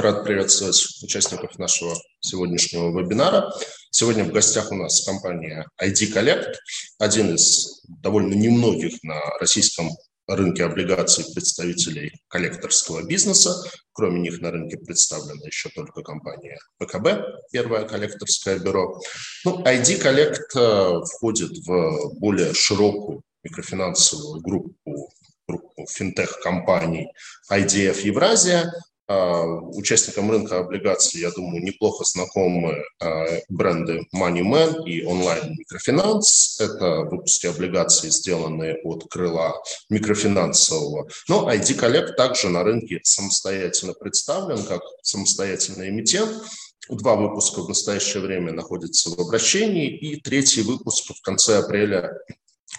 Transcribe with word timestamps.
Рад 0.00 0.22
приветствовать 0.22 1.02
участников 1.02 1.58
нашего 1.58 1.92
сегодняшнего 2.20 2.96
вебинара. 2.96 3.52
Сегодня 3.90 4.22
в 4.22 4.30
гостях 4.30 4.70
у 4.70 4.76
нас 4.76 5.04
компания 5.04 5.66
ID 5.82 6.14
Collect, 6.14 6.54
один 7.00 7.34
из 7.34 7.82
довольно 7.88 8.34
немногих 8.34 9.02
на 9.02 9.20
российском 9.40 9.90
рынке 10.28 10.64
облигаций 10.64 11.24
представителей 11.34 12.12
коллекторского 12.28 13.04
бизнеса. 13.04 13.60
Кроме 13.90 14.20
них 14.20 14.40
на 14.40 14.52
рынке 14.52 14.76
представлена 14.76 15.44
еще 15.44 15.68
только 15.70 16.02
компания 16.02 16.60
ПКБ, 16.78 17.50
первое 17.50 17.84
коллекторское 17.84 18.60
бюро. 18.60 19.00
Ну, 19.44 19.64
ID 19.64 20.00
Collect 20.00 20.54
э, 20.54 21.04
входит 21.06 21.58
в 21.66 22.14
более 22.20 22.54
широкую 22.54 23.22
микрофинансовую 23.42 24.42
группу 24.42 25.10
группу 25.48 25.86
финтех-компаний 25.88 27.08
IDF 27.50 28.02
Евразия, 28.02 28.70
участникам 29.08 30.30
рынка 30.30 30.58
облигаций, 30.58 31.20
я 31.20 31.30
думаю, 31.30 31.62
неплохо 31.62 32.04
знакомы 32.04 32.84
а, 33.00 33.26
бренды 33.48 34.06
MoneyMan 34.14 34.84
и 34.84 35.04
онлайн 35.04 35.54
микрофинанс. 35.56 36.60
Это 36.60 37.02
выпуски 37.10 37.46
облигаций, 37.46 38.10
сделанные 38.10 38.76
от 38.84 39.08
крыла 39.08 39.54
микрофинансового. 39.88 41.08
Но 41.28 41.50
ID 41.50 41.78
Collect 41.78 42.14
также 42.16 42.50
на 42.50 42.62
рынке 42.62 43.00
самостоятельно 43.02 43.94
представлен 43.94 44.62
как 44.64 44.82
самостоятельный 45.02 45.88
эмитент. 45.88 46.42
Два 46.90 47.16
выпуска 47.16 47.62
в 47.62 47.68
настоящее 47.68 48.22
время 48.22 48.52
находятся 48.52 49.10
в 49.10 49.18
обращении, 49.18 49.94
и 49.96 50.20
третий 50.20 50.62
выпуск 50.62 51.12
в 51.14 51.22
конце 51.22 51.58
апреля 51.58 52.12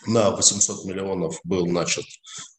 на 0.05 0.32
800 0.32 0.86
миллионов 0.86 1.40
был 1.44 1.66
начат 1.66 2.05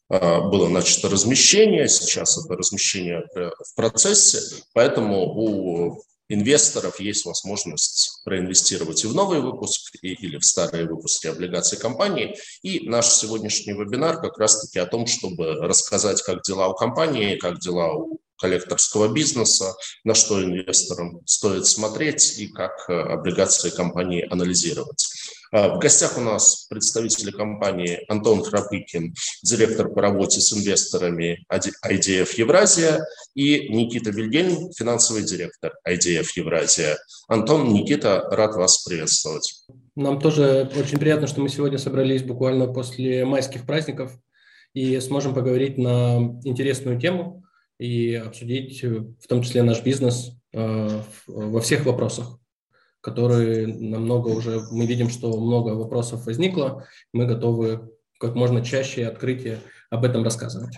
было 0.19 0.67
начато 0.67 1.09
размещение, 1.09 1.87
сейчас 1.87 2.37
это 2.43 2.55
размещение 2.55 3.23
в 3.33 3.75
процессе, 3.75 4.39
поэтому 4.73 5.23
у 5.25 6.03
инвесторов 6.33 6.99
есть 6.99 7.25
возможность 7.25 8.21
проинвестировать 8.23 9.03
и 9.03 9.07
в 9.07 9.13
новый 9.13 9.41
выпуск, 9.41 9.93
и, 10.01 10.13
или 10.13 10.37
в 10.37 10.45
старые 10.45 10.85
выпуски 10.85 11.27
облигаций 11.27 11.77
компании. 11.77 12.35
И 12.61 12.87
наш 12.87 13.07
сегодняшний 13.07 13.73
вебинар 13.73 14.21
как 14.21 14.37
раз-таки 14.37 14.79
о 14.79 14.85
том, 14.85 15.07
чтобы 15.07 15.55
рассказать, 15.55 16.21
как 16.21 16.41
дела 16.41 16.69
у 16.69 16.73
компании, 16.73 17.35
как 17.35 17.59
дела 17.59 17.93
у 17.93 18.19
коллекторского 18.37 19.07
бизнеса, 19.07 19.75
на 20.03 20.15
что 20.15 20.43
инвесторам 20.43 21.21
стоит 21.25 21.67
смотреть 21.67 22.39
и 22.39 22.47
как 22.47 22.71
э, 22.89 22.93
облигации 22.93 23.69
компании 23.69 24.27
анализировать. 24.31 25.10
А, 25.53 25.75
в 25.75 25.79
гостях 25.79 26.17
у 26.17 26.21
нас 26.21 26.65
представители 26.69 27.31
компании 27.31 27.99
Антон 28.07 28.41
Храпыкин, 28.41 29.13
директор 29.43 29.89
по 29.89 30.01
работе 30.01 30.39
с 30.39 30.53
инвесторами 30.53 31.45
IDF 31.51 32.29
Евразия, 32.37 33.05
и 33.35 33.67
Никита 33.67 34.11
Вильгельм, 34.11 34.71
финансовый 34.71 35.23
директор 35.23 35.73
IDF 35.85 36.27
Евразия. 36.35 36.97
Антон, 37.27 37.73
Никита, 37.73 38.21
рад 38.31 38.55
вас 38.55 38.83
приветствовать. 38.85 39.65
Нам 39.95 40.21
тоже 40.21 40.71
очень 40.77 40.99
приятно, 40.99 41.27
что 41.27 41.41
мы 41.41 41.49
сегодня 41.49 41.77
собрались 41.77 42.23
буквально 42.23 42.67
после 42.67 43.25
майских 43.25 43.65
праздников 43.65 44.13
и 44.73 44.97
сможем 45.01 45.33
поговорить 45.33 45.77
на 45.77 46.39
интересную 46.45 46.97
тему 46.97 47.43
и 47.77 48.13
обсудить 48.13 48.81
в 48.83 49.27
том 49.27 49.41
числе 49.41 49.63
наш 49.63 49.83
бизнес 49.83 50.31
э, 50.53 51.01
во 51.27 51.59
всех 51.59 51.85
вопросах 51.85 52.40
которые 53.01 53.67
намного 53.67 54.29
уже, 54.29 54.61
мы 54.71 54.85
видим, 54.85 55.09
что 55.09 55.39
много 55.39 55.69
вопросов 55.69 56.25
возникло, 56.25 56.85
мы 57.13 57.25
готовы 57.25 57.91
как 58.19 58.35
можно 58.35 58.63
чаще 58.63 59.07
открытие 59.07 59.59
об 59.89 60.05
этом 60.05 60.23
рассказывать. 60.23 60.77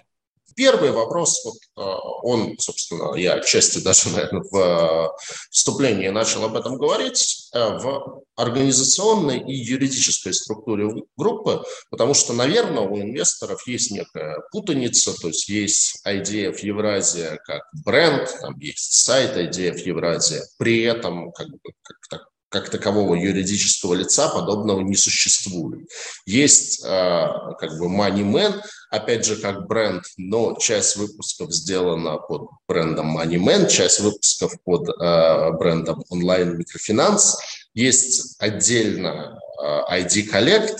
Первый 0.55 0.91
вопрос, 0.91 1.43
вот, 1.45 1.55
э, 1.77 1.97
он, 2.23 2.57
собственно, 2.59 3.15
я 3.15 3.33
отчасти 3.33 3.79
даже, 3.79 4.09
наверное, 4.09 4.43
в 4.49 4.57
э, 4.57 5.09
вступлении 5.51 6.09
начал 6.09 6.43
об 6.45 6.55
этом 6.55 6.77
говорить, 6.77 7.49
э, 7.53 7.77
в 7.77 8.23
организационной 8.35 9.39
и 9.39 9.53
юридической 9.53 10.33
структуре 10.33 10.89
группы, 11.17 11.63
потому 11.89 12.13
что, 12.13 12.33
наверное, 12.33 12.83
у 12.83 12.99
инвесторов 12.99 13.67
есть 13.67 13.91
некая 13.91 14.37
путаница, 14.51 15.19
то 15.19 15.27
есть 15.27 15.47
есть 15.49 16.01
IDF 16.05 16.59
Евразия 16.61 17.39
как 17.45 17.63
бренд, 17.85 18.29
там 18.41 18.57
есть 18.59 18.93
сайт 18.93 19.37
IDF 19.37 19.79
Евразия, 19.79 20.43
при 20.57 20.81
этом 20.83 21.31
как 21.31 21.47
как, 21.83 21.97
так, 22.09 22.21
как 22.49 22.69
такового 22.69 23.15
юридического 23.15 23.95
лица 23.95 24.29
подобного 24.29 24.81
не 24.81 24.95
существует. 24.95 25.89
Есть 26.25 26.83
э, 26.85 27.25
как 27.59 27.77
бы 27.77 27.87
MoneyMan, 27.87 28.61
опять 28.93 29.25
же, 29.25 29.37
как 29.37 29.67
бренд, 29.67 30.03
но 30.17 30.55
часть 30.59 30.97
выпусков 30.97 31.51
сделана 31.51 32.17
под 32.17 32.49
брендом 32.67 33.17
MoneyMan, 33.17 33.67
часть 33.67 33.99
выпусков 34.01 34.53
под 34.63 34.87
э, 34.87 35.51
брендом 35.57 36.03
онлайн 36.09 36.55
микрофинанс. 36.57 37.37
Есть 37.73 38.35
отдельно 38.39 39.39
э, 39.59 39.81
ID 39.97 40.31
Collect, 40.31 40.77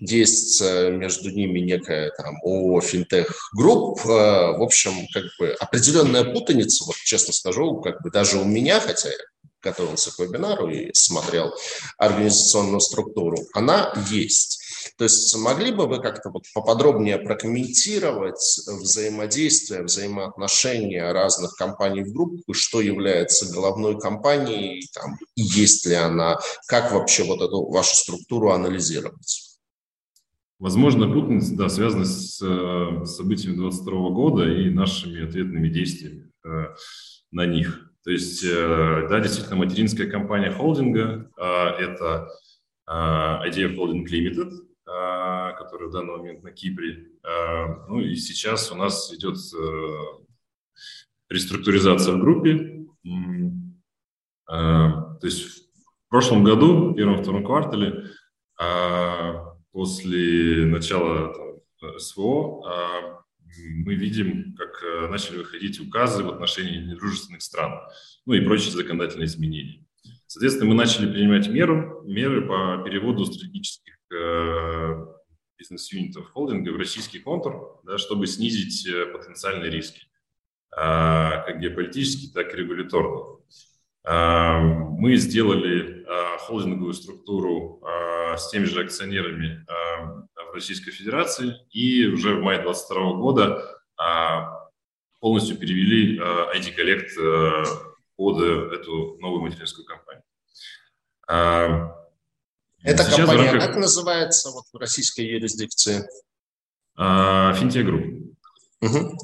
есть 0.00 0.60
э, 0.60 0.90
между 0.90 1.30
ними 1.30 1.60
некая 1.60 2.10
там 2.16 2.34
ООО 2.42 2.80
Финтех 2.80 3.50
Групп. 3.54 4.04
В 4.04 4.62
общем, 4.62 4.92
как 5.14 5.24
бы 5.38 5.52
определенная 5.60 6.24
путаница, 6.24 6.84
вот 6.84 6.96
честно 6.96 7.32
скажу, 7.32 7.80
как 7.80 8.02
бы 8.02 8.10
даже 8.10 8.38
у 8.38 8.44
меня, 8.44 8.80
хотя 8.80 9.08
я 9.08 9.16
готовился 9.62 10.10
к 10.10 10.18
вебинару 10.18 10.68
и 10.68 10.92
смотрел 10.94 11.54
организационную 11.96 12.80
структуру, 12.80 13.38
она 13.54 13.94
есть. 14.10 14.61
То 14.96 15.04
есть 15.04 15.36
могли 15.36 15.72
бы 15.72 15.86
вы 15.86 16.00
как-то 16.00 16.30
вот 16.30 16.44
поподробнее 16.54 17.18
прокомментировать 17.18 18.60
взаимодействие, 18.66 19.82
взаимоотношения 19.82 21.12
разных 21.12 21.54
компаний 21.54 22.02
в 22.02 22.12
группу, 22.12 22.52
что 22.52 22.80
является 22.80 23.52
головной 23.52 23.98
компанией, 23.98 24.88
там, 24.94 25.16
есть 25.36 25.86
ли 25.86 25.94
она, 25.94 26.38
как 26.66 26.92
вообще 26.92 27.24
вот 27.24 27.40
эту 27.40 27.68
вашу 27.70 27.96
структуру 27.96 28.50
анализировать? 28.50 29.52
Возможно, 30.62 31.12
путаница 31.12 31.56
да, 31.56 31.68
связана 31.68 32.04
с 32.04 32.40
э, 32.40 33.04
событиями 33.04 33.56
2022 33.56 34.10
года 34.10 34.48
и 34.48 34.70
нашими 34.70 35.24
ответными 35.24 35.68
действиями 35.68 36.30
э, 36.46 36.66
на 37.32 37.46
них. 37.46 37.90
То 38.04 38.12
есть, 38.12 38.44
э, 38.44 39.08
да, 39.10 39.18
действительно, 39.18 39.56
материнская 39.56 40.08
компания 40.08 40.52
холдинга– 40.52 41.28
это 41.36 42.28
IDF 42.88 43.74
Holding 43.76 44.04
Limited, 44.06 44.52
которая 44.84 45.88
в 45.88 45.92
данный 45.92 46.16
момент 46.16 46.42
на 46.42 46.50
Кипре. 46.50 47.08
Ну 47.88 48.00
и 48.00 48.14
сейчас 48.16 48.72
у 48.72 48.74
нас 48.74 49.12
идет 49.12 49.36
э, 49.36 49.96
реструктуризация 51.28 52.14
в 52.14 52.20
группе. 52.20 52.86
То 54.46 55.20
есть 55.22 55.68
в 56.06 56.08
прошлом 56.08 56.44
году, 56.44 56.90
в 56.90 56.94
первом-втором 56.94 57.44
квартале, 57.44 58.10
после 59.70 60.66
начала 60.66 61.32
СВО, 61.98 63.22
мы 63.84 63.94
видим, 63.94 64.54
как 64.56 64.82
э, 64.82 65.08
начали 65.08 65.38
выходить 65.38 65.80
указы 65.80 66.22
в 66.22 66.28
отношении 66.28 66.78
недружественных 66.78 67.42
стран, 67.42 67.80
ну 68.24 68.34
и 68.34 68.40
прочие 68.40 68.72
законодательные 68.72 69.26
изменения. 69.26 69.84
Соответственно, 70.26 70.70
мы 70.70 70.74
начали 70.74 71.10
принимать 71.10 71.48
меру, 71.48 72.02
меры 72.06 72.46
по 72.46 72.82
переводу 72.84 73.26
стратегических 73.26 73.98
бизнес-юнитов 75.58 76.30
холдинга 76.32 76.70
в 76.70 76.76
российский 76.76 77.18
контур, 77.20 77.80
да, 77.84 77.98
чтобы 77.98 78.26
снизить 78.26 78.86
э, 78.86 79.06
потенциальные 79.06 79.70
риски, 79.70 80.02
э, 80.76 80.76
как 80.76 81.60
геополитические, 81.60 82.32
так 82.32 82.52
и 82.52 82.56
регуляторные. 82.56 83.38
Э, 84.04 84.58
мы 84.58 85.16
сделали 85.16 86.04
э, 86.04 86.38
холдинговую 86.38 86.94
структуру 86.94 87.80
э, 87.84 88.36
с 88.36 88.50
теми 88.50 88.64
же 88.64 88.82
акционерами 88.82 89.64
в 90.34 90.54
Российской 90.54 90.90
Федерации 90.90 91.54
и 91.70 92.06
уже 92.06 92.34
в 92.34 92.42
мае 92.42 92.60
2022 92.60 93.12
года 93.14 93.78
полностью 95.20 95.56
перевели 95.56 96.18
ID 96.18 96.76
Collect 96.76 97.66
под 98.16 98.42
эту 98.72 99.16
новую 99.18 99.42
материнскую 99.42 99.86
компанию. 99.86 100.24
Эта 102.82 103.04
Сейчас 103.04 103.16
компания 103.16 103.50
рамках... 103.50 103.66
как 103.68 103.76
называется 103.76 104.50
вот 104.50 104.64
в 104.72 104.76
российской 104.76 105.22
юрисдикции? 105.22 106.04
Финтех 106.96 107.86
Групп. 107.86 108.04
Угу. 108.80 109.16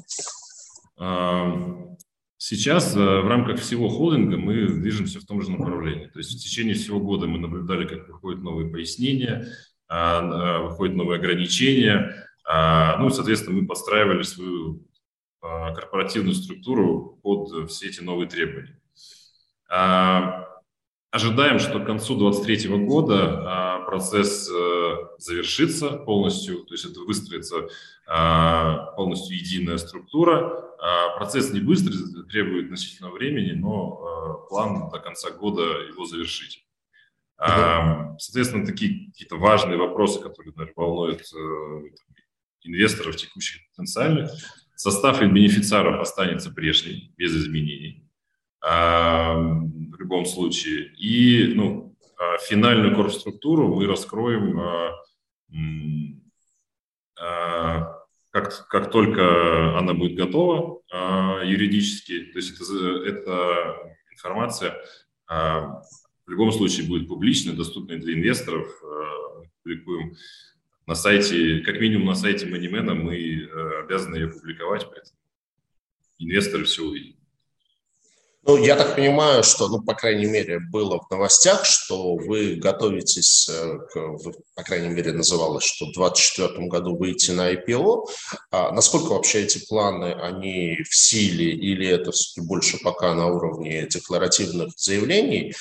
Сейчас 2.41 2.95
э, 2.95 2.99
в 2.99 3.27
рамках 3.27 3.59
всего 3.59 3.89
холдинга 3.89 4.37
мы 4.37 4.65
движемся 4.65 5.19
в 5.19 5.25
том 5.25 5.41
же 5.41 5.51
направлении. 5.51 6.07
То 6.07 6.19
есть 6.19 6.31
в 6.31 6.41
течение 6.41 6.73
всего 6.73 6.99
года 7.01 7.27
мы 7.27 7.37
наблюдали, 7.37 7.85
как 7.85 8.07
выходят 8.07 8.41
новые 8.41 8.71
пояснения, 8.71 9.45
а, 9.89 10.19
а, 10.19 10.61
выходят 10.63 10.95
новые 10.95 11.19
ограничения. 11.19 12.15
А, 12.47 12.97
ну 12.97 13.07
и, 13.07 13.11
соответственно, 13.11 13.59
мы 13.61 13.67
подстраивали 13.67 14.23
свою 14.23 14.85
корпоративную 15.41 16.33
структуру 16.33 17.19
под 17.21 17.69
все 17.69 17.87
эти 17.87 18.01
новые 18.01 18.27
требования. 18.27 18.77
Ожидаем, 21.11 21.57
что 21.57 21.79
к 21.79 21.87
концу 21.87 22.15
2023 22.15 22.85
года 22.85 23.83
процесс 23.87 24.47
э, 24.47 24.95
завершится 25.17 25.89
полностью, 25.89 26.59
то 26.65 26.75
есть 26.75 26.85
это 26.85 26.99
выстроится 26.99 27.67
полностью 28.95 29.35
единая 29.35 29.77
структура, 29.77 30.65
А, 30.81 31.17
процесс 31.17 31.51
не 31.51 31.59
быстрый, 31.59 31.95
требует 32.29 32.67
значительного 32.67 33.13
времени, 33.13 33.51
но 33.51 34.45
план 34.49 34.89
до 34.89 34.99
конца 34.99 35.29
года 35.31 35.61
его 35.61 36.05
завершить. 36.05 36.65
Соответственно, 37.37 38.65
такие 38.65 39.07
какие-то 39.07 39.35
важные 39.35 39.77
вопросы, 39.77 40.19
которые 40.21 40.53
наверное, 40.55 40.73
волнуют 40.75 41.21
инвесторов 42.63 43.15
текущих 43.15 43.61
потенциальных. 43.69 44.31
Состав 44.75 45.21
и 45.21 45.25
бенефициаров 45.25 45.99
останется 45.99 46.51
прежний, 46.51 47.13
без 47.17 47.35
изменений 47.35 48.08
в 48.61 49.95
любом 49.97 50.25
случае. 50.25 50.93
И 50.97 51.53
ну, 51.55 51.95
а, 52.19 52.37
финальную 52.37 52.95
корпструктуру 52.95 53.73
мы 53.73 53.87
раскроем 53.87 54.59
а, 54.59 54.95
а, 57.17 57.95
как, 58.31 58.67
как 58.67 58.91
только 58.91 59.77
она 59.77 59.93
будет 59.93 60.15
готова 60.15 60.81
юридически. 61.43 62.25
То 62.31 62.39
есть 62.39 62.59
это, 62.59 63.03
эта 63.05 63.95
информация 64.11 64.75
в 65.27 66.29
любом 66.29 66.51
случае 66.51 66.87
будет 66.87 67.07
публичной, 67.07 67.53
доступной 67.53 67.97
для 67.97 68.13
инвесторов. 68.13 68.67
Публикуем 69.63 70.15
на 70.89 70.95
сайте, 70.95 71.59
как 71.59 71.79
минимум 71.79 72.07
на 72.07 72.15
сайте 72.15 72.47
Moneyman 72.47 72.95
мы 72.95 73.15
э, 73.15 73.79
обязаны 73.83 74.15
ее 74.15 74.27
публиковать, 74.27 74.87
поэтому 74.89 75.19
инвесторы 76.17 76.63
все 76.63 76.83
увидят. 76.83 77.18
Ну, 78.43 78.55
я 78.57 78.77
так 78.77 78.95
понимаю, 78.95 79.43
что, 79.43 79.67
ну, 79.67 79.81
по 79.81 79.93
крайней 79.93 80.25
мере, 80.25 80.59
было 80.59 80.99
в 80.99 81.11
новостях, 81.11 81.65
что 81.65 82.15
вы 82.15 82.55
готовитесь, 82.55 83.49
э, 83.49 83.79
к, 83.91 84.17
по 84.55 84.63
крайней 84.63 84.87
мере, 84.87 85.11
называлось, 85.11 85.65
что 85.65 85.85
в 85.85 85.93
2024 85.93 86.67
году 86.67 86.95
выйти 86.95 87.31
на 87.31 87.51
IPO. 87.53 88.05
А 88.51 88.71
насколько 88.71 89.13
вообще 89.13 89.43
эти 89.43 89.63
планы, 89.67 90.13
они 90.13 90.77
в 90.89 90.95
силе 90.95 91.51
или 91.51 91.85
это 91.87 92.11
все-таки 92.11 92.47
больше 92.47 92.79
пока 92.81 93.13
на 93.13 93.27
уровне 93.27 93.85
декларативных 93.87 94.71
заявлений? 94.77 95.53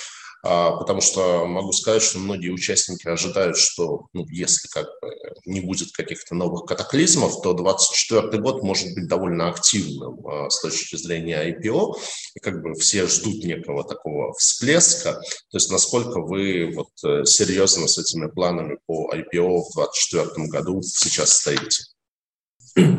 А, 0.44 0.72
потому 0.76 1.00
что 1.00 1.46
могу 1.46 1.72
сказать, 1.72 2.02
что 2.02 2.18
многие 2.18 2.50
участники 2.50 3.08
ожидают, 3.08 3.56
что 3.56 4.06
ну, 4.12 4.24
если 4.30 4.68
как 4.68 4.86
бы 5.00 5.12
не 5.46 5.60
будет 5.60 5.90
каких-то 5.92 6.34
новых 6.34 6.64
катаклизмов, 6.64 7.42
то 7.42 7.54
2024 7.54 8.42
год 8.42 8.62
может 8.62 8.94
быть 8.94 9.08
довольно 9.08 9.48
активным 9.48 10.24
а, 10.26 10.48
с 10.48 10.60
точки 10.60 10.96
зрения 10.96 11.50
IPO, 11.50 11.94
и 12.36 12.40
как 12.40 12.62
бы 12.62 12.74
все 12.74 13.06
ждут 13.06 13.44
некого 13.44 13.82
такого 13.82 14.32
всплеска. 14.34 15.14
То 15.14 15.56
есть 15.56 15.70
насколько 15.72 16.20
вы 16.20 16.72
вот 16.74 16.88
э, 17.04 17.24
серьезно 17.24 17.88
с 17.88 17.98
этими 17.98 18.28
планами 18.28 18.78
по 18.86 19.12
IPO 19.12 19.62
в 19.62 19.74
2024 19.74 20.46
году 20.48 20.82
сейчас 20.82 21.30
стоите? 21.30 21.84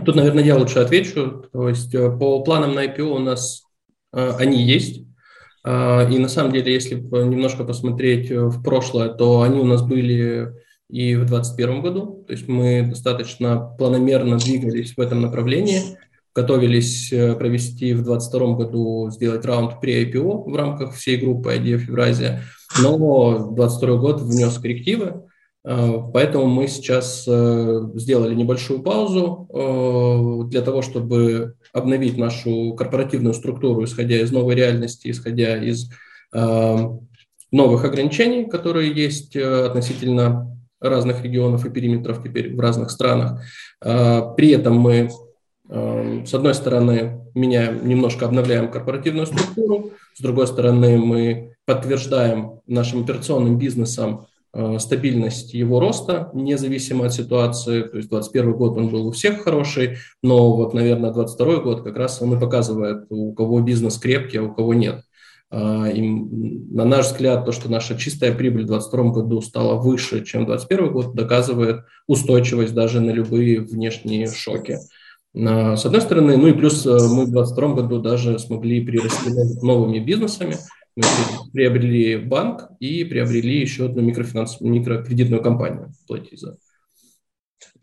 Тут, 0.06 0.16
наверное, 0.16 0.44
я 0.44 0.58
лучше 0.58 0.80
отвечу. 0.80 1.46
То 1.54 1.70
есть 1.70 1.94
э, 1.96 2.10
по 2.18 2.44
планам 2.44 2.76
на 2.76 2.86
IPO 2.86 3.04
у 3.04 3.20
нас 3.20 3.64
э, 4.14 4.32
они 4.38 4.62
есть. 4.62 5.09
А, 5.64 6.08
и 6.10 6.18
на 6.18 6.30
самом 6.30 6.52
деле, 6.52 6.74
если 6.74 6.96
немножко 6.96 7.64
посмотреть 7.64 8.32
э, 8.32 8.40
в 8.40 8.64
прошлое, 8.64 9.10
то 9.10 9.42
они 9.42 9.60
у 9.60 9.66
нас 9.66 9.82
были 9.82 10.54
и 10.90 11.16
в 11.16 11.26
2021 11.26 11.82
году. 11.82 12.24
То 12.28 12.34
есть 12.34 12.48
мы 12.48 12.88
достаточно 12.90 13.76
планомерно 13.78 14.38
двигались 14.38 14.96
в 14.96 15.00
этом 15.00 15.22
направлении, 15.22 15.82
готовились 16.34 17.12
э, 17.12 17.36
провести 17.36 17.94
в 17.94 18.04
2022 18.04 18.54
году, 18.56 19.10
сделать 19.12 19.46
раунд 19.46 19.82
при 19.82 20.06
IPO 20.06 20.50
в 20.50 20.56
рамках 20.56 20.96
всей 20.96 21.18
группы 21.18 21.54
IDF 21.54 21.88
Евразия, 21.88 22.44
но 22.82 23.38
2022 23.54 23.98
год 23.98 24.22
внес 24.22 24.58
коррективы, 24.58 25.24
Поэтому 25.62 26.46
мы 26.46 26.68
сейчас 26.70 27.26
э, 27.28 27.82
сделали 27.96 28.34
небольшую 28.34 28.82
паузу 28.82 30.48
для 30.50 30.62
того, 30.62 30.82
чтобы 30.82 31.58
обновить 31.74 32.18
нашу 32.18 32.74
корпоративную 32.74 33.34
структуру, 33.34 33.84
исходя 33.84 34.20
из 34.20 34.32
новой 34.32 34.56
реальности, 34.56 35.12
исходя 35.12 35.58
из 35.58 35.90
э, 36.34 36.78
новых 37.52 37.86
ограничений, 37.86 38.46
которые 38.46 38.92
есть 38.92 39.36
э, 39.36 39.66
относительно 39.66 40.58
разных 40.80 41.24
регионов 41.24 41.66
и 41.66 41.70
периметров 41.70 42.24
теперь 42.24 42.56
в 42.56 42.60
разных 42.60 42.92
странах. 42.92 43.42
Э, 43.84 44.22
при 44.36 44.52
этом 44.52 44.78
мы, 44.78 45.10
э, 45.70 46.26
с 46.26 46.34
одной 46.34 46.54
стороны, 46.54 47.22
меняем, 47.36 47.88
немножко 47.88 48.26
обновляем 48.26 48.72
корпоративную 48.72 49.28
структуру, 49.28 49.92
с 50.16 50.22
другой 50.22 50.48
стороны, 50.48 50.98
мы 50.98 51.56
подтверждаем 51.66 52.62
нашим 52.66 53.04
операционным 53.04 53.58
бизнесом 53.58 54.26
стабильность 54.80 55.54
его 55.54 55.80
роста, 55.80 56.32
независимо 56.34 57.06
от 57.06 57.14
ситуации. 57.14 57.82
То 57.82 57.98
есть 57.98 58.10
2021 58.10 58.54
год 58.54 58.78
он 58.78 58.90
был 58.90 59.08
у 59.08 59.12
всех 59.12 59.44
хороший, 59.44 59.98
но 60.24 60.56
вот, 60.56 60.74
наверное, 60.74 61.12
2022 61.12 61.64
год 61.64 61.84
как 61.84 61.98
раз 61.98 62.22
он 62.22 62.36
и 62.36 62.40
показывает, 62.40 63.06
у 63.10 63.34
кого 63.34 63.62
бизнес 63.62 63.98
крепкий, 63.98 64.38
а 64.38 64.44
у 64.44 64.54
кого 64.54 64.74
нет. 64.74 65.04
А, 65.52 65.88
и, 65.88 66.02
на 66.02 66.86
наш 66.86 67.08
взгляд, 67.08 67.46
то, 67.46 67.52
что 67.52 67.72
наша 67.72 67.98
чистая 67.98 68.34
прибыль 68.34 68.64
в 68.64 68.68
2022 68.68 69.12
году 69.12 69.42
стала 69.42 69.76
выше, 69.76 70.24
чем 70.24 70.44
в 70.44 70.48
2021 70.48 70.94
год, 70.94 71.16
доказывает 71.16 71.82
устойчивость 72.08 72.74
даже 72.74 73.02
на 73.02 73.10
любые 73.12 73.62
внешние 73.62 74.28
шоки. 74.32 74.78
А, 75.36 75.76
с 75.76 75.86
одной 75.86 76.02
стороны, 76.02 76.38
ну 76.38 76.48
и 76.48 76.54
плюс 76.54 76.86
э, 76.86 76.90
мы 76.90 77.26
в 77.26 77.32
2022 77.32 77.74
году 77.74 78.00
даже 78.00 78.38
смогли 78.38 78.86
прирасти 78.86 79.30
новыми 79.64 80.00
бизнесами, 80.00 80.56
мы 81.00 81.52
приобрели 81.52 82.18
банк 82.18 82.70
и 82.80 83.04
приобрели 83.04 83.62
еще 83.62 83.86
одну 83.86 84.02
микрофинанс... 84.02 84.60
микрокредитную 84.60 85.42
компанию 85.42 85.94
Платиза. 86.08 86.58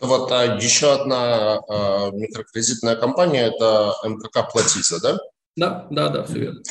Вот 0.01 0.31
а 0.31 0.57
еще 0.57 0.93
одна 0.93 1.59
а, 1.69 2.11
микрокредитная 2.11 2.97
компания– 2.97 3.47
это 3.55 3.95
МКК 4.05 4.43
Платиза, 4.43 5.01
да? 5.01 5.19
Да, 5.57 5.87
да, 5.91 6.09
да, 6.11 6.25
все 6.25 6.39
верно. 6.39 6.63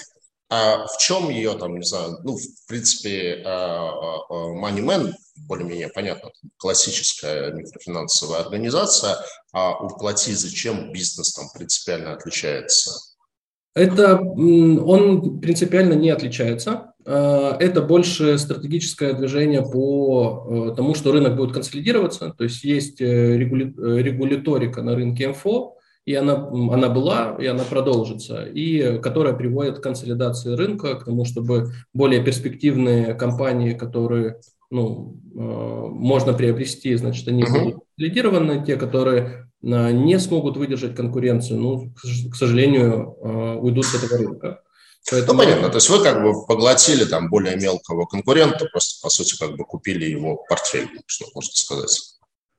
А 0.49 0.85
в 0.85 0.97
чем 0.99 1.29
ее 1.29 1.57
там, 1.57 1.75
не 1.75 1.85
знаю, 1.85 2.19
ну, 2.23 2.37
в 2.37 2.67
принципе, 2.67 3.41
а, 3.43 3.89
а, 3.89 4.19
а, 4.29 4.33
MoneyMan, 4.53 5.11
более-менее 5.47 5.89
понятно, 5.89 6.29
классическая 6.57 7.51
микрофинансовая 7.51 8.41
организация, 8.41 9.17
а 9.51 9.75
у 9.79 9.89
Платизы 9.97 10.49
чем 10.51 10.91
бизнес 10.91 11.33
там 11.33 11.45
принципиально 11.53 12.13
отличается? 12.13 12.91
Это 13.75 14.21
он 14.21 15.41
принципиально 15.41 15.93
не 15.93 16.09
отличается. 16.09 16.93
А, 17.05 17.57
это 17.59 17.81
больше 17.81 18.37
стратегическое 18.37 19.13
движение 19.13 19.61
по 19.61 20.71
э, 20.71 20.75
тому, 20.75 20.95
что 20.95 21.11
рынок 21.11 21.35
будет 21.35 21.53
консолидироваться. 21.53 22.33
То 22.37 22.45
есть 22.45 22.63
есть 22.63 23.01
э, 23.01 23.37
регуляторика 23.37 24.81
на 24.81 24.95
рынке 24.95 25.27
МФО, 25.29 25.75
и 26.05 26.15
она, 26.15 26.35
она 26.35 26.89
была, 26.89 27.35
и 27.39 27.45
она 27.47 27.63
продолжится, 27.63 28.45
и 28.45 28.99
которая 28.99 29.33
приводит 29.33 29.79
к 29.79 29.83
консолидации 29.83 30.53
рынка, 30.53 30.95
к 30.95 31.05
тому, 31.05 31.25
чтобы 31.25 31.71
более 31.93 32.23
перспективные 32.23 33.13
компании, 33.13 33.73
которые 33.73 34.39
ну, 34.71 35.19
э, 35.35 35.37
можно 35.37 36.33
приобрести, 36.33 36.95
значит, 36.95 37.27
они 37.27 37.43
будут 37.43 37.83
консолидированы, 37.97 38.65
те, 38.65 38.77
которые 38.77 39.44
не 39.61 40.19
смогут 40.19 40.57
выдержать 40.57 40.95
конкуренцию, 40.95 41.59
ну, 41.59 41.93
к 42.31 42.35
сожалению, 42.35 43.17
э, 43.21 43.55
уйдут 43.55 43.85
с 43.85 43.95
этого 43.95 44.17
рынка. 44.17 44.61
Поэтому... 45.09 45.33
Ну, 45.33 45.45
понятно. 45.45 45.69
То 45.69 45.75
есть 45.75 45.89
вы 45.89 46.03
как 46.03 46.23
бы 46.23 46.45
поглотили 46.45 47.05
там 47.05 47.29
более 47.29 47.55
мелкого 47.55 48.05
конкурента, 48.05 48.65
просто, 48.71 49.01
по 49.03 49.09
сути, 49.09 49.37
как 49.37 49.55
бы 49.55 49.63
купили 49.65 50.05
его 50.05 50.43
портфель, 50.49 50.89
что 51.05 51.25
можно 51.33 51.51
сказать. 51.53 52.15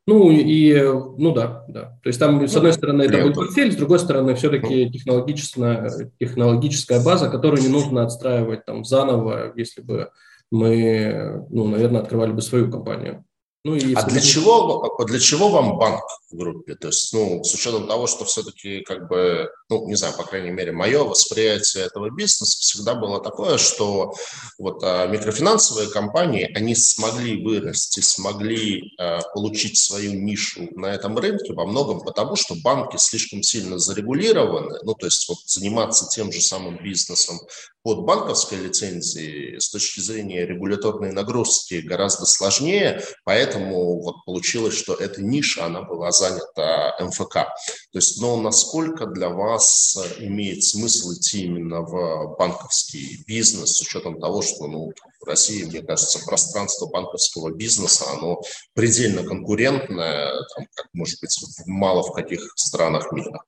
Ну, 0.09 0.31
и, 0.31 0.81
ну 1.19 1.33
да, 1.33 1.65
да. 1.69 1.99
То 2.03 2.09
есть 2.09 2.21
там, 2.21 2.47
с 2.47 2.55
одной 2.55 2.71
ну, 2.71 2.77
стороны, 2.79 3.03
это 3.03 3.23
будет 3.23 3.35
портфель, 3.35 3.73
с 3.73 3.77
другой 3.77 3.99
стороны, 3.99 4.37
все-таки 4.37 4.89
технологическая, 4.89 6.13
технологическая 6.21 7.03
база, 7.03 7.29
которую 7.29 7.61
не 7.61 7.69
нужно 7.69 8.05
отстраивать 8.05 8.65
там 8.65 8.85
заново, 8.85 9.53
если 9.57 9.83
бы 9.83 10.11
мы, 10.53 11.45
ну, 11.51 11.67
наверное, 11.67 12.03
открывали 12.03 12.31
бы 12.31 12.41
свою 12.41 12.71
компанию. 12.71 13.25
Ну, 13.67 13.75
и 13.75 13.95
а 13.95 14.05
для 14.05 14.21
чего, 14.21 14.95
для 15.09 15.19
чего 15.19 15.49
вам 15.49 15.77
банк 15.77 16.05
в 16.31 16.37
группе? 16.37 16.77
То 16.77 16.87
есть, 16.87 17.13
ну, 17.13 17.43
с 17.43 17.53
учетом 17.53 17.89
того, 17.89 18.07
что 18.07 18.25
все-таки, 18.25 18.83
как 18.83 19.09
бы, 19.09 19.51
ну, 19.69 19.89
не 19.89 19.97
знаю, 19.97 20.15
по 20.17 20.23
крайней 20.23 20.53
мере, 20.53 20.71
мое 20.71 21.03
восприятие 21.03 21.83
этого 21.83 22.11
бизнеса 22.11 22.61
всегда 22.61 22.95
было 22.95 23.21
такое, 23.21 23.59
что 23.59 24.15
вот 24.61 24.85
а, 24.85 25.09
микрофинансовые 25.09 25.91
компании, 25.91 26.49
они 26.55 26.77
смогли 26.77 27.43
вырасти, 27.45 27.99
смогли 27.99 28.95
а, 29.01 29.23
получить 29.35 29.79
свою 29.79 30.13
нишу 30.13 30.69
на 30.77 30.95
этом 30.95 31.19
рынке 31.19 31.53
во 31.53 31.67
многом 31.67 32.03
потому, 32.03 32.37
что 32.37 32.55
банки 32.55 32.99
слишком 32.99 33.43
сильно 33.43 33.81
зарегулированы, 33.81 34.79
ну, 34.85 34.95
то 34.95 35.07
есть 35.07 35.29
вот 35.29 35.39
заниматься 35.45 36.07
тем 36.07 36.31
же 36.31 36.41
самым 36.41 36.81
бизнесом 36.85 37.41
под 37.87 38.01
банковской 38.01 38.59
лицензией 38.59 39.61
с 39.61 39.71
точки 39.71 40.01
зрения 40.01 40.45
регуляторной 40.45 41.13
нагрузки 41.13 41.75
гораздо 41.75 42.27
сложнее, 42.27 43.01
поэтому 43.23 43.56
вот 43.59 44.25
получилось, 44.25 44.75
что 44.75 44.95
эта 44.95 45.23
ниша, 45.23 45.67
она 45.67 45.83
была 45.83 46.13
занята 46.13 46.97
МФК. 47.01 47.35
То 47.35 47.99
есть, 47.99 48.21
но 48.21 48.41
насколько 48.41 49.07
для 49.07 49.29
вас 49.29 49.97
имеет 50.19 50.65
смысл 50.65 51.13
идти 51.13 51.45
именно 51.45 51.83
в 51.83 52.37
банковский 52.39 53.25
бизнес 53.27 53.77
с 53.77 53.81
учетом 53.83 54.21
того, 54.21 54.43
что 54.43 54.67
ну, 54.67 54.93
в 55.21 55.25
России, 55.27 55.65
мне 55.65 55.83
кажется, 55.83 56.25
пространство 56.25 56.87
банковского 56.87 57.53
бизнеса, 57.53 58.05
оно 58.17 58.41
предельно 58.75 59.25
конкурентное, 59.25 60.33
там, 60.55 60.67
как 60.75 60.87
может 60.93 61.21
быть, 61.21 61.37
мало 61.67 62.03
в 62.03 62.13
каких 62.13 62.53
странах 62.57 63.13
мира. 63.13 63.43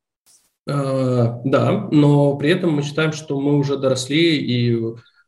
Да, 0.66 1.88
но 1.90 2.36
при 2.36 2.50
этом 2.50 2.72
мы 2.72 2.82
считаем, 2.82 3.12
что 3.12 3.40
мы 3.40 3.56
уже 3.56 3.78
доросли 3.78 4.36
и 4.36 4.76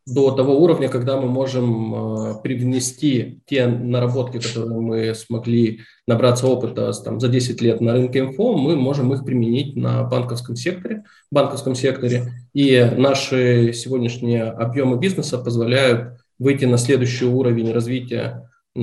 до 0.07 0.33
того 0.33 0.59
уровня, 0.63 0.89
когда 0.89 1.21
мы 1.21 1.29
можем 1.29 1.95
э, 1.95 2.35
привнести 2.43 3.41
те 3.47 3.67
наработки, 3.67 4.39
которые 4.39 4.81
мы 4.81 5.15
смогли 5.15 5.81
набраться 6.07 6.47
опыта 6.47 6.93
там, 6.93 7.21
за 7.21 7.29
10 7.29 7.61
лет 7.61 7.81
на 7.81 7.93
рынке 7.93 8.23
МФО, 8.25 8.57
мы 8.57 8.77
можем 8.77 9.13
их 9.13 9.25
применить 9.25 9.77
на 9.77 10.03
банковском 10.05 10.57
секторе, 10.57 11.05
банковском 11.31 11.75
секторе. 11.75 12.33
И 12.55 12.91
наши 12.97 13.73
сегодняшние 13.73 14.45
объемы 14.45 14.99
бизнеса 14.99 15.39
позволяют 15.39 16.21
выйти 16.39 16.65
на 16.65 16.79
следующий 16.79 17.27
уровень 17.27 17.73
развития 17.73 18.51
э, 18.75 18.81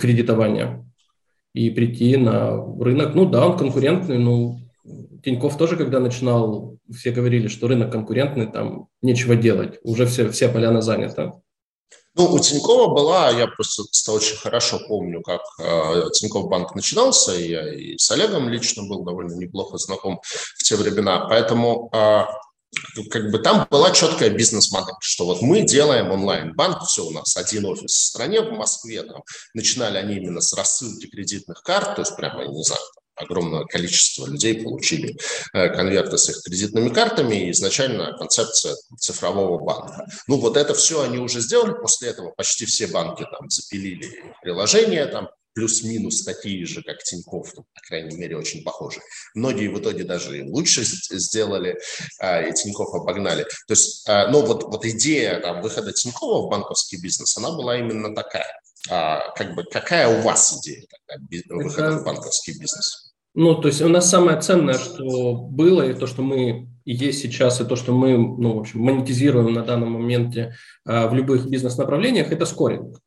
кредитования 0.00 0.84
и 1.54 1.70
прийти 1.70 2.16
на 2.16 2.56
рынок. 2.80 3.14
Ну 3.14 3.26
да, 3.26 3.46
он 3.46 3.56
конкурентный, 3.56 4.18
но 4.18 4.58
Тиньков 5.24 5.56
тоже, 5.56 5.76
когда 5.76 6.00
начинал, 6.00 6.76
все 6.92 7.10
говорили, 7.10 7.48
что 7.48 7.66
рынок 7.66 7.90
конкурентный, 7.90 8.46
там 8.46 8.88
нечего 9.02 9.36
делать, 9.36 9.78
уже 9.82 10.06
все, 10.06 10.30
все 10.30 10.48
поляна 10.48 10.82
занята. 10.82 11.32
Ну, 12.16 12.32
у 12.32 12.38
Тинькова 12.38 12.94
была, 12.94 13.30
я 13.30 13.48
просто 13.48 14.12
очень 14.12 14.36
хорошо 14.36 14.78
помню, 14.86 15.20
как 15.22 15.40
э, 15.58 16.10
Тиньков 16.12 16.48
банк 16.48 16.74
начинался, 16.76 17.34
и 17.34 17.48
я 17.48 17.74
и 17.74 17.98
с 17.98 18.08
Олегом 18.10 18.48
лично 18.48 18.84
был 18.84 19.02
довольно 19.02 19.34
неплохо 19.34 19.78
знаком 19.78 20.20
в 20.22 20.62
те 20.62 20.76
времена, 20.76 21.26
поэтому 21.28 21.90
э, 21.92 22.24
как 23.10 23.30
бы 23.32 23.38
там 23.38 23.66
была 23.68 23.90
четкая 23.90 24.30
бизнес-модель, 24.30 24.94
что 25.00 25.24
вот 25.26 25.42
мы 25.42 25.62
делаем 25.62 26.12
онлайн-банк, 26.12 26.84
все 26.84 27.04
у 27.04 27.10
нас 27.10 27.36
один 27.36 27.64
офис 27.64 27.90
в 27.90 28.04
стране, 28.04 28.42
в 28.42 28.52
Москве, 28.52 29.02
там, 29.02 29.22
начинали 29.54 29.98
они 29.98 30.16
именно 30.16 30.40
с 30.40 30.52
рассылки 30.52 31.06
кредитных 31.06 31.62
карт, 31.62 31.96
то 31.96 32.02
есть 32.02 32.14
прямо, 32.14 32.46
не 32.46 32.62
знаю, 32.62 32.82
огромное 33.16 33.64
количество 33.64 34.26
людей 34.26 34.62
получили 34.62 35.16
э, 35.52 35.68
конверты 35.70 36.18
с 36.18 36.28
их 36.28 36.42
кредитными 36.42 36.88
картами, 36.88 37.46
и 37.46 37.50
изначально 37.50 38.16
концепция 38.16 38.74
цифрового 38.98 39.58
банка. 39.58 40.06
Ну 40.26 40.38
вот 40.38 40.56
это 40.56 40.74
все 40.74 41.02
они 41.02 41.18
уже 41.18 41.40
сделали, 41.40 41.72
после 41.72 42.08
этого 42.08 42.30
почти 42.30 42.66
все 42.66 42.86
банки 42.86 43.22
там 43.22 43.48
запилили 43.50 44.10
приложения, 44.42 45.06
там 45.06 45.28
плюс-минус 45.54 46.24
такие 46.24 46.66
же, 46.66 46.82
как 46.82 47.02
Тинькофф, 47.02 47.54
ну, 47.56 47.62
по 47.62 47.80
крайней 47.86 48.16
мере, 48.16 48.36
очень 48.36 48.62
похожи. 48.62 49.00
Многие 49.34 49.68
в 49.68 49.78
итоге 49.78 50.04
даже 50.04 50.44
лучше 50.44 50.84
сделали, 50.84 51.78
а, 52.18 52.42
и 52.42 52.52
Тинькофф 52.52 52.94
обогнали. 52.94 53.44
То 53.44 53.70
есть, 53.70 54.08
а, 54.08 54.28
ну 54.28 54.44
вот, 54.44 54.64
вот 54.64 54.84
идея 54.84 55.40
там, 55.40 55.62
выхода 55.62 55.92
Тинькова 55.92 56.46
в 56.46 56.50
банковский 56.50 57.00
бизнес, 57.00 57.36
она 57.36 57.52
была 57.52 57.78
именно 57.78 58.14
такая. 58.14 58.60
А, 58.90 59.30
как 59.34 59.54
бы, 59.54 59.64
какая 59.64 60.18
у 60.18 60.22
вас 60.22 60.60
идея 60.60 60.84
тогда, 60.90 61.24
выхода 61.56 61.88
Это... 61.88 61.98
в 61.98 62.04
банковский 62.04 62.52
бизнес? 62.52 63.14
Ну, 63.34 63.54
то 63.56 63.68
есть 63.68 63.82
у 63.82 63.88
нас 63.88 64.08
самое 64.08 64.40
ценное, 64.40 64.74
что 64.74 65.34
было, 65.34 65.82
и 65.82 65.94
то, 65.94 66.06
что 66.06 66.22
мы 66.22 66.68
и 66.84 66.92
есть 66.92 67.20
сейчас, 67.20 67.60
и 67.60 67.64
то, 67.64 67.76
что 67.76 67.92
мы, 67.92 68.16
ну, 68.16 68.56
в 68.56 68.60
общем, 68.60 68.80
монетизируем 68.80 69.52
на 69.52 69.62
данном 69.62 69.92
моменте 69.92 70.54
а, 70.84 71.08
в 71.08 71.14
любых 71.14 71.48
бизнес-направлениях, 71.48 72.30
это 72.30 72.44
скоринг. 72.44 73.00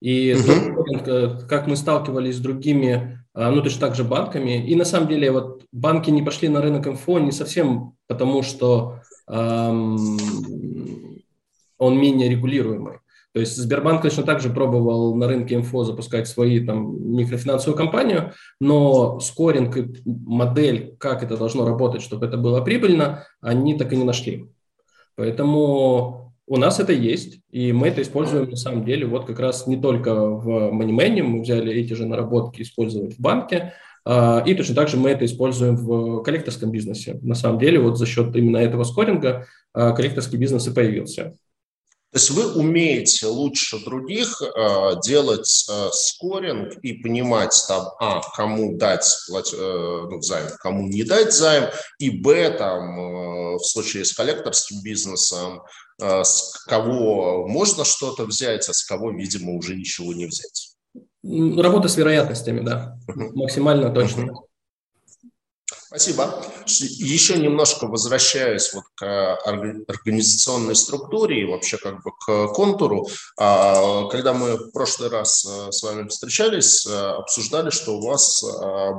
И 0.00 0.32
uh-huh. 0.32 1.04
то, 1.04 1.46
как 1.46 1.66
мы 1.66 1.76
сталкивались 1.76 2.36
с 2.36 2.40
другими, 2.40 3.24
а, 3.32 3.50
ну, 3.50 3.62
точно 3.62 3.80
так 3.80 3.94
же 3.94 4.04
банками, 4.04 4.66
и 4.66 4.74
на 4.74 4.84
самом 4.84 5.08
деле 5.08 5.32
вот 5.32 5.64
банки 5.72 6.10
не 6.10 6.22
пошли 6.22 6.48
на 6.48 6.60
рынок 6.60 6.86
МФО 6.86 7.18
не 7.20 7.32
совсем 7.32 7.94
потому, 8.06 8.42
что 8.42 9.00
эм, 9.28 10.18
он 11.78 11.98
менее 11.98 12.28
регулируемый. 12.28 12.98
То 13.32 13.40
есть 13.40 13.56
Сбербанк 13.56 14.02
точно 14.02 14.24
так 14.24 14.40
же 14.40 14.50
пробовал 14.50 15.14
на 15.14 15.28
рынке 15.28 15.54
инфо 15.54 15.84
запускать 15.84 16.26
свои 16.26 16.64
там 16.64 17.14
микрофинансовую 17.14 17.76
компанию, 17.76 18.32
но 18.60 19.20
скоринг 19.20 19.76
и 19.76 19.86
модель, 20.04 20.96
как 20.98 21.22
это 21.22 21.36
должно 21.36 21.64
работать, 21.64 22.02
чтобы 22.02 22.26
это 22.26 22.36
было 22.36 22.60
прибыльно, 22.60 23.24
они 23.40 23.78
так 23.78 23.92
и 23.92 23.96
не 23.96 24.04
нашли. 24.04 24.48
Поэтому 25.14 26.34
у 26.46 26.56
нас 26.56 26.80
это 26.80 26.92
есть, 26.92 27.40
и 27.52 27.72
мы 27.72 27.88
это 27.88 28.02
используем 28.02 28.50
на 28.50 28.56
самом 28.56 28.84
деле 28.84 29.06
вот 29.06 29.26
как 29.26 29.38
раз 29.38 29.68
не 29.68 29.76
только 29.76 30.12
в 30.12 30.72
MoneyMan, 30.72 31.22
мы 31.22 31.42
взяли 31.42 31.72
эти 31.72 31.92
же 31.92 32.06
наработки 32.06 32.62
использовать 32.62 33.14
в 33.16 33.20
банке, 33.20 33.74
а, 34.04 34.42
и 34.44 34.54
точно 34.54 34.74
так 34.74 34.88
же 34.88 34.96
мы 34.96 35.10
это 35.10 35.24
используем 35.24 35.76
в 35.76 36.22
коллекторском 36.22 36.72
бизнесе. 36.72 37.18
На 37.22 37.36
самом 37.36 37.60
деле 37.60 37.78
вот 37.78 37.98
за 37.98 38.06
счет 38.06 38.34
именно 38.34 38.56
этого 38.56 38.82
скоринга 38.82 39.46
а, 39.72 39.92
коллекторский 39.92 40.38
бизнес 40.38 40.66
и 40.66 40.74
появился. 40.74 41.36
То 42.12 42.18
есть 42.18 42.30
вы 42.30 42.52
умеете 42.54 43.26
лучше 43.26 43.78
других 43.84 44.42
э, 44.42 44.92
делать 45.04 45.64
э, 45.70 45.90
скоринг 45.92 46.72
и 46.82 46.94
понимать 46.94 47.54
там, 47.68 47.86
а, 48.00 48.20
кому 48.34 48.76
дать 48.76 49.06
плать, 49.28 49.54
э, 49.56 50.06
ну, 50.10 50.20
займ, 50.20 50.48
кому 50.58 50.88
не 50.88 51.04
дать 51.04 51.32
займ, 51.32 51.70
и 52.00 52.10
б, 52.10 52.50
там, 52.50 52.98
э, 52.98 53.56
в 53.58 53.64
случае 53.64 54.04
с 54.04 54.12
коллекторским 54.12 54.82
бизнесом, 54.82 55.62
э, 56.02 56.24
с 56.24 56.64
кого 56.66 57.46
можно 57.46 57.84
что-то 57.84 58.24
взять, 58.24 58.68
а 58.68 58.72
с 58.72 58.82
кого, 58.82 59.12
видимо, 59.12 59.52
уже 59.52 59.76
ничего 59.76 60.12
не 60.12 60.26
взять. 60.26 60.74
Работа 61.22 61.86
с 61.86 61.96
вероятностями, 61.96 62.60
да, 62.60 62.98
максимально 63.06 63.94
точно. 63.94 64.32
Спасибо. 65.90 66.40
Еще 66.66 67.36
немножко 67.36 67.88
возвращаясь 67.88 68.72
вот 68.72 68.84
к 68.94 69.36
организационной 69.88 70.76
структуре 70.76 71.42
и 71.42 71.44
вообще 71.44 71.78
как 71.78 72.04
бы 72.04 72.12
к 72.12 72.52
контуру. 72.52 73.08
А, 73.36 74.06
когда 74.06 74.32
мы 74.32 74.54
в 74.54 74.70
прошлый 74.70 75.08
раз 75.08 75.44
э, 75.44 75.72
с 75.72 75.82
вами 75.82 76.06
встречались, 76.06 76.86
обсуждали, 76.86 77.70
что 77.70 77.98
у 77.98 78.06
вас 78.06 78.40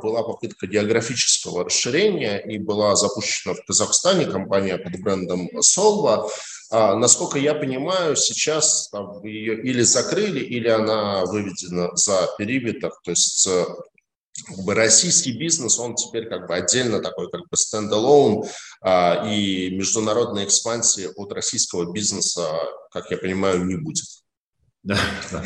была 0.04 0.24
попытка 0.24 0.68
географического 0.68 1.64
расширения 1.64 2.40
и 2.40 2.58
была 2.58 2.98
запущена 2.98 3.54
в 3.54 3.66
Казахстане 3.66 4.26
компания 4.26 4.78
под 4.78 5.00
брендом 5.00 5.50
Solva. 5.60 6.30
А, 6.74 6.96
насколько 6.96 7.38
я 7.38 7.54
понимаю, 7.54 8.18
сейчас 8.18 8.90
там, 8.90 9.24
ее 9.24 9.62
или 9.62 9.82
закрыли, 9.82 10.40
или 10.40 10.70
она 10.70 11.26
выведена 11.26 11.90
за 11.96 12.30
периметр, 12.38 12.92
то 13.04 13.12
есть 13.12 13.48
как 14.48 14.66
бы 14.66 14.74
российский 14.74 15.38
бизнес, 15.38 15.80
он 15.80 15.96
теперь 15.96 16.28
как 16.28 16.48
бы 16.48 16.56
отдельно 16.56 17.02
такой 17.02 17.30
как 17.30 17.42
бы 17.42 17.58
стендалон, 17.58 18.44
а, 18.82 19.28
и 19.30 19.76
международной 19.76 20.46
экспансии 20.46 21.08
от 21.16 21.32
российского 21.32 21.92
бизнеса, 21.92 22.48
как 22.92 23.12
я 23.12 23.18
понимаю, 23.18 23.64
не 23.66 23.76
будет. 23.76 24.06
Да, 24.84 24.98
да. 25.32 25.44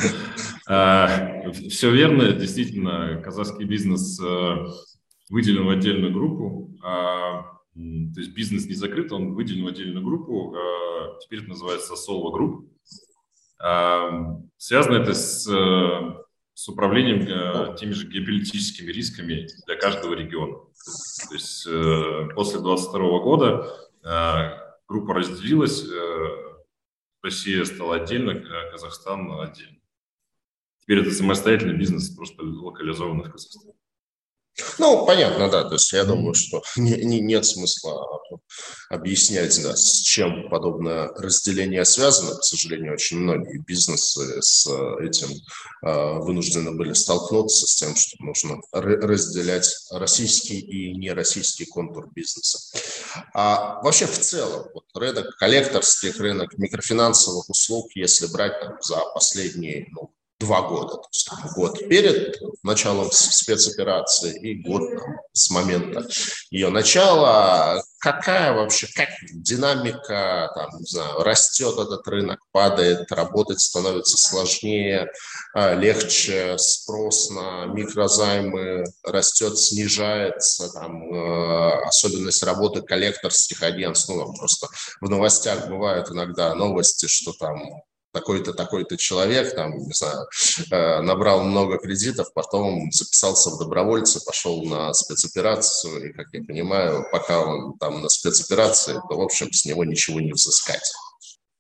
А, 0.68 1.52
все 1.70 1.92
верно, 1.92 2.32
действительно, 2.32 3.22
казахский 3.24 3.66
бизнес 3.66 4.20
э, 4.20 4.56
выделен 5.30 5.66
в 5.66 5.70
отдельную 5.70 6.14
группу, 6.14 6.72
а, 6.84 7.44
то 7.74 8.20
есть 8.20 8.34
бизнес 8.34 8.66
не 8.66 8.74
закрыт, 8.74 9.12
он 9.12 9.34
выделен 9.34 9.66
в 9.66 9.68
отдельную 9.68 10.04
группу, 10.04 10.56
теперь 11.22 11.40
это 11.40 11.50
называется 11.50 11.94
Solva 11.94 12.32
Group. 12.34 12.70
Связано 14.58 14.96
это 14.96 15.14
с 15.14 15.48
э, 15.48 16.25
с 16.56 16.70
управлением 16.70 17.28
э, 17.28 17.76
теми 17.78 17.92
же 17.92 18.08
геополитическими 18.08 18.90
рисками 18.90 19.48
для 19.68 19.76
каждого 19.76 20.14
региона. 20.14 20.56
То 21.28 21.34
есть 21.34 21.68
э, 21.68 22.30
после 22.34 22.60
2022 22.62 23.20
года 23.20 23.78
э, 24.04 24.76
группа 24.88 25.14
разделилась, 25.14 25.86
э, 25.86 26.56
Россия 27.22 27.66
стала 27.66 27.98
отдельно, 27.98 28.32
э, 28.32 28.72
Казахстан 28.72 29.30
отдельно. 29.42 29.80
Теперь 30.80 31.02
это 31.02 31.12
самостоятельный 31.12 31.78
бизнес, 31.78 32.10
просто 32.16 32.44
локализованный 32.44 33.26
в 33.26 33.32
Казахстане. 33.32 33.75
Ну, 34.78 35.06
понятно, 35.06 35.50
да. 35.50 35.64
То 35.66 35.74
есть 35.74 35.92
я 35.92 36.06
думаю, 36.06 36.34
что 36.34 36.64
не, 36.78 36.96
не, 37.04 37.20
нет 37.20 37.46
смысла 37.46 38.06
объяснять, 38.90 39.62
да, 39.62 39.76
с 39.76 40.02
чем 40.02 40.50
подобное 40.50 41.10
разделение 41.10 41.84
связано. 41.86 42.36
К 42.36 42.44
сожалению, 42.44 42.94
очень 42.94 43.18
многие 43.18 43.60
бизнесы 43.60 44.42
с 44.42 44.68
этим 45.00 45.30
э, 45.32 46.20
вынуждены 46.20 46.72
были 46.72 46.94
столкнуться, 46.94 47.68
с 47.68 47.76
тем, 47.76 47.96
что 47.96 48.16
нужно 48.24 48.60
разделять 48.72 49.70
российский 49.92 50.60
и 50.60 50.96
нероссийский 50.96 51.66
контур 51.66 52.10
бизнеса. 52.14 52.60
А 53.34 53.82
вообще 53.82 54.06
в 54.06 54.20
целом, 54.20 54.68
вот 54.74 54.86
рынок 54.94 55.36
коллекторских, 55.38 56.18
рынок 56.20 56.58
микрофинансовых 56.58 57.50
услуг, 57.50 57.92
если 57.96 58.28
брать 58.28 58.60
там, 58.62 58.78
за 58.82 59.00
последние 59.14 59.88
ну, 59.92 60.15
два 60.46 60.62
года. 60.62 60.98
То 60.98 61.10
есть 61.12 61.30
год 61.56 61.80
перед 61.90 62.36
началом 62.64 63.12
спецоперации 63.12 64.38
и 64.40 64.62
год 64.62 64.90
там, 64.90 65.16
с 65.34 65.50
момента 65.50 66.08
ее 66.52 66.70
начала. 66.70 67.82
Какая 68.00 68.54
вообще, 68.54 68.88
как 68.94 69.10
динамика, 69.34 70.52
там, 70.54 70.70
не 70.80 70.86
знаю, 70.86 71.24
растет 71.24 71.74
этот 71.80 72.08
рынок, 72.08 72.40
падает, 72.52 73.12
работать 73.12 73.60
становится 73.60 74.16
сложнее, 74.18 75.10
а, 75.56 75.74
легче, 75.74 76.56
спрос 76.60 77.32
на 77.32 77.66
микрозаймы 77.66 78.84
растет, 79.04 79.58
снижается, 79.58 80.72
там, 80.72 81.02
э, 81.14 81.88
особенность 81.88 82.44
работы 82.44 82.84
коллекторских 82.84 83.64
агентств, 83.64 84.10
ну, 84.10 84.32
просто 84.38 84.68
в 85.02 85.10
новостях 85.10 85.68
бывают 85.68 86.12
иногда 86.12 86.54
новости, 86.54 87.08
что 87.08 87.34
там 87.34 87.58
такой-то, 88.16 88.54
такой-то 88.54 88.98
человек, 88.98 89.54
там, 89.54 89.78
не 89.78 89.94
знаю, 89.94 90.28
э, 90.72 91.02
набрал 91.02 91.44
много 91.44 91.78
кредитов, 91.78 92.34
потом 92.34 92.92
записался 92.92 93.50
в 93.50 93.60
добровольцы, 93.60 94.24
пошел 94.26 94.64
на 94.64 94.94
спецоперацию, 94.94 96.10
и, 96.10 96.14
как 96.14 96.28
я 96.32 96.42
понимаю, 96.44 97.06
пока 97.12 97.42
он 97.42 97.78
там 97.78 98.02
на 98.02 98.10
спецоперации, 98.10 98.94
то, 99.10 99.18
в 99.18 99.22
общем, 99.22 99.52
с 99.52 99.66
него 99.66 99.84
ничего 99.84 100.22
не 100.22 100.32
взыскать. 100.32 100.92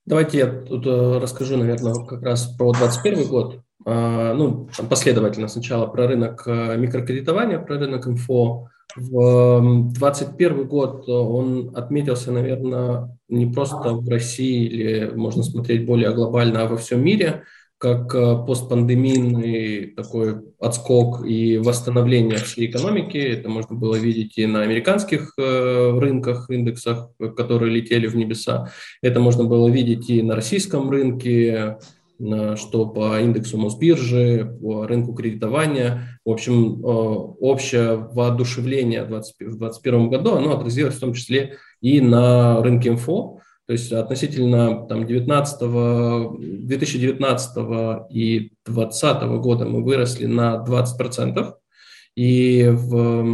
Давайте 0.05 0.37
я 0.37 0.47
тут 0.47 0.85
э, 0.87 1.19
расскажу, 1.19 1.57
наверное, 1.57 2.05
как 2.05 2.21
раз 2.21 2.45
про 2.57 2.71
2021 2.71 3.27
год. 3.27 3.59
А, 3.85 4.33
ну, 4.33 4.69
последовательно 4.89 5.47
сначала 5.47 5.87
про 5.87 6.07
рынок 6.07 6.43
э, 6.47 6.77
микрокредитования, 6.77 7.59
про 7.59 7.77
рынок 7.77 8.07
инфо. 8.07 8.69
В 8.95 9.61
2021 9.99 10.67
год 10.67 11.09
он 11.09 11.71
отметился, 11.75 12.31
наверное, 12.31 13.17
не 13.27 13.45
просто 13.45 13.93
в 13.93 14.07
России 14.07 14.65
или 14.65 15.11
можно 15.15 15.43
смотреть 15.43 15.85
более 15.85 16.13
глобально, 16.13 16.63
а 16.63 16.67
во 16.67 16.77
всем 16.77 17.03
мире, 17.03 17.43
как 17.77 18.15
э, 18.15 18.45
постпандемийный 18.47 19.87
такой 19.87 20.37
отскок 20.59 21.25
и 21.25 21.57
восстановление 21.57 22.37
всей 22.37 22.67
экономики. 22.67 23.17
Это 23.17 23.49
можно 23.49 23.75
было 23.75 23.95
видеть 23.95 24.37
и 24.37 24.45
на 24.45 24.61
американских 24.61 25.33
рынках, 25.37 26.49
индексах, 26.49 27.09
которые 27.35 27.73
летели 27.73 28.07
в 28.07 28.15
небеса. 28.15 28.71
Это 29.01 29.19
можно 29.19 29.43
было 29.43 29.67
видеть 29.67 30.09
и 30.09 30.21
на 30.21 30.35
российском 30.35 30.89
рынке, 30.89 31.77
что 32.17 32.87
по 32.87 33.19
индексу 33.19 33.57
Мосбиржи, 33.57 34.57
по 34.61 34.87
рынку 34.87 35.13
кредитования. 35.13 36.19
В 36.23 36.31
общем, 36.31 36.79
э, 36.79 36.85
общее 36.85 37.95
воодушевление 37.95 39.03
в 39.03 39.09
2021 39.09 40.09
году, 40.09 40.35
оно 40.35 40.55
отразилось 40.55 40.95
в 40.95 40.99
том 40.99 41.13
числе 41.13 41.57
и 41.81 41.99
на 41.99 42.61
рынке 42.61 42.89
инфо. 42.89 43.39
То 43.67 43.73
есть 43.73 43.91
относительно 43.91 44.85
там, 44.87 45.07
19, 45.07 46.67
2019 46.67 47.57
и 48.11 48.51
2020 48.65 49.23
года 49.39 49.65
мы 49.65 49.83
выросли 49.83 50.27
на 50.27 50.63
20%, 50.63 51.53
и 52.15 52.69
в 52.71 53.25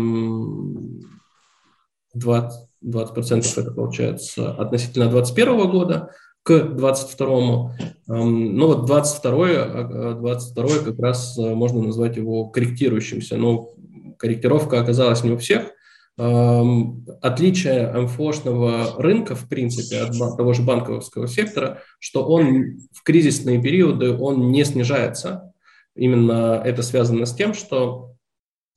20, 2.14 2.70
20% 2.84 3.62
это 3.62 3.72
получается 3.72 4.54
относительно 4.54 5.10
2021 5.10 5.70
года, 5.70 6.12
к 6.44 6.52
22-му. 6.52 7.72
Ну 8.08 8.68
вот 8.68 8.86
22 8.86 10.14
22 10.14 10.66
а, 10.66 10.84
как 10.84 11.00
раз 11.00 11.38
э, 11.38 11.54
можно 11.54 11.82
назвать 11.82 12.18
его 12.18 12.48
корректирующимся, 12.50 13.38
но 13.38 13.74
корректировка 14.18 14.82
оказалась 14.82 15.24
не 15.24 15.32
у 15.32 15.38
всех. 15.38 15.72
Отличие 16.18 17.92
МФОшного 17.94 19.02
рынка, 19.02 19.34
в 19.34 19.48
принципе, 19.48 20.02
от 20.02 20.38
того 20.38 20.54
же 20.54 20.62
банковского 20.62 21.28
сектора, 21.28 21.80
что 22.00 22.26
он 22.26 22.80
в 22.94 23.02
кризисные 23.04 23.62
периоды 23.62 24.16
он 24.16 24.52
не 24.52 24.64
снижается. 24.66 25.54
Именно 25.96 26.62
это 26.64 26.84
связано 26.84 27.26
с 27.26 27.34
тем, 27.34 27.54
что 27.54 28.12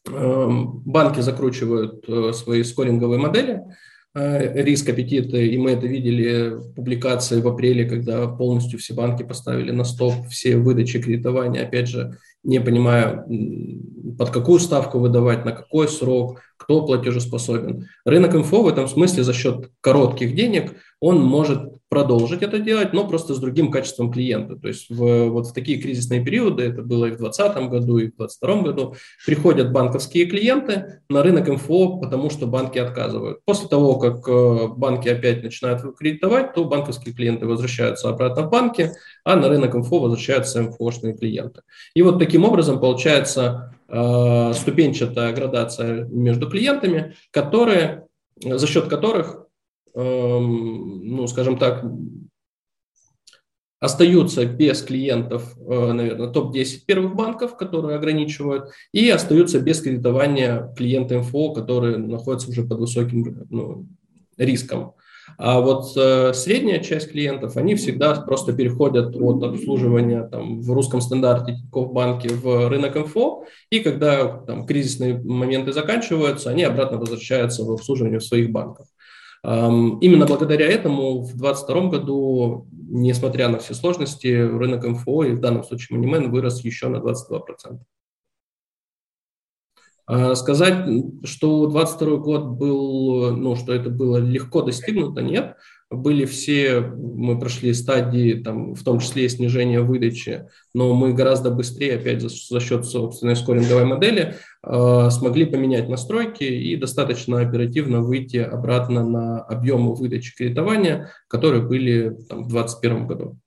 банки 0.06 1.20
закручивают 1.20 2.04
э, 2.08 2.32
свои 2.32 2.62
скоринговые 2.62 3.18
модели, 3.18 3.62
риск 4.14 4.88
аппетита, 4.88 5.36
и 5.36 5.58
мы 5.58 5.72
это 5.72 5.86
видели 5.86 6.50
в 6.50 6.74
публикации 6.74 7.40
в 7.40 7.48
апреле, 7.48 7.84
когда 7.84 8.28
полностью 8.28 8.78
все 8.78 8.94
банки 8.94 9.24
поставили 9.24 9.72
на 9.72 9.82
стоп 9.82 10.28
все 10.30 10.56
выдачи 10.56 11.00
кредитования, 11.00 11.64
опять 11.64 11.88
же, 11.88 12.16
не 12.44 12.60
понимая, 12.60 13.26
под 14.16 14.30
какую 14.30 14.60
ставку 14.60 15.00
выдавать, 15.00 15.44
на 15.44 15.52
какой 15.52 15.88
срок, 15.88 16.40
кто 16.56 16.86
платежеспособен. 16.86 17.88
Рынок 18.04 18.36
инфо 18.36 18.62
в 18.62 18.68
этом 18.68 18.86
смысле 18.86 19.24
за 19.24 19.32
счет 19.32 19.70
коротких 19.80 20.36
денег, 20.36 20.74
он 21.00 21.20
может 21.20 21.72
продолжить 21.94 22.42
это 22.42 22.58
делать, 22.58 22.92
но 22.92 23.06
просто 23.06 23.34
с 23.34 23.38
другим 23.38 23.70
качеством 23.70 24.10
клиента. 24.10 24.56
То 24.56 24.66
есть 24.66 24.90
в, 24.90 25.28
вот 25.28 25.46
в 25.46 25.52
такие 25.52 25.80
кризисные 25.80 26.24
периоды, 26.24 26.64
это 26.64 26.82
было 26.82 27.04
и 27.04 27.12
в 27.12 27.18
2020 27.18 27.70
году, 27.70 27.98
и 27.98 28.10
в 28.10 28.16
2022 28.16 28.62
году, 28.62 28.94
приходят 29.24 29.70
банковские 29.70 30.26
клиенты 30.26 31.00
на 31.08 31.22
рынок 31.22 31.48
инфо, 31.48 31.98
потому 31.98 32.30
что 32.30 32.48
банки 32.48 32.78
отказывают. 32.78 33.44
После 33.44 33.68
того, 33.68 34.00
как 34.00 34.28
э, 34.28 34.68
банки 34.76 35.08
опять 35.08 35.44
начинают 35.44 35.82
кредитовать, 35.96 36.52
то 36.52 36.64
банковские 36.64 37.14
клиенты 37.14 37.46
возвращаются 37.46 38.08
обратно 38.08 38.42
в 38.42 38.50
банки, 38.50 38.90
а 39.24 39.36
на 39.36 39.48
рынок 39.48 39.76
инфо 39.76 40.00
возвращаются 40.00 40.58
инфошные 40.58 41.16
клиенты. 41.16 41.60
И 41.94 42.02
вот 42.02 42.18
таким 42.18 42.44
образом 42.44 42.80
получается 42.80 43.72
э, 43.88 44.52
ступенчатая 44.54 45.32
градация 45.32 46.06
между 46.06 46.50
клиентами, 46.50 47.14
которые, 47.30 48.08
за 48.42 48.66
счет 48.66 48.88
которых 48.88 49.43
ну, 49.94 51.26
скажем 51.28 51.56
так, 51.56 51.84
остаются 53.84 54.46
без 54.46 54.82
клиентов, 54.82 55.54
э, 55.58 55.92
наверное, 55.92 56.28
топ-10 56.28 56.86
первых 56.86 57.14
банков, 57.14 57.56
которые 57.56 57.96
ограничивают, 57.96 58.70
и 58.92 59.10
остаются 59.10 59.60
без 59.60 59.80
кредитования 59.82 60.72
клиенты 60.76 61.18
МФО, 61.18 61.52
которые 61.52 61.98
находятся 61.98 62.50
уже 62.50 62.64
под 62.64 62.78
высоким 62.78 63.46
ну, 63.50 63.86
риском. 64.38 64.94
А 65.38 65.60
вот 65.60 65.96
э, 65.96 66.32
средняя 66.34 66.80
часть 66.80 67.10
клиентов, 67.10 67.56
они 67.56 67.74
всегда 67.74 68.14
просто 68.14 68.52
переходят 68.52 69.16
от 69.16 69.42
обслуживания 69.42 70.22
там, 70.28 70.60
в 70.60 70.70
русском 70.70 71.00
стандарте 71.00 71.56
в 71.72 71.92
банке 71.92 72.28
в 72.28 72.68
рынок 72.68 72.96
МФО, 72.96 73.44
и 73.70 73.80
когда 73.80 74.38
там, 74.38 74.66
кризисные 74.66 75.18
моменты 75.22 75.72
заканчиваются, 75.72 76.50
они 76.50 76.62
обратно 76.62 76.98
возвращаются 76.98 77.64
в 77.64 77.70
обслуживание 77.70 78.18
в 78.18 78.24
своих 78.24 78.50
банках. 78.50 78.86
Именно 79.44 80.24
благодаря 80.24 80.66
этому 80.66 81.20
в 81.20 81.36
2022 81.36 81.88
году, 81.90 82.66
несмотря 82.72 83.48
на 83.48 83.58
все 83.58 83.74
сложности, 83.74 84.28
рынок 84.28 84.86
МФО, 84.86 85.24
и 85.24 85.32
в 85.32 85.40
данном 85.40 85.64
случае 85.64 85.98
Moneyman, 85.98 86.30
вырос 86.30 86.64
еще 86.64 86.88
на 86.88 86.96
22%. 86.96 87.78
А 90.06 90.34
сказать, 90.34 90.86
что 91.24 91.66
22 91.66 92.16
год 92.16 92.44
был, 92.46 93.36
ну, 93.36 93.56
что 93.56 93.72
это 93.72 93.90
было 93.90 94.18
легко 94.18 94.62
достигнуто, 94.62 95.22
нет 95.22 95.56
были 95.90 96.24
все, 96.24 96.80
мы 96.80 97.38
прошли 97.38 97.72
стадии, 97.72 98.42
там, 98.42 98.74
в 98.74 98.82
том 98.82 99.00
числе 99.00 99.26
и 99.26 99.28
снижения 99.28 99.80
выдачи, 99.80 100.48
но 100.74 100.94
мы 100.94 101.12
гораздо 101.12 101.50
быстрее, 101.50 101.96
опять 101.96 102.20
за, 102.20 102.28
за 102.28 102.60
счет 102.60 102.84
собственной 102.84 103.36
скоринговой 103.36 103.84
модели, 103.84 104.34
э, 104.66 105.08
смогли 105.10 105.46
поменять 105.46 105.88
настройки 105.88 106.44
и 106.44 106.76
достаточно 106.76 107.40
оперативно 107.40 108.00
выйти 108.00 108.38
обратно 108.38 109.04
на 109.04 109.40
объемы 109.40 109.94
выдачи 109.94 110.34
кредитования, 110.34 111.10
которые 111.28 111.62
были 111.62 112.16
там, 112.28 112.44
в 112.44 112.48
2021 112.48 113.06
году. 113.06 113.38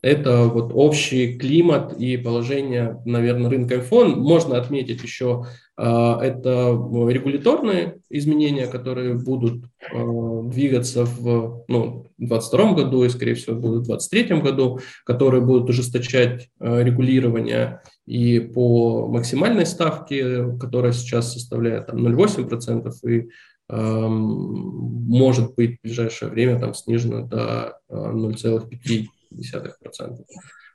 Это 0.00 0.44
вот 0.44 0.70
общий 0.74 1.36
климат 1.36 1.98
и 1.98 2.16
положение, 2.16 3.02
наверное, 3.04 3.50
рынка 3.50 3.74
iPhone. 3.76 4.14
Можно 4.14 4.56
отметить 4.56 5.02
еще, 5.02 5.46
а, 5.76 6.22
это 6.22 6.70
регуляторные 7.08 7.98
изменения, 8.08 8.68
которые 8.68 9.14
будут 9.14 9.64
а, 9.92 10.42
двигаться 10.44 11.04
в 11.04 11.64
ну, 11.66 12.06
2022 12.18 12.72
году 12.74 13.04
и, 13.04 13.08
скорее 13.08 13.34
всего, 13.34 13.56
будут 13.56 13.82
в 13.82 13.86
2023 13.86 14.40
году, 14.40 14.78
которые 15.04 15.40
будут 15.40 15.68
ужесточать 15.68 16.48
а, 16.60 16.80
регулирование 16.80 17.82
и 18.06 18.38
по 18.38 19.08
максимальной 19.08 19.66
ставке, 19.66 20.56
которая 20.60 20.92
сейчас 20.92 21.32
составляет 21.32 21.88
там, 21.88 22.06
0,8%, 22.06 22.92
и 23.08 23.28
может 23.70 25.54
быть 25.54 25.76
в 25.76 25.82
ближайшее 25.82 26.30
время 26.30 26.58
там 26.58 26.72
снижена 26.72 27.26
до 27.26 27.78
0,5%. 27.90 29.08
0,2%. 29.32 30.24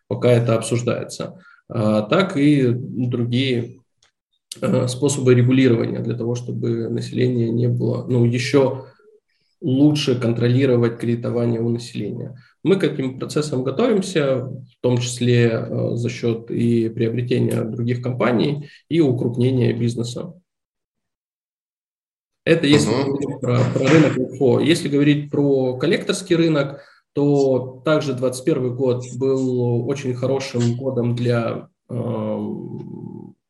Пока 0.08 0.32
это 0.32 0.56
обсуждается. 0.56 1.40
А, 1.70 2.02
так 2.04 2.38
и 2.38 2.68
другие 2.72 3.80
а, 4.62 4.88
способы 4.88 5.34
регулирования 5.34 6.00
для 6.00 6.16
того, 6.16 6.36
чтобы 6.36 6.90
население 6.90 7.50
не 7.50 7.68
было, 7.68 8.06
ну, 8.08 8.26
еще 8.26 8.86
лучше 9.62 10.20
контролировать 10.20 11.00
кредитование 11.00 11.62
у 11.62 11.70
населения. 11.70 12.38
Мы 12.64 12.76
к 12.76 12.84
этим 12.84 13.18
процессам 13.18 13.64
готовимся, 13.64 14.46
в 14.46 14.82
том 14.82 14.98
числе 14.98 15.52
а, 15.52 15.96
за 15.96 16.10
счет 16.10 16.52
и 16.52 16.90
приобретения 16.90 17.64
других 17.64 18.02
компаний, 18.02 18.70
и 18.90 19.00
укрупнения 19.00 19.74
бизнеса. 19.74 20.34
Это 22.46 22.68
если 22.68 22.92
uh-huh. 22.92 23.06
говорить 23.06 23.40
про, 23.40 23.60
про 23.74 23.88
рынок 23.88 24.18
инфо. 24.18 24.60
Если 24.60 24.90
говорить 24.90 25.32
про 25.32 25.78
коллекторский 25.78 26.36
рынок, 26.36 26.82
то 27.14 27.82
также 27.86 28.14
2021 28.14 28.76
год 28.76 29.04
был 29.16 29.88
очень 29.88 30.14
хорошим 30.14 30.76
годом 30.76 31.16
для 31.16 31.70
э, 31.90 32.38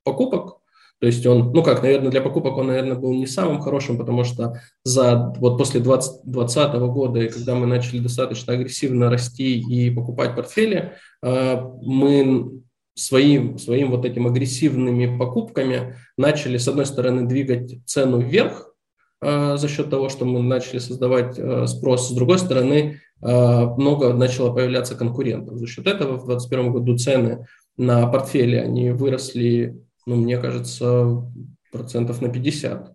покупок. 0.04 0.58
То 1.00 1.08
есть 1.08 1.26
он, 1.26 1.52
ну 1.52 1.64
как, 1.64 1.84
наверное, 1.84 2.12
для 2.12 2.22
покупок 2.22 2.56
он, 2.56 2.68
наверное, 2.68 2.96
был 2.96 3.14
не 3.14 3.28
самым 3.28 3.60
хорошим, 3.60 3.98
потому 3.98 4.24
что 4.24 4.62
за, 4.86 5.34
вот 5.38 5.58
после 5.58 5.82
2020 5.82 6.74
года, 6.76 7.28
когда 7.28 7.56
мы 7.56 7.68
начали 7.68 8.00
достаточно 8.00 8.54
агрессивно 8.54 9.10
расти 9.10 9.60
и 9.60 9.90
покупать 9.90 10.36
портфели, 10.36 10.94
э, 11.22 11.62
мы 11.82 12.64
своим, 12.96 13.58
своим 13.58 13.92
вот 13.92 14.06
этим 14.06 14.28
агрессивными 14.28 15.18
покупками 15.18 15.98
начали, 16.18 16.58
с 16.58 16.68
одной 16.68 16.86
стороны, 16.86 17.28
двигать 17.28 17.80
цену 17.86 18.20
вверх, 18.20 18.74
э, 19.22 19.58
за 19.58 19.68
счет 19.68 19.90
того, 19.90 20.10
что 20.10 20.26
мы 20.26 20.42
начали 20.42 20.80
создавать 20.80 21.38
э, 21.38 21.68
спрос, 21.68 22.10
с 22.10 22.14
другой 22.14 22.40
стороны, 22.40 23.02
много 23.24 24.14
начало 24.14 24.54
появляться 24.54 24.96
конкурентов. 24.96 25.58
За 25.58 25.66
счет 25.66 25.88
этого 25.88 26.18
в 26.18 26.26
2021 26.26 26.74
году 26.74 26.98
цены 26.98 27.48
на 27.78 28.06
портфели, 28.08 28.58
они 28.58 28.92
выросли, 28.92 29.82
ну, 30.06 30.18
мне 30.18 30.38
кажется, 30.38 31.24
процентов 31.72 32.22
на 32.22 32.30
50 32.30 32.94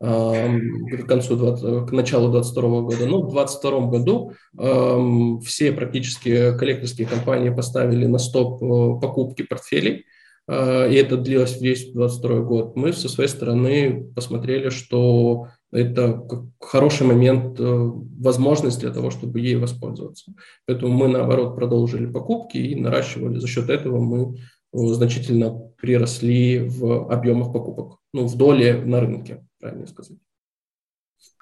к 0.00 1.06
концу 1.06 1.36
20, 1.36 1.88
к 1.88 1.92
началу 1.92 2.30
2022 2.30 2.80
года. 2.80 3.06
Ну, 3.06 3.22
в 3.22 3.32
2022 3.32 3.80
году 3.88 4.32
э, 4.58 5.38
все 5.44 5.72
практически 5.72 6.56
коллекторские 6.56 7.06
компании 7.06 7.50
поставили 7.50 8.06
на 8.06 8.18
стоп 8.18 8.62
э, 8.62 9.00
покупки 9.00 9.42
портфелей, 9.42 10.06
э, 10.48 10.90
и 10.90 10.94
это 10.94 11.18
длилось 11.18 11.60
весь 11.60 11.92
2022 11.92 12.40
год. 12.40 12.76
Мы 12.76 12.94
со 12.94 13.10
своей 13.10 13.28
стороны 13.28 14.10
посмотрели, 14.14 14.70
что 14.70 15.48
это 15.72 16.26
хороший 16.60 17.06
момент, 17.06 17.58
э, 17.60 17.64
возможность 17.64 18.80
для 18.80 18.92
того, 18.92 19.10
чтобы 19.10 19.40
ей 19.40 19.56
воспользоваться. 19.56 20.32
Поэтому 20.66 20.92
мы, 20.92 21.08
наоборот, 21.08 21.54
продолжили 21.54 22.06
покупки 22.06 22.58
и 22.58 22.74
наращивали. 22.74 23.38
За 23.38 23.46
счет 23.46 23.68
этого 23.68 24.00
мы 24.00 24.36
э, 24.36 24.78
значительно 24.94 25.50
приросли 25.80 26.58
в 26.60 27.12
объемах 27.12 27.52
покупок, 27.52 27.98
ну, 28.12 28.26
в 28.26 28.36
доле 28.36 28.74
на 28.74 29.00
рынке 29.00 29.44
правильно 29.60 29.86
сказать. 29.86 30.18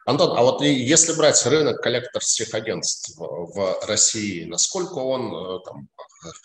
Антон, 0.05 0.39
а 0.39 0.43
вот 0.43 0.63
если 0.63 1.15
брать 1.17 1.45
рынок 1.45 1.83
коллекторских 1.83 2.55
агентств 2.55 3.15
в 3.19 3.87
России, 3.87 4.45
насколько 4.47 4.95
он, 4.95 5.35
э, 5.35 5.59
там, 5.65 5.89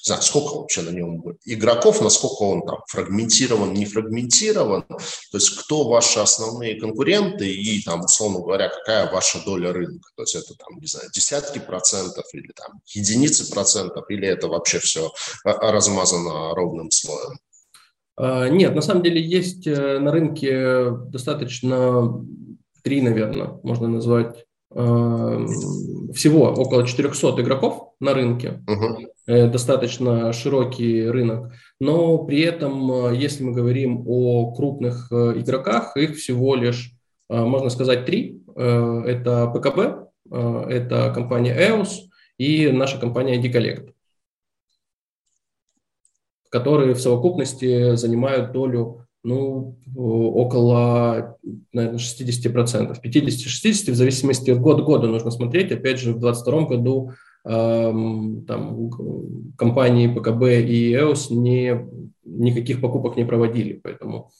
сколько 0.01 0.55
вообще 0.55 0.81
на 0.81 0.89
нем 0.89 1.23
игроков, 1.45 2.01
насколько 2.01 2.43
он 2.43 2.61
там 2.65 2.79
фрагментирован, 2.87 3.73
не 3.73 3.85
фрагментирован, 3.85 4.83
то 4.83 4.97
есть 5.37 5.55
кто 5.57 5.87
ваши 5.87 6.19
основные 6.19 6.79
конкуренты 6.79 7.51
и 7.51 7.81
там, 7.83 8.01
условно 8.01 8.39
говоря, 8.39 8.69
какая 8.69 9.11
ваша 9.11 9.43
доля 9.43 9.73
рынка, 9.73 10.09
то 10.15 10.23
есть 10.23 10.35
это 10.35 10.55
там, 10.55 10.79
не 10.79 10.87
знаю, 10.87 11.09
десятки 11.13 11.59
процентов 11.59 12.25
или 12.33 12.51
там 12.55 12.81
единицы 12.93 13.49
процентов, 13.51 14.05
или 14.09 14.27
это 14.27 14.47
вообще 14.47 14.79
все 14.79 15.11
э, 15.45 15.49
размазано 15.51 16.53
ровным 16.55 16.91
слоем? 16.91 17.37
А, 18.15 18.49
нет, 18.49 18.75
на 18.75 18.81
самом 18.81 19.03
деле 19.03 19.21
есть 19.21 19.65
э, 19.65 19.99
на 19.99 20.11
рынке 20.11 20.91
достаточно 21.07 22.13
три, 22.83 23.01
наверное, 23.01 23.59
можно 23.63 23.87
назвать 23.87 24.45
а, 24.75 25.45
всего 26.13 26.45
около 26.45 26.85
400 26.85 27.41
игроков 27.41 27.92
на 28.03 28.13
рынке, 28.13 28.63
uh-huh. 28.67 29.49
достаточно 29.49 30.31
широкий 30.33 31.07
рынок, 31.07 31.53
но 31.79 32.19
при 32.19 32.41
этом, 32.41 33.13
если 33.13 33.43
мы 33.43 33.53
говорим 33.53 34.03
о 34.07 34.53
крупных 34.53 35.11
игроках, 35.11 35.97
их 35.97 36.17
всего 36.17 36.55
лишь, 36.55 36.91
можно 37.29 37.69
сказать, 37.69 38.05
три. 38.05 38.41
Это 38.55 39.47
ПКБ, 39.47 40.31
это 40.31 41.11
компания 41.15 41.55
EOS 41.57 42.09
и 42.37 42.69
наша 42.69 42.99
компания 42.99 43.41
D-Collect 43.41 43.93
которые 46.53 46.93
в 46.93 47.01
совокупности 47.01 47.95
занимают 47.95 48.51
долю 48.51 49.07
ну, 49.23 49.75
около, 49.95 51.39
наверное, 51.71 51.97
60%, 51.97 52.95
50-60, 53.03 53.91
в 53.91 53.95
зависимости 53.95 54.51
от 54.51 54.59
года 54.59 54.83
года 54.83 55.07
нужно 55.07 55.31
смотреть. 55.31 55.71
Опять 55.71 55.99
же, 55.99 56.11
в 56.13 56.19
2022 56.19 56.67
году 56.67 57.13
там, 57.43 58.89
компании 59.57 60.07
ПКБ 60.07 60.43
и 60.69 60.93
EOS 60.93 61.33
не, 61.33 61.87
никаких 62.23 62.79
покупок 62.79 63.17
не 63.17 63.25
проводили, 63.25 63.73
поэтому 63.83 64.31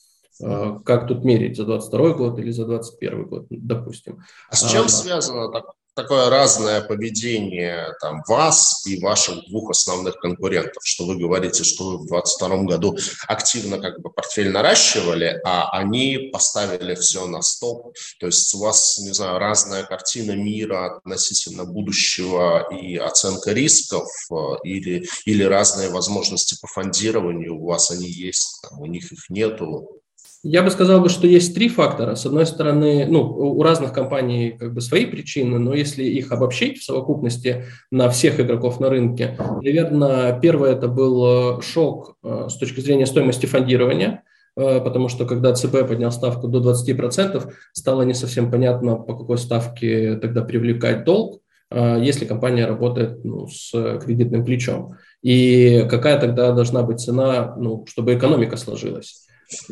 э, 0.42 0.80
как 0.86 1.08
тут 1.08 1.26
мерить, 1.26 1.58
за 1.58 1.66
22 1.66 2.14
год 2.14 2.40
или 2.40 2.52
за 2.52 2.66
21 2.66 3.28
год, 3.28 3.46
допустим. 3.50 4.20
А 4.50 4.56
с 4.56 4.72
чем 4.72 4.86
а, 4.86 4.90
связано 4.90 5.52
так, 5.52 5.66
такое 5.96 6.30
разное 6.30 6.82
поведение 6.82 7.94
там, 8.02 8.22
вас 8.28 8.86
и 8.86 9.00
ваших 9.00 9.48
двух 9.50 9.72
основных 9.72 10.18
конкурентов, 10.18 10.82
что 10.84 11.06
вы 11.06 11.18
говорите, 11.18 11.64
что 11.64 11.86
вы 11.86 11.98
в 11.98 12.08
2022 12.08 12.64
году 12.64 12.98
активно 13.28 13.80
как 13.80 14.02
бы 14.02 14.10
портфель 14.10 14.52
наращивали, 14.52 15.40
а 15.44 15.70
они 15.72 16.30
поставили 16.32 16.96
все 16.96 17.26
на 17.28 17.42
стоп. 17.42 17.96
То 18.20 18.28
есть 18.28 18.54
у 18.56 18.60
вас, 18.60 19.00
не 19.00 19.14
знаю, 19.14 19.40
разная 19.40 19.84
картина 19.84 20.32
мира 20.32 20.98
относительно 20.98 21.66
будущего 21.66 22.68
и 22.72 22.98
оценка 22.98 23.52
рисков 23.52 24.08
э, 24.32 24.36
или, 24.64 25.08
или 25.26 25.44
разные 25.44 25.90
возможности 25.90 26.58
по 26.62 26.68
фондированию, 26.68 27.56
у 27.56 27.66
вас 27.66 27.92
они 27.92 28.08
есть, 28.08 28.62
там, 28.62 28.80
у 28.80 28.86
них 28.86 29.12
их 29.12 29.30
нету. 29.30 30.03
Я 30.46 30.62
бы 30.62 30.70
сказал, 30.72 31.00
бы, 31.00 31.08
что 31.08 31.26
есть 31.26 31.56
три 31.56 31.70
фактора. 31.70 32.16
С 32.16 32.26
одной 32.26 32.46
стороны, 32.46 33.06
ну, 33.08 33.22
у 33.22 33.64
разных 33.64 33.94
компаний 33.94 34.58
как 34.60 34.74
бы 34.74 34.82
свои 34.82 35.06
причины, 35.06 35.58
но 35.58 35.74
если 35.74 36.04
их 36.04 36.34
обобщить 36.34 36.80
в 36.80 36.84
совокупности 36.84 37.64
на 37.92 38.10
всех 38.10 38.42
игроков 38.42 38.82
на 38.82 38.90
рынке, 38.90 39.38
наверное, 39.62 40.38
первое 40.38 40.74
это 40.74 40.90
был 40.90 41.60
э, 41.60 41.62
шок 41.62 42.18
э, 42.24 42.48
с 42.50 42.58
точки 42.58 42.82
зрения 42.82 43.06
стоимости 43.06 43.46
фондирования, 43.46 44.24
э, 44.58 44.82
потому 44.82 45.08
что 45.08 45.26
когда 45.26 45.54
ЦБ 45.54 45.88
поднял 45.88 46.12
ставку 46.12 46.50
до 46.50 46.60
20%, 46.60 47.50
стало 47.72 48.02
не 48.02 48.14
совсем 48.14 48.52
понятно, 48.52 48.98
по 48.98 49.16
какой 49.16 49.38
ставке 49.38 50.18
тогда 50.18 50.42
привлекать 50.42 51.06
долг, 51.06 51.40
если 51.72 52.26
компания 52.26 52.68
работает 52.68 53.26
ну, 53.26 53.48
с 53.48 53.72
кредитным 54.06 54.46
плечом. 54.46 54.96
И 55.24 55.88
какая 55.90 56.20
тогда 56.20 56.52
должна 56.52 56.84
быть 56.84 57.00
цена, 57.00 57.56
ну, 57.58 57.84
чтобы 57.88 58.14
экономика 58.14 58.58
сложилась. 58.58 59.23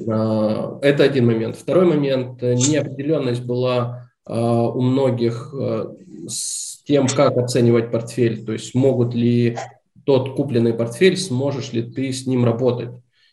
А, 0.07 0.79
это 0.81 1.03
один 1.03 1.27
момент. 1.27 1.55
Второй 1.55 1.85
момент. 1.85 2.41
Неопределенность 2.41 3.43
была 3.43 4.09
а, 4.25 4.67
у 4.69 4.81
многих 4.81 5.53
а, 5.53 5.93
с 6.27 6.83
тем, 6.83 7.07
как 7.07 7.37
оценивать 7.37 7.91
портфель. 7.91 8.45
То 8.45 8.53
есть 8.53 8.75
могут 8.75 9.13
ли 9.13 9.57
тот 10.05 10.35
купленный 10.35 10.73
портфель, 10.73 11.17
сможешь 11.17 11.73
ли 11.73 11.83
ты 11.83 12.11
с 12.11 12.25
ним 12.25 12.45
работать 12.45 12.89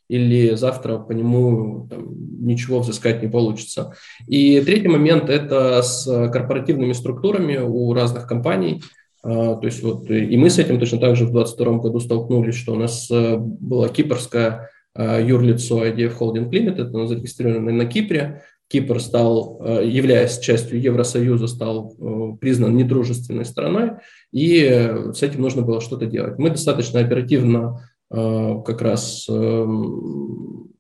или 0.09 0.55
завтра 0.55 0.97
по 0.99 1.13
нему 1.13 1.87
там, 1.91 2.47
ничего 2.47 2.81
взыскать 2.81 3.23
не 3.23 3.29
получится. 3.29 3.95
И 4.27 4.59
третий 4.63 4.89
момент– 4.89 5.29
это 5.29 5.83
с 5.83 6.31
корпоративными 6.31 6.95
структурами 6.95 7.59
у 7.59 7.93
разных 7.93 8.27
компаний. 8.27 8.83
То 9.23 9.61
есть 9.61 9.83
вот 9.83 10.11
и 10.11 10.35
мы 10.39 10.49
с 10.49 10.59
этим 10.59 10.79
точно 10.79 10.99
так 10.99 11.17
же 11.17 11.27
в 11.27 11.33
2022 11.33 11.79
году 11.79 12.01
столкнулись, 12.01 12.55
что 12.55 12.73
у 12.73 12.77
нас 12.77 13.11
была 13.11 13.91
кипрская 13.91 14.71
Э, 14.71 14.78
юрлицо 14.99 15.87
IDF 15.87 16.19
Holding 16.19 16.51
Limited, 16.51 16.89
оно 16.89 17.07
зарегистрировано 17.07 17.73
на 17.73 17.87
Кипре. 17.87 18.43
Кипр 18.69 19.01
стал, 19.01 19.63
э, 19.65 19.87
являясь 19.87 20.39
частью 20.41 20.81
Евросоюза, 20.81 21.47
стал 21.47 21.95
э, 21.99 22.37
признан 22.39 22.77
недружественной 22.77 23.45
страной, 23.45 23.93
и 24.33 24.93
с 25.15 25.23
этим 25.23 25.41
нужно 25.41 25.63
было 25.63 25.81
что-то 25.81 26.07
делать. 26.07 26.39
Мы 26.39 26.51
достаточно 26.51 27.01
оперативно 27.01 27.85
как 28.11 28.81
раз 28.81 29.27
эм, 29.29 30.71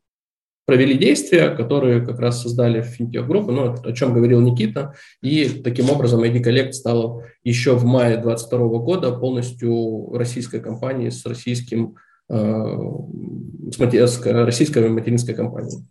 провели 0.64 0.96
действия, 0.96 1.50
которые 1.50 2.00
как 2.00 2.18
раз 2.20 2.40
создали 2.40 2.80
финтех 2.80 3.26
группу, 3.26 3.52
ну, 3.52 3.74
о 3.74 3.92
чем 3.92 4.14
говорил 4.14 4.40
Никита, 4.40 4.94
и 5.22 5.46
таким 5.62 5.90
образом 5.90 6.24
ID 6.24 6.42
Collect 6.42 6.72
стала 6.72 7.24
еще 7.44 7.74
в 7.74 7.84
мае 7.84 8.16
2022 8.16 8.78
года 8.78 9.12
полностью 9.12 10.10
российской 10.14 10.60
компанией 10.60 11.10
с 11.10 11.26
российским 11.26 11.96
Э, 11.96 12.07
с 12.28 14.20
российской 14.26 14.88
материнской 14.88 15.34
компанией. 15.34 15.84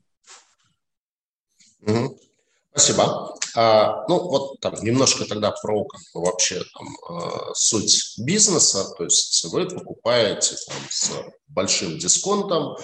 Угу. 1.81 2.19
Спасибо. 2.71 3.33
А, 3.55 4.05
ну, 4.07 4.19
вот 4.19 4.59
там 4.59 4.75
немножко 4.83 5.25
тогда 5.25 5.51
про 5.51 5.83
как 5.85 6.01
бы, 6.13 6.21
вообще 6.21 6.61
там, 6.77 6.87
э, 7.09 7.53
суть 7.55 8.19
бизнеса. 8.19 8.93
То 8.95 9.05
есть 9.05 9.43
вы 9.45 9.67
покупаете 9.67 10.55
там, 10.67 10.77
с 10.89 11.11
большим 11.47 11.97
дисконтом. 11.97 12.77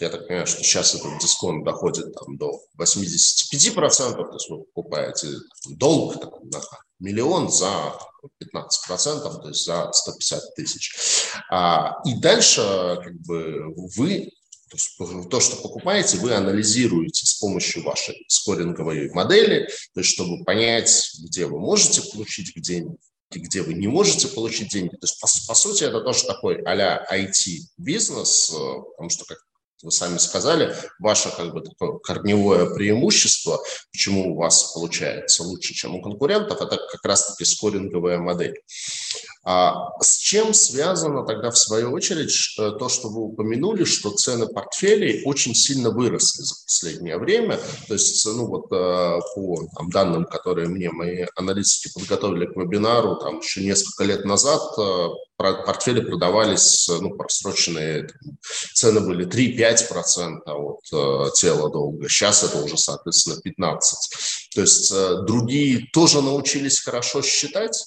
Я 0.00 0.08
так 0.10 0.26
понимаю, 0.26 0.48
что 0.48 0.64
сейчас 0.64 0.96
этот 0.96 1.20
дисконт 1.20 1.64
доходит 1.64 2.12
там, 2.12 2.36
до 2.36 2.60
85%, 2.76 4.14
то 4.16 4.32
есть 4.32 4.50
вы 4.50 4.64
покупаете 4.64 5.28
долг 5.68 6.20
там, 6.20 6.32
на 6.50 6.60
миллион 7.04 7.50
за 7.50 7.98
15%, 8.42 9.42
то 9.42 9.48
есть 9.48 9.64
за 9.64 9.92
150 9.92 10.54
тысяч. 10.56 10.94
А, 11.50 12.00
и 12.04 12.14
дальше 12.14 12.60
как 13.02 13.14
бы 13.20 13.74
вы 13.96 14.30
то, 14.70 14.76
есть, 14.76 15.28
то, 15.30 15.40
что 15.40 15.56
покупаете, 15.62 16.16
вы 16.16 16.34
анализируете 16.34 17.26
с 17.26 17.34
помощью 17.34 17.84
вашей 17.84 18.24
скоринговой 18.26 19.10
модели, 19.10 19.68
то 19.92 20.00
есть 20.00 20.10
чтобы 20.10 20.42
понять, 20.44 21.12
где 21.22 21.46
вы 21.46 21.60
можете 21.60 22.02
получить 22.10 22.52
деньги, 22.56 22.96
где 23.30 23.62
вы 23.62 23.74
не 23.74 23.86
можете 23.86 24.26
получить 24.28 24.72
деньги. 24.72 24.96
То 24.96 25.04
есть, 25.04 25.20
по, 25.20 25.28
по 25.46 25.54
сути, 25.54 25.84
это 25.84 26.00
тоже 26.00 26.24
такой 26.24 26.60
а-ля 26.62 27.06
IT-бизнес, 27.12 28.50
э, 28.50 28.54
потому 28.90 29.10
что, 29.10 29.24
как 29.26 29.38
вы 29.84 29.90
сами 29.90 30.18
сказали, 30.18 30.74
ваше 30.98 31.30
как 31.36 31.52
бы 31.52 31.60
такое 31.60 31.98
корневое 31.98 32.74
преимущество, 32.74 33.60
почему 33.92 34.32
у 34.32 34.36
вас 34.36 34.72
получается 34.72 35.42
лучше, 35.42 35.74
чем 35.74 35.94
у 35.94 36.02
конкурентов, 36.02 36.60
это 36.60 36.76
как 36.76 37.04
раз-таки 37.04 37.44
скоринговая 37.44 38.18
модель. 38.18 38.54
А 39.46 39.90
с 40.00 40.16
чем 40.16 40.54
связано 40.54 41.26
тогда, 41.26 41.50
в 41.50 41.58
свою 41.58 41.92
очередь, 41.92 42.32
то, 42.56 42.88
что 42.88 43.10
вы 43.10 43.20
упомянули, 43.20 43.84
что 43.84 44.10
цены 44.10 44.46
портфелей 44.46 45.22
очень 45.26 45.54
сильно 45.54 45.90
выросли 45.90 46.42
за 46.42 46.54
последнее 46.64 47.18
время? 47.18 47.60
То 47.86 47.92
есть, 47.92 48.24
ну 48.24 48.46
вот 48.46 48.72
э, 48.72 49.20
по 49.34 49.66
там, 49.76 49.90
данным, 49.90 50.24
которые 50.24 50.68
мне 50.68 50.90
мои 50.90 51.26
аналитики 51.36 51.92
подготовили 51.92 52.46
к 52.46 52.56
вебинару, 52.56 53.16
там 53.16 53.40
еще 53.40 53.62
несколько 53.62 54.04
лет 54.04 54.24
назад 54.24 54.62
э, 54.78 55.08
портфели 55.36 56.00
продавались, 56.00 56.88
ну, 56.88 57.10
просроченные 57.10 58.08
цены 58.74 59.00
были 59.00 59.26
3-5% 59.26 60.40
от 60.46 60.80
э, 60.92 61.30
тела 61.34 61.70
долга. 61.70 62.08
Сейчас 62.08 62.44
это 62.44 62.62
уже, 62.62 62.76
соответственно, 62.76 63.40
15%. 63.44 63.78
То 64.54 64.60
есть 64.60 64.94
другие 65.26 65.88
тоже 65.92 66.22
научились 66.22 66.80
хорошо 66.80 67.22
считать? 67.22 67.84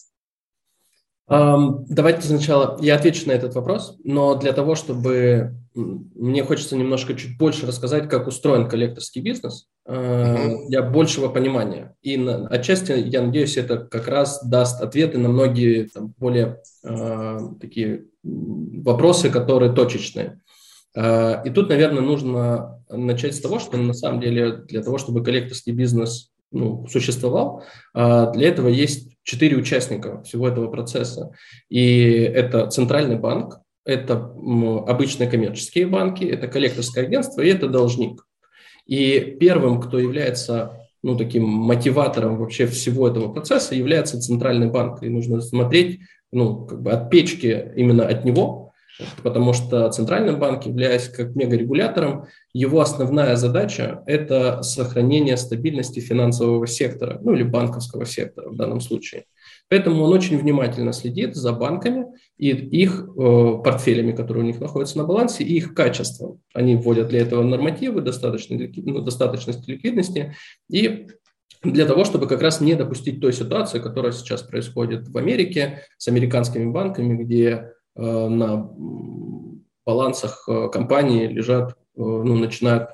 Давайте 1.27 2.21
сначала 2.21 2.77
я 2.81 2.95
отвечу 2.95 3.27
на 3.27 3.33
этот 3.33 3.53
вопрос, 3.53 3.97
но 4.03 4.35
для 4.35 4.53
того, 4.53 4.75
чтобы 4.75 5.57
мне 5.73 6.43
хочется 6.43 6.75
немножко 6.75 7.15
чуть 7.15 7.37
больше 7.37 7.65
рассказать, 7.65 8.09
как 8.09 8.27
устроен 8.27 8.69
коллекторский 8.69 9.21
бизнес. 9.21 9.67
Для 9.87 10.81
большего 10.81 11.29
понимания. 11.29 11.95
И 12.01 12.17
на, 12.17 12.47
отчасти, 12.47 12.91
я 12.91 13.21
надеюсь, 13.21 13.55
это 13.55 13.77
как 13.77 14.07
раз 14.09 14.43
даст 14.43 14.81
ответы 14.81 15.17
на 15.17 15.29
многие 15.29 15.83
там, 15.85 16.13
более 16.17 16.61
э, 16.83 17.39
такие 17.61 18.05
вопросы, 18.23 19.29
которые 19.29 19.71
точечные. 19.71 20.41
Э, 20.93 21.41
и 21.45 21.49
тут, 21.51 21.69
наверное, 21.69 22.01
нужно 22.01 22.83
начать 22.89 23.35
с 23.35 23.39
того, 23.39 23.59
что 23.59 23.77
на 23.77 23.93
самом 23.93 24.19
деле 24.19 24.57
для 24.57 24.83
того, 24.83 24.97
чтобы 24.97 25.23
коллекторский 25.23 25.71
бизнес 25.71 26.31
ну, 26.51 26.85
существовал, 26.87 27.63
э, 27.95 28.31
для 28.33 28.49
этого 28.49 28.67
есть 28.67 29.15
четыре 29.23 29.55
участника 29.55 30.21
всего 30.23 30.49
этого 30.49 30.69
процесса. 30.69 31.31
И 31.69 32.01
это 32.01 32.67
центральный 32.67 33.17
банк, 33.17 33.59
это 33.85 34.15
обычные 34.15 35.29
коммерческие 35.29 35.87
банки, 35.87 36.25
это 36.25 36.49
коллекторское 36.49 37.05
агентство 37.05 37.41
и 37.41 37.49
это 37.49 37.69
должник. 37.69 38.26
И 38.87 39.37
первым, 39.39 39.79
кто 39.81 39.99
является 39.99 40.87
ну, 41.03 41.15
таким 41.17 41.43
мотиватором 41.43 42.37
вообще 42.37 42.65
всего 42.65 43.07
этого 43.07 43.31
процесса, 43.31 43.75
является 43.75 44.19
центральный 44.19 44.69
банк. 44.69 45.03
И 45.03 45.09
нужно 45.09 45.41
смотреть 45.41 45.99
ну, 46.31 46.65
как 46.65 46.81
бы 46.81 46.91
от 46.91 47.09
печки 47.09 47.71
именно 47.75 48.05
от 48.05 48.25
него, 48.25 48.73
потому 49.23 49.53
что 49.53 49.89
Центральный 49.89 50.35
банк, 50.35 50.65
являясь 50.65 51.07
как 51.07 51.35
мегарегулятором, 51.35 52.25
его 52.53 52.81
основная 52.81 53.35
задача– 53.35 54.03
это 54.07 54.63
сохранение 54.63 55.37
стабильности 55.37 55.99
финансового 55.99 56.65
сектора, 56.67 57.19
ну 57.21 57.33
или 57.33 57.43
банковского 57.43 58.05
сектора 58.05 58.49
в 58.49 58.55
данном 58.55 58.81
случае. 58.81 59.25
Поэтому 59.69 60.03
он 60.03 60.13
очень 60.13 60.37
внимательно 60.37 60.93
следит 60.93 61.35
за 61.35 61.51
банками 61.51 62.05
и 62.37 62.49
их 62.49 63.07
э, 63.07 63.61
портфелями, 63.63 64.11
которые 64.11 64.43
у 64.43 64.47
них 64.47 64.59
находятся 64.59 64.97
на 64.97 65.05
балансе, 65.05 65.43
и 65.43 65.55
их 65.55 65.73
качеством. 65.73 66.41
Они 66.53 66.75
вводят 66.75 67.09
для 67.09 67.21
этого 67.21 67.43
нормативы, 67.43 68.01
ну, 68.01 69.01
достаточности 69.01 69.71
ликвидности 69.71 70.35
и 70.69 71.07
для 71.63 71.85
того, 71.85 72.05
чтобы 72.05 72.27
как 72.27 72.41
раз 72.41 72.61
не 72.61 72.75
допустить 72.75 73.19
той 73.19 73.33
ситуации, 73.33 73.79
которая 73.79 74.11
сейчас 74.11 74.43
происходит 74.43 75.07
в 75.07 75.17
Америке 75.17 75.81
с 75.97 76.07
американскими 76.07 76.69
банками, 76.71 77.21
где 77.23 77.73
Э, 77.97 78.27
на 78.27 78.69
балансах 79.85 80.43
э, 80.47 80.69
компании 80.71 81.27
лежат, 81.27 81.71
э, 81.71 81.73
ну, 81.95 82.35
начинают 82.35 82.91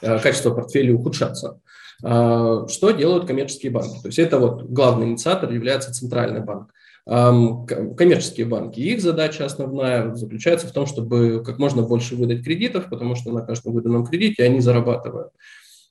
качество 0.00 0.54
портфеля 0.54 0.94
ухудшаться. 0.94 1.60
Что 2.00 2.90
делают 2.96 3.26
коммерческие 3.26 3.70
банки? 3.70 4.00
То 4.00 4.06
есть 4.08 4.18
это 4.18 4.38
вот 4.38 4.62
главный 4.62 5.08
инициатор 5.08 5.52
является 5.52 5.92
центральный 5.92 6.40
банк. 6.40 6.72
Коммерческие 7.06 8.46
банки, 8.46 8.80
их 8.80 9.00
задача 9.00 9.44
основная 9.44 10.14
заключается 10.14 10.66
в 10.66 10.72
том, 10.72 10.86
чтобы 10.86 11.42
как 11.44 11.58
можно 11.58 11.82
больше 11.82 12.14
выдать 12.14 12.44
кредитов, 12.44 12.88
потому 12.88 13.14
что 13.16 13.32
на 13.32 13.40
каждом 13.40 13.72
выданном 13.72 14.06
кредите 14.06 14.44
они 14.44 14.60
зарабатывают. 14.60 15.30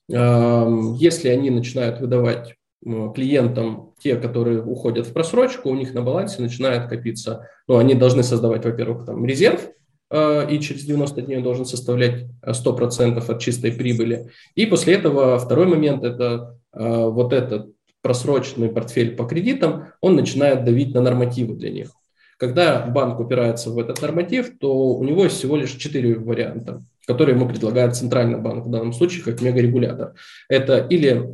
Если 0.08 1.28
они 1.28 1.50
начинают 1.50 2.00
выдавать 2.00 2.54
клиентам, 3.14 3.92
те, 3.98 4.16
которые 4.16 4.62
уходят 4.62 5.06
в 5.06 5.12
просрочку, 5.12 5.68
у 5.68 5.74
них 5.74 5.92
на 5.92 6.02
балансе 6.02 6.40
начинает 6.40 6.88
копиться, 6.88 7.48
ну, 7.68 7.76
они 7.76 7.94
должны 7.94 8.22
создавать, 8.22 8.64
во-первых, 8.64 9.04
там 9.04 9.24
резерв, 9.26 9.68
э, 10.10 10.50
и 10.50 10.60
через 10.60 10.84
90 10.84 11.22
дней 11.22 11.36
он 11.36 11.42
должен 11.42 11.66
составлять 11.66 12.24
100% 12.42 13.28
от 13.28 13.40
чистой 13.40 13.72
прибыли. 13.72 14.30
И 14.54 14.64
после 14.64 14.94
этого 14.94 15.38
второй 15.38 15.66
момент– 15.66 16.04
это 16.04 16.58
э, 16.72 17.04
вот 17.06 17.34
этот 17.34 17.74
просроченный 18.02 18.68
портфель 18.68 19.16
по 19.16 19.24
кредитам, 19.24 19.88
он 20.00 20.16
начинает 20.16 20.64
давить 20.64 20.94
на 20.94 21.00
нормативы 21.00 21.54
для 21.54 21.70
них. 21.70 21.90
Когда 22.38 22.86
банк 22.86 23.20
упирается 23.20 23.70
в 23.70 23.78
этот 23.78 24.00
норматив, 24.00 24.58
то 24.58 24.74
у 24.74 25.04
него 25.04 25.24
есть 25.24 25.36
всего 25.36 25.56
лишь 25.56 25.72
четыре 25.72 26.14
варианта, 26.18 26.82
которые 27.06 27.36
ему 27.36 27.46
предлагает 27.46 27.96
Центральный 27.96 28.38
банк 28.38 28.66
в 28.66 28.70
данном 28.70 28.94
случае 28.94 29.24
как 29.24 29.42
мегарегулятор. 29.42 30.14
Это 30.48 30.78
или 30.78 31.28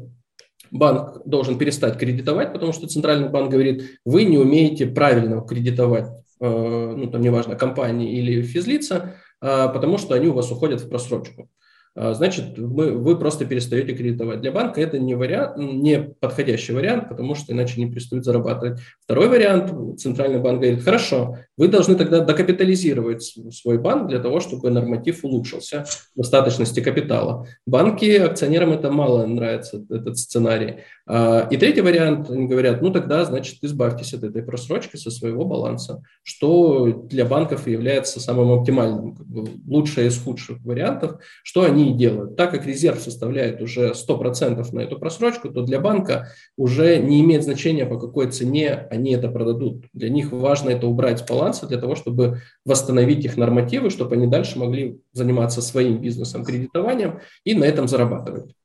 банк 0.71 1.23
должен 1.25 1.59
перестать 1.59 1.99
кредитовать, 1.99 2.53
потому 2.53 2.73
что 2.73 2.89
центральный 2.89 3.29
банк 3.29 3.51
говорит, 3.51 3.99
вы 4.05 4.25
не 4.25 4.39
умеете 4.39 4.87
правильно 4.87 5.41
кредитовать, 5.41 6.09
э, 6.41 6.95
ну 6.97 7.07
там 7.09 7.21
неважно, 7.21 7.57
компании 7.57 8.19
или 8.19 8.43
физлица, 8.43 9.15
э, 9.41 9.69
потому 9.73 9.99
что 9.99 10.15
они 10.15 10.29
у 10.29 10.33
вас 10.33 10.51
уходят 10.51 10.81
в 10.81 10.89
просрочку. 10.89 11.49
А, 11.97 12.13
значит, 12.13 12.59
мы, 12.59 12.93
вы 12.93 13.19
просто 13.19 13.47
перестаете 13.47 13.95
кредитовать. 13.95 14.43
Для 14.43 14.53
банка 14.53 14.83
это 14.83 14.99
не, 14.99 15.15
вариант, 15.15 15.57
не 15.57 15.99
подходящий 15.99 16.75
вариант, 16.75 17.09
потому 17.09 17.35
что 17.35 17.55
иначе 17.55 17.81
не 17.83 17.91
перестают 17.91 18.25
зарабатывать. 18.25 18.81
Второй 19.01 19.29
вариант, 19.29 19.99
центральный 19.99 20.39
банк 20.39 20.61
говорит, 20.61 20.83
хорошо, 20.83 21.39
вы 21.57 21.69
должны 21.69 21.95
тогда 21.95 22.21
докапитализировать 22.21 23.35
свой 23.51 23.79
банк 23.79 24.09
для 24.09 24.19
того, 24.19 24.41
чтобы 24.41 24.69
норматив 24.71 25.25
улучшился, 25.25 25.87
достаточности 26.15 26.81
капитала. 26.81 27.47
Банки, 27.67 28.17
акционерам 28.17 28.73
это 28.73 28.91
мало 28.91 29.25
нравится, 29.25 29.83
этот 29.89 30.19
сценарий. 30.19 30.81
А, 31.09 31.47
и 31.51 31.57
третий 31.57 31.83
вариант, 31.83 32.29
они 32.31 32.47
говорят, 32.47 32.83
ну 32.83 32.91
тогда, 32.91 33.25
значит, 33.25 33.59
избавьтесь 33.63 34.13
от 34.13 34.25
этой 34.25 34.43
просрочки 34.43 34.97
со 34.97 35.11
своего 35.11 35.45
баланса, 35.45 36.03
что 36.25 36.87
для 36.87 37.25
банков 37.25 37.69
является 37.69 38.19
самым 38.21 38.51
оптимальным, 38.51 39.15
как 39.15 39.27
бы 39.27 39.49
лучшее 39.69 40.09
из 40.09 40.19
худших 40.19 40.59
вариантов, 40.65 41.21
что 41.45 41.63
они 41.63 41.91
и 41.91 41.95
делают. 41.95 42.37
Так 42.37 42.51
как 42.51 42.67
резерв 42.67 43.01
составляет 43.01 43.63
уже 43.63 43.93
100% 43.93 44.67
на 44.73 44.81
эту 44.81 44.99
просрочку, 44.99 45.49
то 45.49 45.63
для 45.63 45.81
банка 45.81 46.29
уже 46.57 46.99
не 46.99 47.21
имеет 47.21 47.45
значения, 47.45 47.87
по 47.87 48.01
какой 48.01 48.31
цене 48.33 48.89
они 48.91 49.13
это 49.13 49.29
продадут. 49.29 49.85
Для 49.93 50.09
них 50.09 50.33
важно 50.33 50.71
это 50.71 50.89
убрать 50.89 51.21
с 51.21 51.23
баланса 51.23 51.69
для 51.69 51.79
того, 51.79 51.95
чтобы 51.95 52.41
восстановить 52.65 53.25
их 53.25 53.37
нормативы, 53.37 53.91
чтобы 53.91 54.17
они 54.17 54.27
дальше 54.27 54.59
могли 54.59 54.99
заниматься 55.13 55.63
своим 55.63 56.01
бизнесом, 56.01 56.45
кредитованием 56.45 57.21
и 57.45 57.55
на 57.55 57.65
этом 57.65 57.87
зарабатывать. 57.87 58.57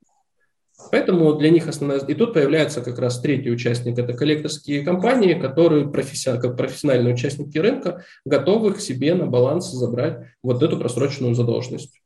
Поэтому 0.91 1.34
для 1.34 1.50
них 1.50 1.67
основная... 1.67 2.00
И 2.00 2.13
тут 2.13 2.34
появляется 2.34 2.82
как 2.82 3.00
раз 3.00 3.20
третий 3.20 3.52
участник. 3.52 3.98
Это 3.98 4.13
коллекторские 4.13 4.84
компании, 4.84 5.34
которые 5.34 5.89
профессионально, 5.89 6.48
как 6.48 6.58
профессиональные 6.58 7.13
участники 7.13 7.58
рынка 7.58 8.04
готовы 8.26 8.74
к 8.74 8.80
себе 8.80 9.13
на 9.13 9.28
баланс 9.28 9.72
забрать 9.72 10.20
вот 10.41 10.63
эту 10.63 10.78
просроченную 10.78 11.36
задолженность. 11.36 12.02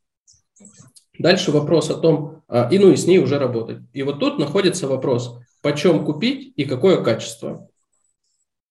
Дальше 1.17 1.51
вопрос 1.51 1.89
о 1.89 1.95
том, 1.95 2.43
а, 2.47 2.67
и 2.71 2.77
ну 2.77 2.91
и 2.91 2.95
с 2.95 3.07
ней 3.07 3.19
уже 3.19 3.39
работать. 3.39 3.79
И 3.93 4.03
вот 4.03 4.19
тут 4.19 4.37
находится 4.37 4.87
вопрос, 4.87 5.39
почем 5.61 6.03
купить 6.05 6.53
и 6.55 6.65
какое 6.65 7.01
качество. 7.01 7.69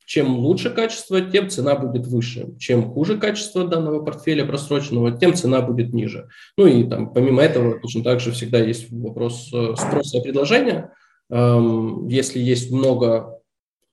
Чем 0.06 0.36
лучше 0.38 0.70
качество, 0.70 1.20
тем 1.20 1.48
цена 1.48 1.76
будет 1.76 2.06
выше. 2.06 2.48
Чем 2.58 2.92
хуже 2.92 3.18
качество 3.18 3.66
данного 3.66 4.04
портфеля 4.04 4.44
просроченного, 4.44 5.12
тем 5.12 5.34
цена 5.34 5.62
будет 5.62 5.94
ниже. 5.94 6.28
Ну 6.56 6.66
и 6.66 6.84
там 6.84 7.12
помимо 7.12 7.42
этого 7.42 7.80
точно 7.80 8.04
так 8.04 8.20
же 8.20 8.32
всегда 8.32 8.58
есть 8.58 8.90
вопрос 8.90 9.50
э, 9.52 9.74
спроса 9.76 10.18
и 10.18 10.22
предложения. 10.22 10.92
Эм, 11.30 12.06
если 12.08 12.38
есть 12.38 12.70
много 12.70 13.40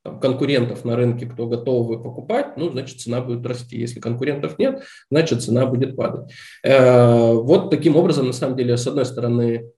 там, 0.04 0.20
конкурентов 0.20 0.84
на 0.84 0.96
рынке, 0.96 1.28
кто 1.28 1.48
готовы 1.48 2.02
покупать, 2.02 2.58
ну, 2.58 2.70
значит, 2.70 3.00
цена 3.00 3.22
будет 3.22 3.46
расти. 3.46 3.80
Если 3.80 4.00
конкурентов 4.00 4.60
нет, 4.60 4.84
значит, 5.10 5.44
цена 5.44 5.66
будет 5.66 5.96
падать. 5.96 6.32
Э, 6.64 7.34
вот 7.34 7.70
таким 7.70 7.96
образом, 7.96 8.28
на 8.28 8.34
самом 8.34 8.58
деле, 8.58 8.76
с 8.76 8.86
одной 8.86 9.06
стороны, 9.06 9.72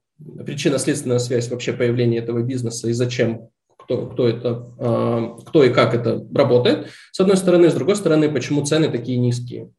причинно-следственная 0.44 1.18
связь 1.18 1.50
вообще 1.50 1.72
появления 1.72 2.18
этого 2.18 2.42
бизнеса 2.42 2.88
и 2.88 2.92
зачем 2.92 3.50
кто, 3.84 4.06
кто, 4.06 4.28
это, 4.28 4.66
э, 4.78 5.28
кто 5.46 5.64
и 5.64 5.70
как 5.70 5.94
это 5.94 6.26
работает, 6.34 6.88
с 7.12 7.20
одной 7.20 7.36
стороны, 7.36 7.70
с 7.70 7.74
другой 7.74 7.96
стороны, 7.96 8.30
почему 8.30 8.64
цены 8.64 8.88
такие 8.88 9.18
низкие. 9.18 9.70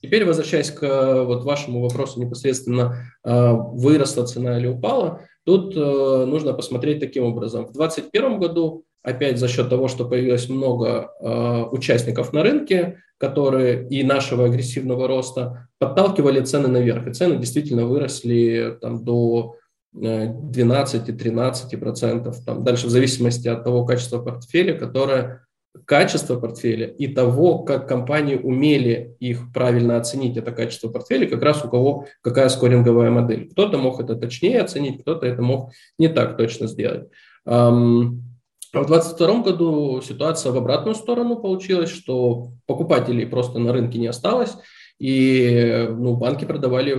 Теперь, 0.00 0.24
возвращаясь 0.24 0.70
к 0.70 1.24
вот 1.24 1.44
вашему 1.44 1.80
вопросу 1.80 2.20
непосредственно, 2.20 3.04
э, 3.24 3.52
выросла 3.52 4.24
цена 4.26 4.58
или 4.58 4.66
упала, 4.66 5.22
тут 5.44 5.74
нужно 5.74 6.52
посмотреть 6.52 7.00
таким 7.00 7.24
образом. 7.24 7.66
В 7.66 7.72
2021 7.72 8.38
году 8.38 8.84
опять 9.02 9.38
за 9.38 9.48
счет 9.48 9.68
того, 9.68 9.88
что 9.88 10.04
появилось 10.04 10.48
много 10.48 11.10
э, 11.20 11.62
участников 11.70 12.32
на 12.32 12.42
рынке, 12.42 12.98
которые 13.16 13.88
и 13.88 14.02
нашего 14.02 14.46
агрессивного 14.46 15.08
роста 15.08 15.68
подталкивали 15.78 16.40
цены 16.40 16.68
наверх. 16.68 17.06
И 17.06 17.14
цены 17.14 17.36
действительно 17.36 17.86
выросли 17.86 18.76
там, 18.80 19.04
до 19.04 19.56
12-13%, 19.94 22.34
там, 22.44 22.64
дальше 22.64 22.86
в 22.86 22.90
зависимости 22.90 23.48
от 23.48 23.64
того 23.64 23.84
качества 23.84 24.20
портфеля, 24.20 24.78
которое 24.78 25.44
качества 25.84 26.38
портфеля 26.38 26.86
и 26.86 27.08
того, 27.08 27.60
как 27.60 27.88
компании 27.88 28.36
умели 28.36 29.16
их 29.20 29.52
правильно 29.52 29.96
оценить, 29.96 30.36
это 30.36 30.52
качество 30.52 30.88
портфеля, 30.88 31.28
как 31.28 31.42
раз 31.42 31.64
у 31.64 31.68
кого 31.68 32.06
какая 32.20 32.48
скоринговая 32.48 33.10
модель. 33.10 33.48
Кто-то 33.50 33.78
мог 33.78 34.00
это 34.00 34.16
точнее 34.16 34.60
оценить, 34.60 35.02
кто-то 35.02 35.26
это 35.26 35.42
мог 35.42 35.72
не 35.98 36.08
так 36.08 36.36
точно 36.36 36.66
сделать. 36.66 37.08
А 37.46 38.82
в 38.82 38.86
2022 38.86 39.42
году 39.42 40.02
ситуация 40.02 40.52
в 40.52 40.58
обратную 40.58 40.94
сторону 40.94 41.36
получилась, 41.36 41.90
что 41.90 42.50
покупателей 42.66 43.26
просто 43.26 43.58
на 43.58 43.72
рынке 43.72 43.98
не 43.98 44.08
осталось, 44.08 44.56
и 44.98 45.86
ну, 45.88 46.16
банки 46.16 46.44
продавали 46.44 46.94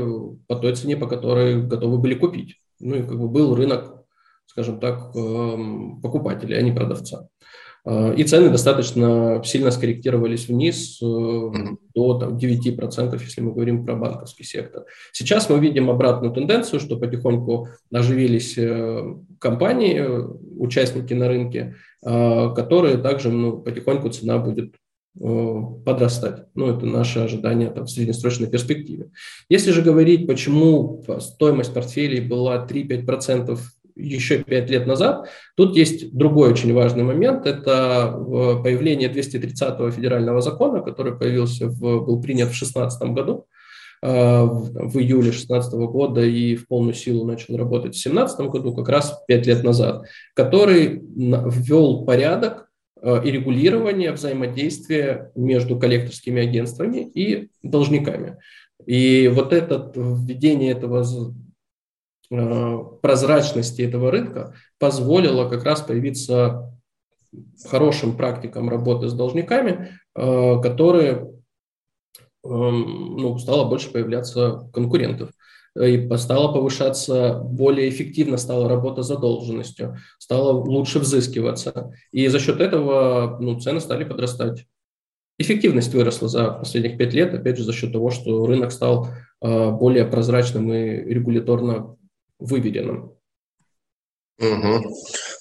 по 0.48 0.56
той 0.56 0.76
цене, 0.76 0.98
по 0.98 1.06
которой 1.06 1.62
готовы 1.62 2.00
были 2.00 2.16
купить. 2.16 2.56
Ну 2.80 2.96
и 2.96 3.04
как 3.04 3.20
бы 3.20 3.28
был 3.28 3.56
рынок, 3.56 4.06
скажем 4.46 4.80
так, 4.80 5.16
эм, 5.16 6.00
покупателей, 6.02 6.58
а 6.58 6.62
не 6.62 6.72
продавца. 6.72 7.28
Э, 7.86 8.14
и 8.16 8.24
цены 8.24 8.50
достаточно 8.50 9.42
сильно 9.44 9.72
скорректировались 9.72 10.48
вниз 10.48 11.00
э, 11.02 11.06
до 11.96 12.20
там, 12.20 12.38
9%, 12.38 13.20
если 13.22 13.42
мы 13.42 13.54
говорим 13.54 13.86
про 13.86 13.96
банковский 13.96 14.44
сектор. 14.44 14.86
Сейчас 15.12 15.50
мы 15.50 15.60
видим 15.60 15.90
обратную 15.90 16.34
тенденцию, 16.34 16.80
что 16.80 16.98
потихоньку 16.98 17.70
оживились 17.92 18.58
э, 18.58 19.16
компании, 19.40 20.04
участники 20.58 21.14
на 21.14 21.30
рынке, 21.30 21.76
которые 22.02 22.98
также 22.98 23.30
ну, 23.30 23.60
потихоньку 23.60 24.10
цена 24.10 24.38
будет 24.38 24.76
подрастать. 25.18 26.46
Ну, 26.56 26.76
это 26.76 26.86
наше 26.86 27.20
ожидание 27.20 27.70
там, 27.70 27.86
в 27.86 27.90
среднесрочной 27.90 28.48
перспективе. 28.48 29.10
Если 29.50 29.72
же 29.72 29.82
говорить, 29.82 30.28
почему 30.28 31.04
стоимость 31.20 31.74
портфелей 31.74 32.22
была 32.22 32.66
3-5% 32.66 33.58
еще 34.00 34.44
пять 34.44 34.70
лет 34.70 34.88
назад. 34.88 35.30
Тут 35.56 35.76
есть 35.76 36.16
другой 36.16 36.52
очень 36.52 36.74
важный 36.74 37.04
момент. 37.04 37.46
Это 37.46 38.14
э, 38.16 38.64
появление 38.64 39.12
230-го 39.12 39.92
федерального 39.92 40.42
закона, 40.42 40.82
который 40.82 41.18
появился 41.18 41.68
в, 41.68 42.06
был 42.06 42.22
принят 42.22 42.48
в 42.48 42.58
2016 42.58 43.02
году, 43.10 43.46
э, 44.02 44.08
в 44.08 44.98
июле 44.98 45.32
2016 45.32 45.74
года 45.74 46.22
и 46.22 46.56
в 46.56 46.68
полную 46.68 46.94
силу 46.94 47.26
начал 47.26 47.58
работать 47.58 47.96
в 47.96 48.02
2017 48.02 48.40
году, 48.48 48.74
как 48.74 48.90
раз 48.90 49.22
пять 49.28 49.46
лет 49.46 49.64
назад, 49.64 50.06
который 50.34 51.02
ввел 51.04 52.06
порядок 52.06 52.64
э, 52.64 52.69
и 53.02 53.32
регулирование 53.32 54.12
взаимодействия 54.12 55.32
между 55.36 55.80
коллекторскими 55.80 56.42
агентствами 56.42 57.00
и 57.00 57.50
должниками. 57.64 58.38
И 58.86 59.30
вот 59.34 59.54
это 59.54 59.92
введение 59.96 60.72
этого 60.72 61.04
Э, 62.32 62.78
прозрачности 63.02 63.82
этого 63.82 64.12
рынка 64.12 64.54
позволило 64.78 65.50
как 65.50 65.64
раз 65.64 65.82
появиться 65.82 66.72
хорошим 67.66 68.16
практикам 68.16 68.70
работы 68.70 69.10
с 69.10 69.14
должниками, 69.14 70.00
э, 70.16 70.62
которые 70.62 71.28
эм, 72.44 73.18
ну, 73.18 73.38
стало 73.40 73.68
больше 73.68 73.92
появляться 73.92 74.70
конкурентов 74.72 75.32
и 75.80 76.18
стала 76.18 76.52
повышаться, 76.52 77.40
более 77.44 77.90
эффективно 77.90 78.38
стала 78.38 78.68
работа 78.68 79.02
задолженностью, 79.02 79.98
стало 80.18 80.52
лучше 80.52 81.00
взыскиваться. 81.00 81.94
И 82.12 82.28
за 82.28 82.40
счет 82.40 82.60
этого 82.60 83.38
ну, 83.40 83.60
цены 83.60 83.80
стали 83.80 84.04
подрастать. 84.04 84.66
Эффективность 85.38 85.94
выросла 85.94 86.28
за 86.28 86.50
последних 86.52 86.98
пять 86.98 87.14
лет, 87.14 87.34
опять 87.34 87.58
же, 87.58 87.64
за 87.64 87.72
счет 87.72 87.94
того, 87.94 88.10
что 88.10 88.46
рынок 88.46 88.74
стал 88.74 89.08
э, 89.42 89.72
более 89.72 90.06
прозрачным 90.06 90.74
и 90.74 91.14
регуляторно 91.14 91.96
выверенным. 92.40 93.14
Угу. 94.40 94.84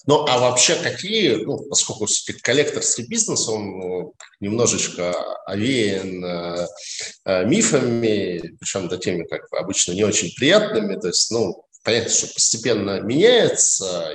Ну, 0.08 0.24
а 0.26 0.38
вообще 0.38 0.74
какие, 0.74 1.34
ну, 1.44 1.58
поскольку 1.68 2.06
коллекторский 2.42 3.06
бизнес, 3.06 3.46
он 3.46 3.78
ну, 3.78 4.14
немножечко 4.40 5.12
овеян 5.44 6.24
э, 6.24 6.66
э, 7.26 7.44
мифами, 7.44 8.56
причем 8.58 8.88
такими, 8.88 9.24
как 9.24 9.42
обычно, 9.52 9.92
не 9.92 10.04
очень 10.04 10.34
приятными, 10.34 10.98
то 10.98 11.08
есть, 11.08 11.30
ну, 11.30 11.62
понятно, 11.84 12.08
что 12.08 12.26
постепенно 12.28 13.00
меняется, 13.02 14.14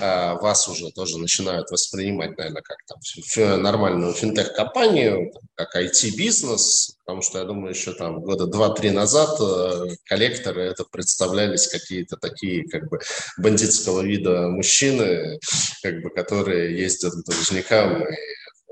вас 0.00 0.68
уже 0.68 0.90
тоже 0.90 1.18
начинают 1.18 1.70
воспринимать, 1.70 2.36
наверное, 2.36 2.62
как 2.62 2.78
там 2.86 3.62
нормальную 3.62 4.12
финтех-компанию, 4.12 5.32
как 5.54 5.74
IT-бизнес, 5.76 6.96
потому 7.04 7.22
что 7.22 7.38
я 7.38 7.44
думаю, 7.44 7.74
еще 7.74 7.92
там 7.92 8.20
года 8.20 8.46
два-три 8.46 8.90
назад 8.90 9.40
э, 9.40 9.96
коллекторы 10.04 10.62
это 10.62 10.84
представлялись 10.84 11.66
какие-то 11.66 12.16
такие 12.16 12.68
как 12.68 12.88
бы 12.88 13.00
бандитского 13.38 14.02
вида 14.02 14.48
мужчины, 14.48 15.38
как 15.82 16.02
бы, 16.02 16.10
которые 16.10 16.78
ездят 16.78 17.14
к 17.14 17.24
должникам 17.24 18.02
и 18.02 18.16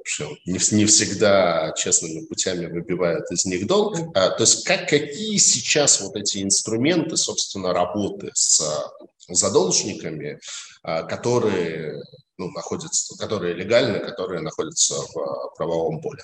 общем, 0.07 0.37
не, 0.47 0.61
не 0.77 0.87
всегда 0.87 1.73
честными 1.77 2.25
путями 2.27 2.67
выбивают 2.67 3.29
из 3.33 3.45
них 3.45 3.67
долг. 3.67 3.97
А, 4.15 4.31
то 4.31 4.43
есть 4.45 4.65
как, 4.65 4.89
какие 4.89 5.37
сейчас 5.39 6.01
вот 6.01 6.15
эти 6.15 6.43
инструменты, 6.43 7.17
собственно, 7.17 7.73
работы 7.73 8.31
с 8.35 8.63
задолжниками, 9.29 10.39
а, 10.83 11.03
которые 11.03 12.03
ну, 12.39 12.51
находятся, 12.51 13.17
которые 13.19 13.55
легальны, 13.55 13.99
которые 13.99 14.41
находятся 14.41 14.95
в 14.95 15.55
правовом 15.57 16.01
поле. 16.01 16.23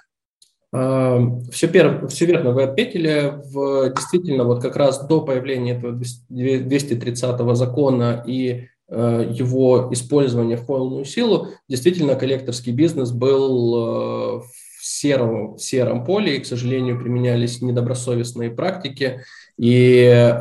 А, 0.73 1.21
все, 1.51 1.69
пер... 1.69 2.07
все 2.09 2.27
верно 2.27 2.53
вы 2.53 2.65
отметили. 2.65 3.41
В... 3.53 3.91
Действительно, 3.95 4.45
вот 4.45 4.63
как 4.63 4.77
раз 4.77 5.07
до 5.07 5.21
появления 5.21 5.77
этого 5.77 5.93
230 6.29 7.57
закона 7.57 8.23
и 8.27 8.69
его 8.89 9.89
использования 9.91 10.59
в 10.59 10.67
полную 10.67 11.07
силу, 11.07 11.49
действительно 11.67 12.15
коллекторский 12.15 12.73
бизнес 12.73 13.11
был 13.11 14.43
в 14.43 14.85
сером, 14.85 15.55
в 15.55 15.63
сером 15.63 16.05
поле, 16.05 16.37
и, 16.37 16.41
к 16.41 16.47
сожалению, 16.47 17.01
применялись 17.01 17.63
недобросовестные 17.63 18.51
практики, 18.51 19.23
и 19.57 19.79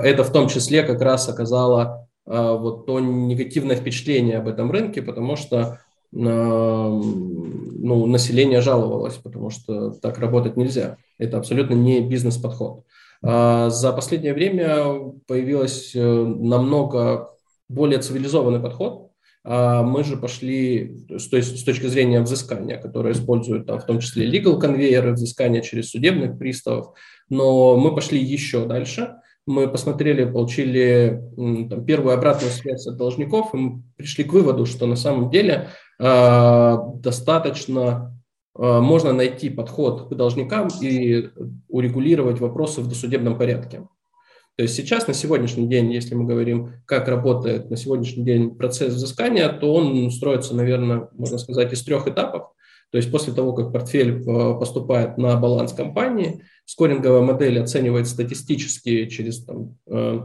это 0.04 0.24
в 0.24 0.32
том 0.34 0.50
числе 0.50 0.84
как 0.84 1.02
раз 1.02 1.30
оказало 1.30 1.82
а, 1.84 2.01
вот 2.26 2.86
то 2.86 3.00
негативное 3.00 3.76
впечатление 3.76 4.38
об 4.38 4.48
этом 4.48 4.72
рынке, 4.72 5.02
потому 5.02 5.36
что 5.36 5.80
а, 6.14 6.90
ну, 6.90 8.06
население 8.06 8.62
жаловалось, 8.62 9.16
потому 9.16 9.50
что 9.50 9.92
так 9.92 10.20
работать 10.20 10.58
нельзя. 10.58 10.98
Это 11.18 11.38
абсолютно 11.38 11.74
не 11.74 12.02
бизнес-подход. 12.02 12.84
А, 13.24 13.70
за 13.70 13.94
последнее 13.94 14.34
время 14.34 15.14
появился 15.28 16.00
э, 16.00 16.26
намного 16.26 17.30
более 17.70 18.00
цивилизованный 18.00 18.60
подход. 18.60 19.08
Мы 19.44 20.04
же 20.04 20.18
пошли 20.18 21.04
то 21.08 21.36
есть, 21.36 21.60
с 21.60 21.64
точки 21.64 21.88
зрения 21.88 22.22
взыскания, 22.22 22.78
которые 22.78 23.14
используют 23.14 23.66
там, 23.66 23.80
в 23.80 23.86
том 23.88 24.00
числе 24.00 24.30
legal 24.30 24.60
конвейеры, 24.60 25.14
взыскания 25.14 25.62
через 25.62 25.90
судебных 25.90 26.38
приставов, 26.38 26.94
но 27.28 27.76
мы 27.76 27.96
пошли 27.96 28.24
еще 28.24 28.68
дальше– 28.68 29.16
мы 29.46 29.68
посмотрели, 29.68 30.26
получили 30.26 31.22
там, 31.36 31.86
первую 31.86 32.16
обратную 32.16 32.52
связь 32.52 32.86
от 32.88 32.98
должников, 32.98 33.54
и 33.54 33.58
мы 33.58 33.84
пришли 33.98 34.24
к 34.24 34.34
выводу, 34.34 34.66
что 34.66 34.86
на 34.86 34.96
самом 34.96 35.30
деле 35.30 35.70
э, 36.00 36.78
достаточно 36.96 38.18
э, 38.56 38.80
можно 38.80 39.14
найти 39.14 39.50
подход 39.50 40.10
к 40.10 40.14
должникам 40.16 40.70
и 40.82 41.30
урегулировать 41.68 42.40
вопросы 42.40 42.82
в 42.82 42.88
досудебном 42.88 43.38
порядке. 43.38 43.88
То 44.58 44.64
есть 44.64 44.76
сейчас, 44.76 45.08
на 45.08 45.14
сегодняшний 45.14 45.68
день, 45.68 45.92
если 45.92 46.14
мы 46.14 46.26
говорим, 46.26 46.74
как 46.86 47.08
работает 47.08 47.72
на 47.72 47.78
сегодняшний 47.78 48.24
день 48.24 48.56
процесс 48.56 48.94
взыскания, 48.94 49.50
то 49.50 49.74
он 49.74 50.12
строится, 50.12 50.56
наверное, 50.56 51.10
можно 51.14 51.38
сказать, 51.38 51.74
из 51.74 51.82
трех 51.84 52.08
этапов. 52.08 52.52
То 52.92 52.98
есть 52.98 53.10
после 53.10 53.34
того, 53.34 53.54
как 53.54 53.72
портфель 53.72 54.22
э, 54.22 54.60
поступает 54.60 55.18
на 55.18 55.38
баланс 55.38 55.72
компании, 55.72 56.44
скоринговая 56.66 57.22
модель 57.22 57.60
оценивает 57.60 58.08
статистически 58.08 59.06
через 59.06 59.46
там, 59.46 59.78
э, 59.88 60.20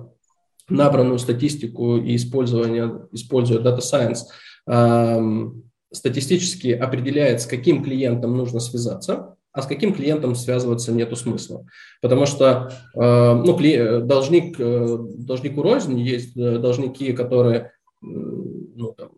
набранную 0.69 1.21
статистику 1.21 1.97
и 1.97 2.17
использование, 2.17 3.07
используя 3.13 3.61
Data 3.61 3.79
Science, 3.79 4.25
эм, 4.67 5.63
статистически 5.93 6.69
определяет, 6.73 7.41
с 7.41 7.47
каким 7.47 7.85
клиентом 7.85 8.37
нужно 8.37 8.59
связаться, 8.59 9.37
а 9.53 9.63
с 9.63 9.67
каким 9.67 9.95
клиентом 9.95 10.35
связываться 10.35 10.91
нету 10.91 11.15
смысла. 11.15 11.65
Потому 12.03 12.27
что 12.27 12.73
э, 12.97 13.01
ну, 13.01 14.01
должник, 14.05 14.59
должнику 14.59 15.63
рознь, 15.63 16.01
есть 16.01 16.35
должники, 16.35 17.13
которые 17.13 17.71
ну, 18.01 18.93
там, 18.99 19.11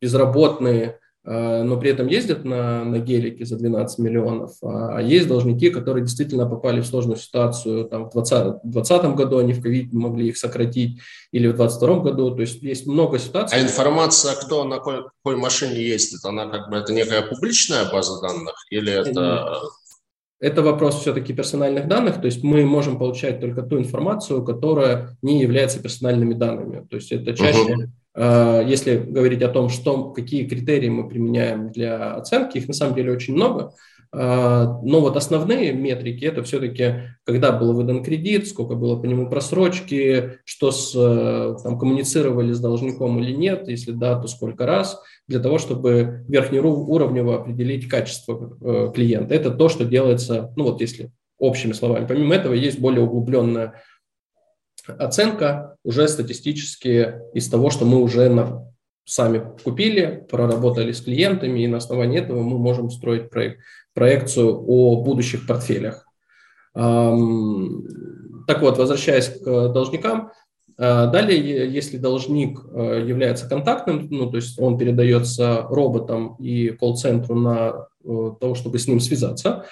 безработные, 0.00 0.98
но 1.30 1.78
при 1.78 1.90
этом 1.90 2.06
ездят 2.06 2.46
на, 2.46 2.84
на 2.84 3.00
гелике 3.00 3.44
за 3.44 3.58
12 3.58 3.98
миллионов, 3.98 4.52
а, 4.62 4.96
а 4.96 5.02
есть 5.02 5.28
должники, 5.28 5.68
которые 5.68 6.02
действительно 6.02 6.48
попали 6.48 6.80
в 6.80 6.86
сложную 6.86 7.18
ситуацию, 7.18 7.84
там, 7.84 8.08
в 8.08 8.12
2020 8.14 9.04
году 9.14 9.36
они 9.36 9.52
в 9.52 9.62
ковид 9.62 9.92
могли 9.92 10.28
их 10.28 10.38
сократить, 10.38 11.00
или 11.30 11.48
в 11.48 11.56
2022 11.56 11.98
году, 11.98 12.34
то 12.34 12.40
есть 12.40 12.62
есть 12.62 12.86
много 12.86 13.18
ситуаций. 13.18 13.58
А 13.58 13.62
информация, 13.62 14.36
кто 14.36 14.64
на 14.64 14.76
какой, 14.76 15.02
какой 15.22 15.36
машине 15.36 15.82
ездит, 15.82 16.24
она 16.24 16.46
как 16.46 16.70
бы, 16.70 16.78
это 16.78 16.94
некая 16.94 17.20
публичная 17.20 17.84
база 17.92 18.20
данных, 18.22 18.54
или 18.70 18.90
это... 18.90 19.60
Это 20.40 20.62
вопрос 20.62 21.00
все-таки 21.00 21.34
персональных 21.34 21.88
данных, 21.88 22.20
то 22.20 22.26
есть 22.26 22.44
мы 22.44 22.64
можем 22.64 22.96
получать 22.96 23.40
только 23.40 23.62
ту 23.62 23.76
информацию, 23.76 24.44
которая 24.44 25.18
не 25.20 25.42
является 25.42 25.82
персональными 25.82 26.34
данными. 26.34 26.86
То 26.88 26.94
есть 26.94 27.10
это 27.10 27.34
чаще, 27.34 27.74
uh-huh 27.74 27.88
если 28.16 28.96
говорить 28.96 29.42
о 29.42 29.48
том, 29.48 29.68
что, 29.68 30.10
какие 30.10 30.46
критерии 30.46 30.88
мы 30.88 31.08
применяем 31.08 31.70
для 31.70 32.14
оценки, 32.14 32.58
их 32.58 32.66
на 32.66 32.74
самом 32.74 32.94
деле 32.94 33.12
очень 33.12 33.34
много. 33.34 33.72
А, 34.10 34.80
но 34.82 35.00
вот 35.00 35.16
основные 35.16 35.72
метрики– 35.72 36.24
это 36.26 36.42
все-таки, 36.42 36.94
когда 37.24 37.52
был 37.52 37.74
выдан 37.74 38.02
кредит, 38.02 38.48
сколько 38.48 38.74
было 38.74 38.96
по 38.96 39.04
нему 39.04 39.28
просрочки, 39.28 40.38
что 40.44 40.70
с, 40.70 40.94
э, 40.96 41.56
там, 41.62 41.78
коммуницировали 41.78 42.52
с 42.52 42.60
должником 42.60 43.18
или 43.20 43.32
нет, 43.32 43.68
если 43.68 43.92
да, 43.92 44.18
то 44.18 44.26
сколько 44.26 44.64
раз, 44.64 44.98
для 45.26 45.40
того, 45.40 45.58
чтобы 45.58 46.24
верхнеуровнево 46.26 47.42
определить 47.42 47.86
качество 47.88 48.56
э, 48.60 48.92
клиента. 48.94 49.34
Это 49.34 49.50
то, 49.50 49.68
что 49.68 49.84
делается, 49.84 50.54
ну 50.56 50.64
вот 50.64 50.80
если 50.80 51.10
общими 51.38 51.72
словами. 51.72 52.06
Помимо 52.06 52.34
этого 52.34 52.54
есть 52.54 52.80
более 52.80 53.02
углубленная 53.02 53.82
оценка 54.86 55.76
уже 55.88 56.06
статистически 56.06 57.14
из 57.32 57.48
того, 57.48 57.70
что 57.70 57.86
мы 57.86 58.02
уже 58.02 58.28
на, 58.28 58.70
сами 59.06 59.42
купили, 59.64 60.26
проработали 60.30 60.92
с 60.92 61.00
клиентами, 61.00 61.60
и 61.60 61.66
на 61.66 61.78
основании 61.78 62.18
этого 62.18 62.42
мы 62.42 62.58
можем 62.58 62.90
строить 62.90 63.30
проект, 63.30 63.60
проекцию 63.94 64.54
о 64.68 65.02
будущих 65.02 65.46
портфелях. 65.46 66.04
Так 66.74 66.82
вот, 68.60 68.76
возвращаясь 68.76 69.30
к 69.30 69.68
должникам, 69.72 70.30
а, 70.80 71.06
Далее, 71.06 71.72
если 71.72 71.96
должник 71.96 72.60
э, 72.72 73.04
является 73.04 73.48
контактным, 73.48 74.06
ну, 74.10 74.30
то 74.30 74.36
есть 74.36 74.60
он 74.60 74.78
передается 74.78 75.62
роботам 75.68 76.36
и 76.36 76.68
колл-центру 76.68 77.34
на 77.34 77.88
э, 78.04 78.30
того, 78.40 78.54
чтобы 78.54 78.78
с 78.78 78.86
ним 78.86 79.00
связаться, 79.00 79.64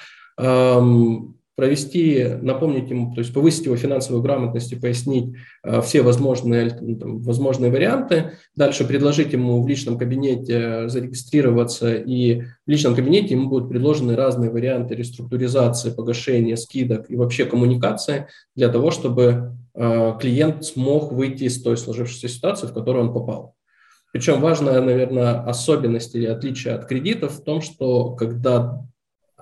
провести, 1.57 2.37
напомнить 2.43 2.91
ему, 2.91 3.15
то 3.15 3.21
есть 3.21 3.33
повысить 3.33 3.65
его 3.65 3.77
финансовую 3.77 4.23
грамотность 4.23 4.73
и 4.73 4.77
пояснить 4.77 5.35
э, 5.65 5.81
все 5.81 6.03
возможные, 6.03 6.77
ну, 6.81 6.99
там, 6.99 7.23
возможные 7.23 7.73
варианты, 7.73 8.33
дальше 8.55 8.87
предложить 8.87 9.33
ему 9.33 9.63
в 9.63 9.67
личном 9.67 9.97
кабинете 9.97 10.87
зарегистрироваться, 10.89 11.95
и 11.95 12.43
в 12.43 12.71
личном 12.71 12.95
кабинете 12.95 13.35
ему 13.35 13.49
будут 13.49 13.71
предложены 13.71 14.17
разные 14.17 14.51
варианты 14.51 14.95
реструктуризации, 14.95 15.91
погашения, 15.91 16.57
скидок 16.57 17.11
и 17.11 17.17
вообще 17.17 17.47
коммуникации 17.47 18.27
для 18.55 18.69
того, 18.69 18.91
чтобы 18.91 19.55
э, 19.75 20.13
клиент 20.21 20.63
смог 20.63 21.11
выйти 21.11 21.45
из 21.45 21.63
той 21.63 21.79
сложившейся 21.79 22.29
ситуации, 22.29 22.67
в 22.67 22.75
которую 22.75 23.07
он 23.07 23.15
попал. 23.15 23.55
Причем 24.13 24.43
важная, 24.43 24.83
наверное, 24.83 25.43
особенность 25.43 26.15
или 26.15 26.27
отличие 26.27 26.75
от 26.75 26.85
кредитов 26.85 27.39
в 27.39 27.43
том, 27.43 27.63
что 27.63 28.11
когда 28.11 28.87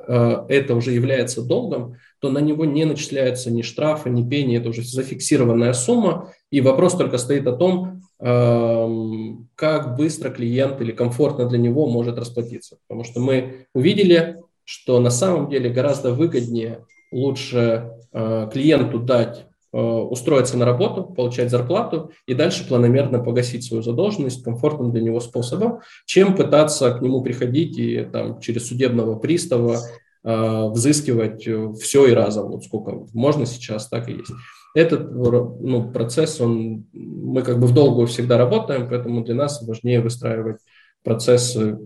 Э, 0.06 0.44
это 0.48 0.74
уже 0.74 0.92
является 0.92 1.42
долгом, 1.42 1.96
то 2.24 2.30
на 2.30 2.38
него 2.38 2.64
не 2.64 2.86
начисляются 2.86 3.50
ни 3.50 3.60
штрафы, 3.60 4.08
ни 4.08 4.26
пени, 4.26 4.56
это 4.56 4.70
уже 4.70 4.80
зафиксированная 4.82 5.74
сумма, 5.74 6.32
и 6.50 6.62
вопрос 6.62 6.94
только 6.94 7.18
стоит 7.18 7.46
о 7.46 7.52
том, 7.52 8.00
эм, 8.18 9.50
как 9.54 9.94
быстро 9.94 10.30
клиент 10.30 10.80
или 10.80 10.92
комфортно 10.92 11.46
для 11.46 11.58
него 11.58 11.86
может 11.86 12.16
расплатиться. 12.16 12.78
Потому 12.88 13.04
что 13.04 13.20
мы 13.20 13.66
увидели, 13.74 14.40
что 14.64 15.00
на 15.00 15.10
самом 15.10 15.50
деле 15.50 15.68
гораздо 15.68 16.14
выгоднее 16.14 16.86
лучше 17.12 17.90
э, 18.14 18.48
клиенту 18.50 19.00
дать 19.00 19.44
Э, 19.76 19.76
устроиться 19.76 20.56
на 20.56 20.64
работу, 20.64 21.02
получать 21.02 21.50
зарплату 21.50 22.12
и 22.28 22.34
дальше 22.34 22.64
планомерно 22.64 23.18
погасить 23.18 23.64
свою 23.64 23.82
задолженность 23.82 24.44
комфортным 24.44 24.92
для 24.92 25.00
него 25.00 25.18
способом, 25.18 25.80
чем 26.06 26.36
пытаться 26.36 26.92
к 26.92 27.02
нему 27.02 27.22
приходить 27.22 27.76
и 27.76 28.04
там, 28.04 28.38
через 28.38 28.68
судебного 28.68 29.18
пристава 29.18 29.78
взыскивать 30.24 31.46
э, 31.46 31.72
все 31.80 32.06
и 32.06 32.12
разом, 32.12 32.50
вот 32.50 32.64
сколько 32.64 33.06
можно 33.12 33.44
сейчас, 33.44 33.88
так 33.88 34.08
и 34.08 34.12
есть. 34.12 34.32
Этот 34.74 35.12
ну, 35.12 35.92
процесс, 35.92 36.40
он, 36.40 36.86
мы 36.92 37.42
как 37.42 37.60
бы 37.60 37.66
в 37.66 37.74
долгую 37.74 38.06
всегда 38.06 38.38
работаем, 38.38 38.88
поэтому 38.88 39.22
для 39.22 39.34
нас 39.34 39.62
важнее 39.62 40.00
выстраивать 40.00 40.56
процессы 41.04 41.78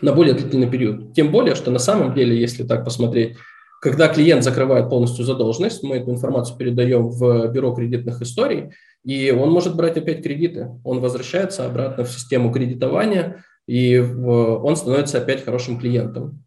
на 0.00 0.12
более 0.12 0.34
длительный 0.34 0.70
период. 0.70 1.12
Тем 1.12 1.30
более, 1.30 1.54
что 1.54 1.70
на 1.70 1.78
самом 1.78 2.14
деле, 2.14 2.40
если 2.40 2.62
так 2.62 2.84
посмотреть, 2.84 3.36
когда 3.82 4.08
клиент 4.08 4.44
закрывает 4.44 4.88
полностью 4.88 5.24
задолженность, 5.24 5.82
мы 5.82 5.96
эту 5.96 6.10
информацию 6.10 6.56
передаем 6.56 7.08
в 7.08 7.48
бюро 7.48 7.74
кредитных 7.74 8.22
историй, 8.22 8.70
и 9.04 9.30
он 9.30 9.50
может 9.50 9.74
брать 9.74 9.96
опять 9.96 10.22
кредиты. 10.22 10.68
Он 10.84 11.00
возвращается 11.00 11.66
обратно 11.66 12.04
в 12.04 12.10
систему 12.10 12.52
кредитования, 12.52 13.44
и 13.66 13.98
он 13.98 14.76
становится 14.76 15.18
опять 15.18 15.44
хорошим 15.44 15.78
клиентом. 15.78 16.44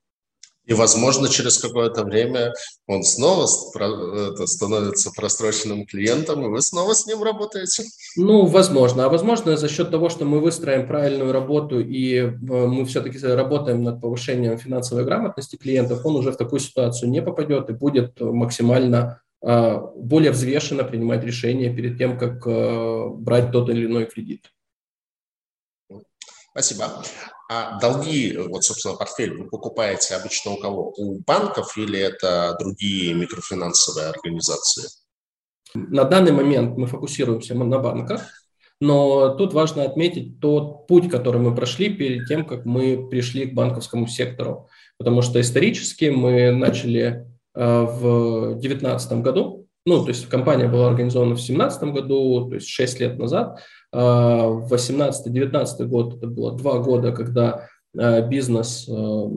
И, 0.66 0.74
возможно, 0.74 1.28
через 1.28 1.58
какое-то 1.58 2.06
время 2.06 2.54
он 2.88 3.04
снова 3.04 3.48
становится 3.48 5.12
просроченным 5.12 5.86
клиентом, 5.86 6.46
и 6.46 6.48
вы 6.48 6.62
снова 6.62 6.94
с 6.94 7.06
ним 7.06 7.22
работаете? 7.22 7.84
Ну, 8.16 8.46
возможно. 8.46 9.06
А 9.06 9.10
возможно, 9.10 9.58
за 9.58 9.68
счет 9.68 9.92
того, 9.92 10.08
что 10.08 10.24
мы 10.24 10.40
выстроим 10.40 10.88
правильную 10.88 11.34
работу 11.34 11.82
и 11.82 12.16
э, 12.16 12.30
мы 12.40 12.86
все-таки 12.86 13.20
работаем 13.20 13.84
над 13.84 14.00
повышением 14.00 14.58
финансовой 14.58 15.04
грамотности 15.04 15.58
клиентов, 15.58 16.06
он 16.06 16.16
уже 16.16 16.32
в 16.32 16.38
такую 16.38 16.62
ситуацию 16.62 17.10
не 17.10 17.22
попадет 17.22 17.70
и 17.70 17.74
будет 17.74 18.22
максимально 18.22 19.22
э, 19.42 19.82
более 19.98 20.32
взвешенно 20.32 20.86
принимать 20.86 21.26
решения 21.26 21.76
перед 21.76 21.98
тем, 21.98 22.18
как 22.18 22.48
э, 22.48 23.08
брать 23.10 23.52
тот 23.52 23.70
или 23.70 23.86
иной 23.86 24.06
кредит. 24.06 24.50
Спасибо. 26.52 27.04
А 27.56 27.78
долги, 27.80 28.36
вот, 28.36 28.64
собственно, 28.64 28.96
портфель 28.96 29.36
вы 29.36 29.48
покупаете 29.48 30.16
обычно 30.16 30.54
у 30.54 30.58
кого? 30.58 30.92
У 30.98 31.20
банков 31.20 31.78
или 31.78 32.00
это 32.00 32.58
другие 32.60 33.14
микрофинансовые 33.14 34.08
организации? 34.10 34.90
На 35.76 36.04
данный 36.04 36.32
момент 36.32 36.76
мы 36.78 36.88
фокусируемся 36.88 37.54
на 37.54 37.78
банках, 37.78 38.24
но 38.82 39.36
тут 39.36 39.54
важно 39.54 39.84
отметить 39.84 40.40
тот 40.40 40.88
путь, 40.88 41.12
который 41.12 41.42
мы 41.42 41.54
прошли 41.54 41.90
перед 41.90 42.28
тем, 42.28 42.44
как 42.44 42.66
мы 42.66 43.08
пришли 43.08 43.46
к 43.46 43.54
банковскому 43.54 44.08
сектору. 44.08 44.68
Потому 44.98 45.22
что 45.22 45.40
исторически 45.40 46.06
мы 46.06 46.52
начали 46.52 47.28
э, 47.54 47.82
в 47.82 48.56
2019 48.56 49.14
году, 49.22 49.68
ну, 49.86 50.02
то 50.02 50.10
есть 50.10 50.28
компания 50.28 50.68
была 50.68 50.88
организована 50.88 51.36
в 51.36 51.38
2017 51.38 51.84
году, 51.84 52.48
то 52.50 52.56
есть 52.56 52.68
6 52.68 53.00
лет 53.00 53.20
назад, 53.20 53.60
18-19 53.94 55.86
год 55.86 56.16
это 56.16 56.28
было 56.28 56.58
два 56.58 56.80
года, 56.80 57.12
когда 57.12 57.68
а, 57.98 58.22
бизнес 58.22 58.90
а, 58.90 59.30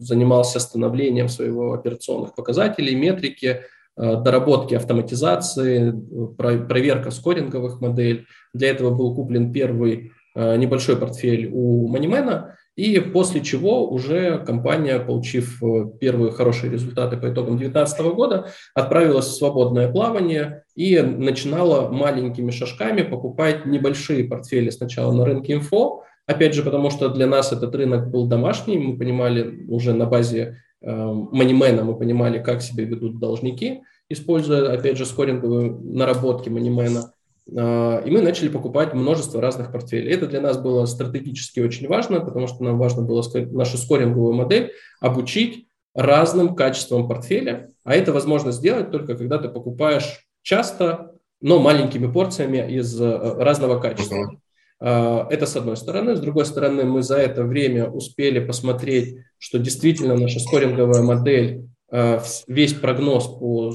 занимался 0.00 0.58
становлением 0.58 1.28
своего 1.28 1.72
операционных 1.72 2.34
показателей, 2.34 2.94
метрики, 2.94 3.62
доработки 3.96 4.76
автоматизации, 4.76 5.92
проверка 6.36 7.10
скоринговых 7.10 7.80
моделей. 7.80 8.26
Для 8.54 8.70
этого 8.70 8.94
был 8.94 9.12
куплен 9.12 9.52
первый 9.52 10.12
небольшой 10.36 10.96
портфель 10.96 11.50
у 11.52 11.88
Манимена, 11.88 12.57
и 12.78 13.00
после 13.00 13.40
чего 13.40 13.90
уже 13.90 14.38
компания, 14.38 15.00
получив 15.00 15.60
э, 15.60 15.86
первые 15.98 16.30
хорошие 16.30 16.70
результаты 16.70 17.16
по 17.16 17.26
итогам 17.26 17.58
2019 17.58 18.00
года, 18.14 18.52
отправилась 18.72 19.26
в 19.26 19.34
свободное 19.36 19.90
плавание 19.90 20.62
и 20.76 21.00
начинала 21.00 21.88
маленькими 21.88 22.52
шажками 22.52 23.02
покупать 23.02 23.66
небольшие 23.66 24.28
портфели 24.28 24.70
сначала 24.70 25.10
на 25.10 25.24
рынке 25.24 25.54
инфо, 25.54 26.04
опять 26.24 26.54
же, 26.54 26.62
потому 26.62 26.90
что 26.90 27.08
для 27.08 27.26
нас 27.26 27.52
этот 27.52 27.74
рынок 27.74 28.12
был 28.12 28.28
домашний, 28.28 28.78
мы 28.78 28.96
понимали 28.96 29.66
уже 29.68 29.92
на 29.92 30.06
базе 30.06 30.58
э, 30.80 30.88
Манимена, 30.88 31.82
мы 31.82 31.98
понимали, 31.98 32.40
как 32.40 32.62
себя 32.62 32.84
ведут 32.84 33.18
должники, 33.18 33.80
используя, 34.08 34.72
опять 34.72 34.96
же, 34.96 35.04
скоринговые 35.04 35.72
наработки 35.72 36.48
Манимена– 36.48 37.12
и 37.50 38.10
мы 38.10 38.20
начали 38.20 38.48
покупать 38.48 38.92
множество 38.92 39.40
разных 39.40 39.72
портфелей. 39.72 40.12
Это 40.12 40.26
для 40.26 40.40
нас 40.40 40.58
было 40.58 40.84
стратегически 40.84 41.60
очень 41.60 41.88
важно, 41.88 42.20
потому 42.20 42.46
что 42.46 42.62
нам 42.62 42.78
важно 42.78 43.02
было 43.02 43.24
нашу 43.52 43.78
скоринговую 43.78 44.34
модель 44.34 44.72
обучить 45.00 45.66
разным 45.94 46.54
качествам 46.54 47.08
портфеля, 47.08 47.72
а 47.84 47.94
это 47.94 48.12
возможно 48.12 48.52
сделать 48.52 48.90
только 48.90 49.16
когда 49.16 49.38
ты 49.38 49.48
покупаешь 49.48 50.26
часто, 50.42 51.12
но 51.40 51.58
маленькими 51.58 52.10
порциями 52.10 52.70
из 52.70 53.00
э, 53.00 53.16
разного 53.42 53.80
качества. 53.80 54.38
А, 54.80 55.26
это 55.30 55.46
с 55.46 55.56
одной 55.56 55.76
стороны. 55.76 56.16
С 56.16 56.20
другой 56.20 56.46
стороны, 56.46 56.84
мы 56.84 57.02
за 57.02 57.16
это 57.16 57.44
время 57.44 57.88
успели 57.88 58.40
посмотреть, 58.40 59.16
что 59.38 59.58
действительно 59.58 60.16
наша 60.16 60.40
скоринговая 60.40 61.02
модель, 61.02 61.68
а, 61.90 62.22
весь 62.46 62.74
прогноз 62.74 63.26
по 63.26 63.72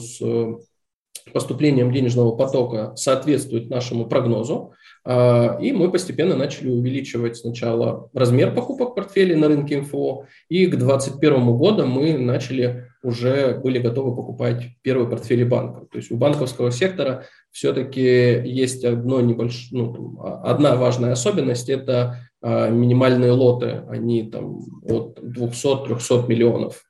поступлением 1.31 1.91
денежного 1.91 2.35
потока 2.35 2.93
соответствует 2.95 3.69
нашему 3.69 4.05
прогнозу, 4.05 4.73
а, 5.05 5.57
и 5.59 5.71
мы 5.71 5.91
постепенно 5.91 6.35
начали 6.35 6.69
увеличивать 6.69 7.37
сначала 7.37 8.09
размер 8.13 8.53
покупок 8.53 8.95
портфелей 8.95 9.35
на 9.35 9.47
рынке 9.47 9.81
МФО, 9.81 10.25
и 10.49 10.67
к 10.67 10.75
2021 10.75 11.57
году 11.57 11.85
мы 11.85 12.17
начали 12.17 12.87
уже 13.03 13.59
были 13.59 13.79
готовы 13.79 14.15
покупать 14.15 14.63
первые 14.81 15.09
портфели 15.09 15.43
банков. 15.43 15.89
То 15.91 15.97
есть 15.97 16.09
у 16.09 16.15
банковского 16.15 16.71
сектора 16.71 17.25
все-таки 17.51 18.01
есть 18.01 18.85
одно 18.85 19.19
небольш... 19.19 19.69
ну, 19.71 20.21
одна 20.43 20.75
важная 20.75 21.11
особенность– 21.11 21.69
это 21.69 22.19
а, 22.41 22.69
минимальные 22.69 23.31
лоты, 23.31 23.83
они 23.89 24.23
там 24.23 24.59
от 24.83 25.19
200-300 25.19 26.27
миллионов 26.27 26.83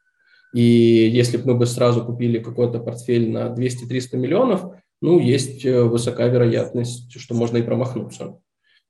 и 0.53 0.61
если 0.61 1.37
бы 1.37 1.53
мы 1.53 1.55
бы 1.55 1.65
сразу 1.65 2.05
купили 2.05 2.39
какой-то 2.39 2.79
портфель 2.79 3.31
на 3.31 3.47
200-300 3.47 4.17
миллионов, 4.17 4.65
ну, 5.01 5.19
есть 5.19 5.65
э, 5.65 5.83
высокая 5.83 6.29
вероятность, 6.29 7.19
что 7.19 7.33
можно 7.35 7.57
и 7.57 7.63
промахнуться. 7.63 8.39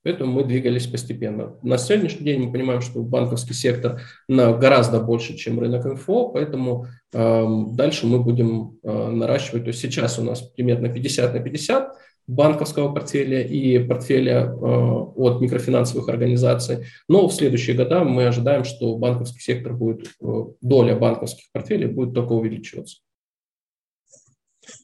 Поэтому 0.03 0.33
мы 0.33 0.43
двигались 0.43 0.85
постепенно. 0.85 1.55
На 1.63 1.77
сегодняшний 1.77 2.25
день 2.25 2.41
мы 2.41 2.51
понимаем, 2.51 2.81
что 2.81 3.01
банковский 3.01 3.53
сектор 3.53 4.01
гораздо 4.27 4.99
больше, 4.99 5.35
чем 5.37 5.59
рынок 5.59 5.85
инфо, 5.85 6.27
поэтому 6.29 6.87
э, 7.13 7.45
дальше 7.71 8.05
мы 8.05 8.19
будем 8.19 8.79
э, 8.83 9.09
наращивать. 9.09 9.63
То 9.63 9.69
есть 9.69 9.79
сейчас 9.79 10.19
у 10.19 10.23
нас 10.23 10.41
примерно 10.41 10.89
50 10.89 11.33
на 11.33 11.39
50 11.39 11.93
банковского 12.27 12.93
портфеля 12.93 13.41
и 13.41 13.79
портфеля 13.79 14.45
э, 14.45 14.55
от 14.55 15.41
микрофинансовых 15.41 16.07
организаций. 16.09 16.85
Но 17.07 17.27
в 17.27 17.33
следующие 17.33 17.75
годы 17.75 17.99
мы 17.99 18.25
ожидаем, 18.25 18.63
что 18.63 18.97
банковский 18.97 19.39
сектор 19.39 19.73
будет, 19.73 20.07
э, 20.21 20.43
доля 20.61 20.95
банковских 20.95 21.45
портфелей 21.51 21.87
будет 21.87 22.13
только 22.13 22.31
увеличиваться. 22.33 22.99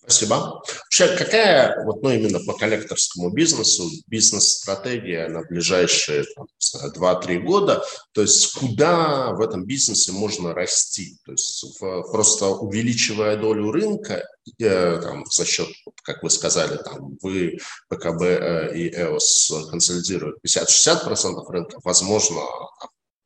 Спасибо. 0.01 0.61
Вообще, 0.83 1.15
какая 1.15 1.83
вот, 1.85 2.01
ну, 2.01 2.09
именно 2.09 2.39
по 2.39 2.53
коллекторскому 2.53 3.31
бизнесу 3.31 3.89
бизнес-стратегия 4.07 5.27
на 5.27 5.41
ближайшие 5.43 6.25
2-3 6.95 7.39
года? 7.39 7.83
То 8.13 8.21
есть 8.21 8.53
куда 8.53 9.31
в 9.31 9.41
этом 9.41 9.65
бизнесе 9.65 10.11
можно 10.11 10.53
расти? 10.53 11.17
То 11.25 11.31
есть 11.31 11.79
в, 11.79 12.11
просто 12.11 12.47
увеличивая 12.47 13.37
долю 13.37 13.71
рынка 13.71 14.23
э, 14.59 14.99
там, 15.01 15.25
за 15.29 15.45
счет, 15.45 15.69
как 16.03 16.23
вы 16.23 16.29
сказали, 16.29 16.77
там, 16.77 17.17
вы, 17.21 17.57
ПКБ 17.89 18.21
э, 18.21 18.77
и 18.77 18.89
ЭОС 18.89 19.51
консолидируют 19.69 20.37
50-60% 20.45 21.45
рынка, 21.49 21.77
возможно, 21.83 22.41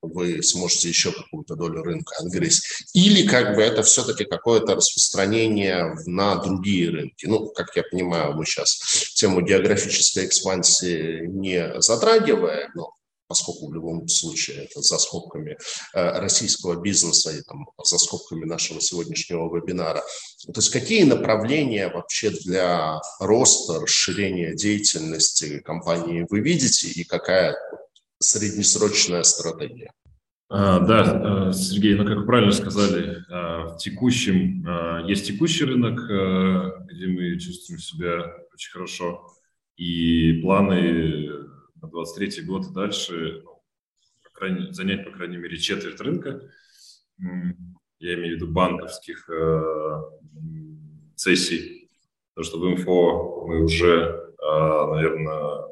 вы 0.04 0.44
сможете 0.44 0.90
еще 0.90 1.12
какую-то 1.12 1.56
долю 1.56 1.84
рынка 1.84 2.16
отгрызть. 2.20 2.86
Или 2.94 3.28
как 3.28 3.56
бы 3.56 3.62
это 3.62 3.84
все-таки 3.84 4.26
какое-то 4.26 4.76
распространение 4.76 5.96
на 6.06 6.36
другие 6.36 6.90
рынки. 6.90 7.26
Ну, 7.26 7.48
как 7.48 7.76
я 7.76 7.84
понимаю, 7.84 8.34
мы 8.34 8.46
сейчас 8.46 9.14
тему 9.16 9.42
географической 9.42 10.26
экспансии 10.26 11.26
не 11.28 11.82
затрагиваем, 11.82 12.70
но 12.76 12.94
поскольку 13.28 13.68
в 13.68 13.74
любом 13.74 14.08
случае 14.08 14.66
это 14.66 14.82
за 14.82 15.00
скобками 15.00 15.58
э, 15.96 16.20
российского 16.20 16.80
бизнеса 16.80 17.32
и 17.32 17.42
там, 17.42 17.66
за 17.84 17.98
скобками 17.98 18.46
нашего 18.46 18.80
сегодняшнего 18.80 19.50
вебинара. 19.56 20.04
То 20.46 20.60
есть 20.60 20.70
какие 20.70 21.04
направления 21.04 21.90
вообще 21.90 22.30
для 22.30 23.02
роста, 23.20 23.80
расширения 23.80 24.54
деятельности 24.54 25.60
компании 25.60 26.28
вы 26.30 26.42
видите 26.42 26.88
и 26.90 27.04
какая 27.04 27.56
среднесрочная 28.24 29.24
стратегия? 29.24 29.92
А, 30.56 30.80
да, 30.80 31.50
э, 31.50 31.54
Сергей, 31.54 31.96
ну, 31.96 32.06
как 32.06 32.18
вы 32.18 32.26
правильно 32.28 32.52
сказали, 32.52 33.26
э, 33.28 33.74
в 33.74 33.78
текущем, 33.78 34.64
э, 34.68 35.04
есть 35.08 35.26
текущий 35.26 35.66
рынок, 35.66 35.96
где 35.96 37.08
мы 37.08 37.40
чувствуем 37.40 37.80
себя 37.80 38.32
очень 38.54 38.72
хорошо, 38.72 39.28
и 39.78 40.42
планы 40.44 41.30
на 41.82 41.88
23 41.88 42.44
год 42.44 42.68
и 42.68 42.74
дальше 42.74 43.42
ну, 43.44 43.64
по 44.24 44.30
крайней, 44.32 44.72
занять, 44.74 45.06
по 45.06 45.12
крайней 45.12 45.38
мере, 45.38 45.58
четверть 45.58 46.00
рынка, 46.00 46.42
я 47.98 48.14
имею 48.14 48.34
в 48.34 48.36
виду 48.36 48.48
банковских 48.48 49.28
сессий, 51.16 51.90
потому 52.36 52.46
что 52.46 52.60
в 52.60 52.72
инфо 52.72 53.48
мы 53.48 53.64
уже, 53.64 54.34
наверное, 54.40 55.64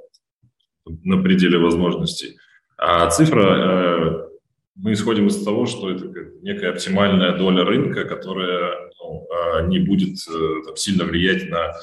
на 0.85 1.21
пределе 1.21 1.59
возможностей. 1.59 2.37
А 2.83 3.07
цифра, 3.11 3.43
э, 3.43 4.29
мы 4.75 4.93
исходим 4.93 5.27
из 5.27 5.43
того, 5.43 5.67
что 5.67 5.91
это 5.91 6.07
некая 6.41 6.71
оптимальная 6.71 7.37
доля 7.37 7.63
рынка, 7.63 8.05
которая 8.05 8.89
ну, 8.99 9.27
а, 9.29 9.61
не 9.61 9.77
будет 9.77 10.17
э, 10.27 10.65
там, 10.65 10.75
сильно 10.75 11.03
влиять 11.03 11.47
на 11.51 11.73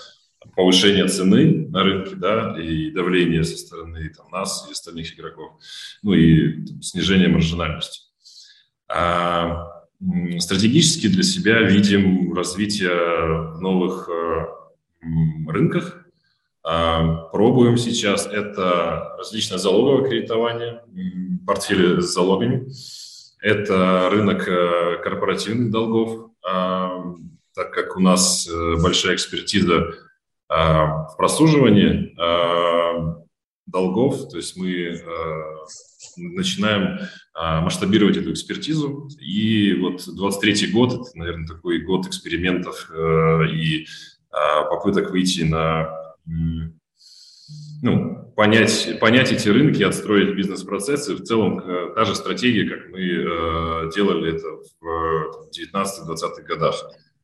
повышение 0.57 1.07
цены 1.07 1.69
на 1.69 1.85
рынке, 1.85 2.17
да, 2.17 2.61
и 2.61 2.91
давление 2.91 3.45
со 3.45 3.57
стороны 3.57 4.09
там, 4.09 4.29
нас 4.33 4.67
и 4.69 4.73
остальных 4.73 5.15
игроков, 5.15 5.53
ну 6.03 6.15
и 6.15 6.67
там, 6.67 6.83
снижение 6.83 7.29
маржинальности. 7.29 8.09
А, 8.89 9.69
стратегически 10.41 11.07
для 11.07 11.23
себя 11.23 11.61
видим 11.63 12.35
развитие 12.35 13.61
новых 13.61 14.09
э, 14.09 14.47
рынках, 15.49 16.08
пробуем 17.33 17.77
сейчас 17.79 18.27
это 18.27 19.15
различное 19.17 19.59
залоговое 19.59 20.09
кредитование, 20.09 20.83
портфели 21.47 22.01
с 22.01 22.13
залогами. 22.13 22.69
Это 23.41 24.09
рынок 24.11 24.49
э, 24.49 24.99
корпоративных 25.03 25.71
долгов, 25.71 26.33
а, 26.45 27.15
так 27.55 27.73
как 27.73 27.97
у 27.97 28.01
нас 28.01 28.49
э, 28.49 28.77
большая 28.83 29.15
экспертиза 29.15 29.95
а, 30.49 31.07
в 31.09 31.17
прослуживании 31.17 32.15
долгов, 33.67 34.31
то 34.31 34.39
есть 34.39 34.57
мы 34.57 34.71
э, 34.73 35.03
начинаем 36.17 37.01
масштабировать 37.35 38.17
эту 38.17 38.33
экспертизу. 38.33 39.09
И 39.21 39.75
вот 39.75 40.03
23 40.07 40.73
год, 40.73 40.95
это, 40.95 41.19
наверное, 41.19 41.47
такой 41.47 41.81
год 41.81 42.07
экспериментов 42.07 42.91
и 43.53 43.87
попыток 44.71 45.11
выйти 45.11 45.43
на 45.43 45.98
ну, 47.83 48.33
понять, 48.37 48.99
понять 49.01 49.33
эти 49.33 49.49
рынки, 49.49 49.83
отстроить 49.83 50.37
бизнес-процессы. 50.37 51.15
В 51.15 51.23
целом, 51.23 51.61
э, 51.61 51.95
та 51.95 52.05
же 52.05 52.15
стратегия, 52.15 52.69
как 52.69 52.89
мы 52.91 53.01
э, 53.01 53.91
делали 53.95 54.35
это 54.35 54.49
в 54.81 55.49
19-20-х 55.51 56.43
годах. 56.43 56.75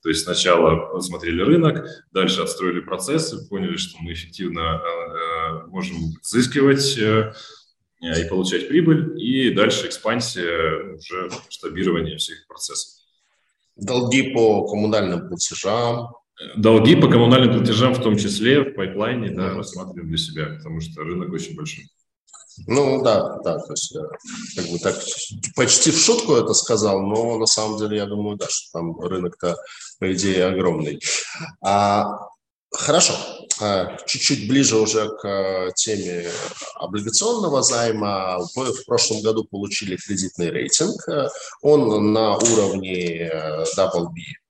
То 0.03 0.09
есть 0.11 0.25
сначала 0.25 0.93
посмотрели 0.93 1.43
рынок, 1.43 1.87
дальше 2.13 2.43
отстроили 2.43 2.81
процессы, 2.81 3.49
поняли, 3.49 3.77
что 3.77 3.97
мы 4.01 4.13
эффективно 4.13 4.81
э, 4.81 5.67
можем 5.69 5.97
взыскивать 6.23 6.99
и 6.99 8.29
получать 8.29 8.69
прибыль, 8.69 9.19
и 9.19 9.51
дальше 9.51 9.87
экспансия, 9.87 10.95
уже 10.95 11.31
масштабирование 11.47 12.19
всех 12.19 12.47
процессов. 12.47 13.01
Долги 13.77 14.35
по 14.35 14.67
коммунальным 14.67 15.27
платежам, 15.29 16.11
Долги 16.57 16.97
по 16.97 17.09
коммунальным 17.09 17.57
платежам 17.59 17.95
в 17.95 18.03
том 18.03 18.17
числе 18.17 18.61
в 18.61 18.75
пайплайне, 18.75 19.31
да, 19.31 19.55
рассматриваем 19.55 20.09
для 20.09 20.19
себя, 20.19 20.47
потому 20.57 20.81
что 20.81 21.03
рынок 21.03 21.33
очень 21.33 21.55
большой. 21.55 21.85
Ну 22.67 23.03
да, 23.03 23.39
да, 23.45 23.59
то 23.59 23.73
есть 23.73 23.93
я 23.93 24.03
как 24.57 24.71
бы 24.71 24.79
так 24.79 24.97
почти 25.57 25.91
в 25.91 25.99
шутку 25.99 26.35
это 26.35 26.55
сказал, 26.55 27.03
но 27.03 27.39
на 27.39 27.47
самом 27.47 27.79
деле 27.79 27.97
я 27.97 28.07
думаю, 28.07 28.37
да, 28.37 28.47
что 28.49 28.79
там 28.79 29.01
рынок-то 29.01 29.57
по 29.99 30.13
идее 30.13 30.47
огромный. 30.47 31.01
А, 31.65 32.05
хорошо, 32.73 33.15
а, 33.61 33.97
чуть-чуть 34.07 34.49
ближе 34.49 34.77
уже 34.77 35.09
к 35.09 35.73
теме 35.75 36.29
облигационного 36.77 37.63
займа. 37.63 38.39
Вы 38.55 38.73
в 38.73 38.85
прошлом 38.87 39.23
году 39.23 39.45
получили 39.45 39.97
кредитный 39.97 40.51
рейтинг. 40.51 41.01
Он 41.63 42.13
на 42.13 42.37
уровне 42.37 43.31
double 43.77 44.07
B 44.07 44.21
вот, 44.21 44.44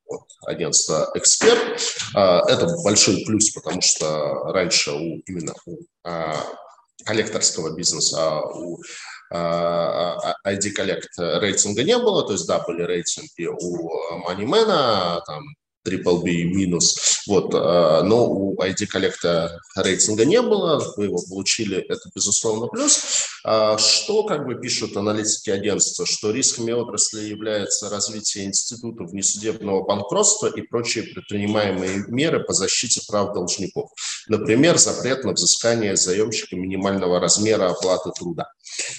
агентства 0.46 1.10
«Эксперт». 1.14 1.80
А, 2.14 2.42
это 2.48 2.66
большой 2.82 3.24
плюс, 3.24 3.50
потому 3.50 3.80
что 3.80 4.52
раньше 4.52 4.92
у, 4.92 5.22
именно 5.26 5.54
у 5.66 5.76
а, 6.04 6.36
коллекторского 7.04 7.74
бизнеса, 7.74 8.40
у 8.40 8.80
а, 9.30 10.34
ID 10.46 10.74
Collect 10.76 11.38
рейтинга 11.40 11.82
не 11.82 11.98
было, 11.98 12.26
то 12.26 12.32
есть 12.32 12.46
да, 12.46 12.60
были 12.60 12.82
рейтинги 12.82 13.46
у 13.46 13.90
Moneyman, 14.26 15.20
там 15.26 15.42
Triple 15.86 16.22
B 16.22 16.44
минус. 16.44 17.22
Вот, 17.26 17.54
э, 17.54 18.02
но 18.04 18.26
у 18.30 18.56
ID 18.56 18.86
коллекта 18.86 19.60
рейтинга 19.76 20.24
не 20.24 20.40
было, 20.40 20.82
вы 20.96 21.04
его 21.04 21.18
получили, 21.28 21.78
это 21.78 22.10
безусловно 22.14 22.68
плюс. 22.68 23.26
А 23.44 23.76
что 23.78 24.24
как 24.24 24.46
бы 24.46 24.54
пишут 24.54 24.96
аналитики 24.96 25.50
агентства, 25.50 26.06
что 26.06 26.30
рисками 26.30 26.72
отрасли 26.72 27.26
является 27.26 27.90
развитие 27.90 28.46
институтов 28.46 29.10
внесудебного 29.10 29.84
банкротства 29.84 30.46
и 30.46 30.62
прочие 30.62 31.04
предпринимаемые 31.04 32.04
меры 32.08 32.42
по 32.42 32.52
защите 32.52 33.02
прав 33.06 33.34
должников. 33.34 33.90
Например, 34.28 34.78
запрет 34.78 35.24
на 35.24 35.32
взыскание 35.32 35.96
заемщика 35.96 36.56
минимального 36.56 37.20
размера 37.20 37.70
оплаты 37.70 38.10
труда. 38.18 38.50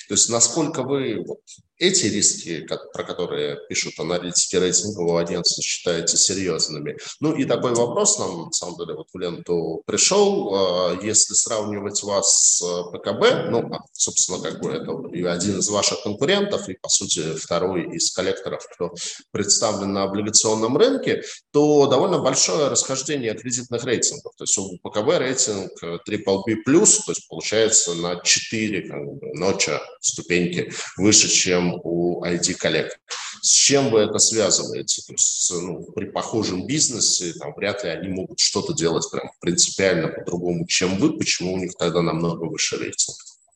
То 0.08 0.14
есть 0.14 0.30
насколько 0.30 0.84
вы 0.84 1.24
вот, 1.26 1.40
эти 1.78 2.06
риски, 2.06 2.66
про 2.94 3.04
которые 3.04 3.58
пишут 3.68 4.00
аналитики 4.00 4.56
рейтингового 4.56 5.22
агентства, 5.22 5.62
считаете 5.62 6.18
серьезными? 6.18 6.98
Ну 7.20 7.34
и 7.34 7.46
такой 7.46 7.74
вопрос 7.74 8.18
нам, 8.20 8.46
на 8.46 8.52
самом 8.52 8.78
деле, 8.78 8.94
вот 8.96 9.08
в 9.14 9.18
ленту 9.18 9.84
пришел. 9.86 10.54
А, 10.54 11.00
если 11.02 11.34
сравнивать 11.34 12.02
вас 12.04 12.60
с 12.60 12.84
ПКБ, 12.92 13.50
ну, 13.50 13.74
а, 13.74 13.80
собственно, 13.92 14.40
как 14.40 14.62
бы 14.62 14.72
это 14.72 14.92
один 15.32 15.60
из 15.60 15.70
ваших 15.70 16.04
конкурентов 16.04 16.70
и, 16.70 16.76
по 16.76 16.90
сути, 16.90 17.36
второй 17.36 17.96
из 17.96 18.12
коллекторов, 18.12 18.66
кто 18.74 18.94
представлен 19.32 19.94
на 19.94 20.04
облигационном 20.04 20.78
рынке, 20.78 21.24
то 21.52 21.88
довольно 21.88 22.20
большое 22.20 22.70
расхождение 22.70 23.34
кредитных 23.34 23.84
рейтингов. 23.84 24.34
То 24.38 24.44
есть 24.44 24.58
у 24.58 24.78
ПКБ 24.78 25.18
рейтинг 25.18 25.72
Triple 26.08 26.42
B+, 26.46 26.56
то 26.66 27.12
есть 27.12 27.28
получается 27.28 27.94
на 27.96 28.22
4 28.22 28.82
как 28.88 29.06
бы, 29.06 29.34
ноча 29.34 29.82
ступеньки 30.00 30.72
выше, 30.98 31.28
чем 31.28 31.65
чем 31.66 31.82
у 31.84 32.24
IT-коллег. 32.24 32.98
С 33.42 33.52
чем 33.52 33.90
вы 33.90 34.00
это 34.02 34.18
связываете? 34.18 35.02
То 35.08 35.14
есть 35.14 35.54
ну, 35.62 35.86
при 35.96 36.06
похожем 36.06 36.66
бизнесе 36.66 37.34
там, 37.34 37.54
вряд 37.56 37.84
ли 37.84 37.90
они 37.90 38.10
могут 38.10 38.40
что-то 38.40 38.74
делать 38.74 39.06
прям 39.12 39.30
принципиально 39.40 40.08
по-другому, 40.08 40.66
чем 40.68 40.98
вы. 40.98 41.18
Почему 41.18 41.54
у 41.54 41.58
них 41.58 41.74
тогда 41.78 42.02
намного 42.02 42.46
выше 42.46 42.78
рейтинг? 42.78 43.16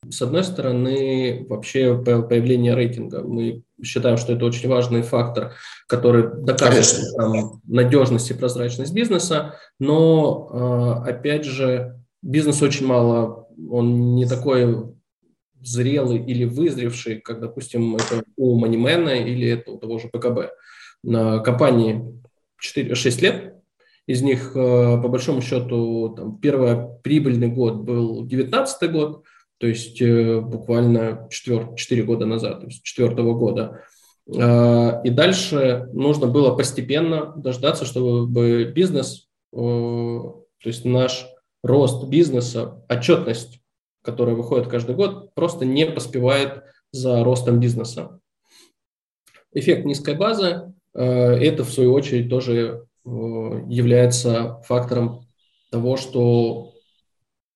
С 0.10 0.22
одной 0.22 0.44
стороны, 0.46 1.46
вообще 1.50 1.98
появление 1.98 2.74
рейтинга. 2.74 3.22
Мы 3.22 3.64
считаем, 3.84 4.18
что 4.18 4.34
это 4.34 4.46
очень 4.46 4.70
важный 4.70 5.02
фактор, 5.02 5.54
который 5.88 6.44
доказывает 6.44 7.16
там, 7.18 7.62
надежность 7.68 8.32
и 8.32 8.34
прозрачность 8.34 8.94
бизнеса, 8.94 9.56
но, 9.78 10.50
а, 10.52 11.04
опять 11.06 11.44
же, 11.44 12.00
бизнес 12.22 12.62
очень 12.62 12.86
мало, 12.86 13.48
он 13.70 14.16
не 14.16 14.26
такой 14.26 14.94
зрелый 15.62 16.24
или 16.24 16.46
вызревший, 16.46 17.20
как, 17.20 17.40
допустим, 17.40 17.96
это 17.96 18.24
у 18.38 18.58
Манимена 18.58 19.10
или 19.10 19.48
это 19.50 19.72
у 19.72 19.78
того 19.78 20.00
же 20.00 20.08
ПКБ. 20.08 20.52
На 21.04 21.40
компании 21.40 22.22
4, 22.60 22.96
6 22.96 23.22
лет, 23.22 23.56
из 24.08 24.22
них, 24.22 24.54
а, 24.56 24.98
по 24.98 25.08
большому 25.08 25.42
счету, 25.42 26.16
там, 26.18 26.40
первый 26.40 26.88
прибыльный 27.04 27.48
год 27.48 27.76
был 27.78 28.24
2019 28.24 28.92
год, 28.92 29.24
то 29.60 29.68
есть 29.68 30.02
э, 30.02 30.40
буквально 30.40 31.28
4, 31.30 31.76
4 31.76 32.04
года 32.04 32.26
назад, 32.26 32.62
то 32.62 32.66
есть 32.68 32.82
4 32.82 33.14
года. 33.34 33.84
А, 34.36 35.02
и 35.04 35.10
дальше 35.10 35.90
нужно 35.94 36.28
было 36.28 36.56
постепенно 36.56 37.34
дождаться, 37.36 37.86
чтобы 37.86 38.66
бизнес, 38.66 39.28
э, 39.54 39.58
то 39.58 40.44
есть 40.64 40.86
наш 40.86 41.28
рост 41.62 42.08
бизнеса, 42.08 42.84
отчетность, 42.90 43.60
которая 44.10 44.36
выходит 44.36 44.68
каждый 44.68 44.96
год, 44.96 45.34
просто 45.34 45.66
не 45.66 45.86
поспевает 45.86 46.64
за 46.92 47.24
ростом 47.24 47.60
бизнеса. 47.60 48.20
Эффект 49.54 49.86
низкой 49.86 50.16
базы 50.16 50.74
э,– 50.94 51.04
это, 51.04 51.64
в 51.64 51.70
свою 51.70 51.94
очередь, 51.94 52.30
тоже 52.30 52.86
является 53.06 54.62
фактором 54.66 55.26
того, 55.72 55.98
что 55.98 56.74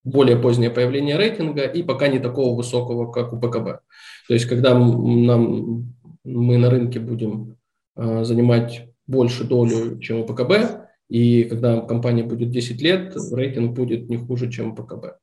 более 0.04 0.36
позднее 0.36 0.70
появление 0.70 1.16
рейтинга 1.16 1.64
и 1.64 1.82
пока 1.82 2.08
не 2.08 2.18
такого 2.18 2.56
высокого, 2.56 3.10
как 3.10 3.32
у 3.32 3.38
ПКБ. 3.38 3.80
То 4.28 4.34
есть, 4.34 4.46
когда 4.46 4.74
нам, 4.74 5.94
мы 6.24 6.58
на 6.58 6.70
рынке 6.70 7.00
будем 7.00 7.56
э, 7.96 8.24
занимать 8.24 8.88
больше 9.06 9.44
долю, 9.44 9.98
чем 10.00 10.20
у 10.20 10.24
ПКБ, 10.24 10.84
и 11.08 11.44
когда 11.44 11.80
компания 11.80 12.22
будет 12.22 12.50
10 12.50 12.80
лет, 12.82 13.14
рейтинг 13.32 13.72
будет 13.74 14.08
не 14.08 14.16
хуже, 14.16 14.50
чем 14.50 14.72
у 14.72 14.74
ПКБ. 14.74 15.18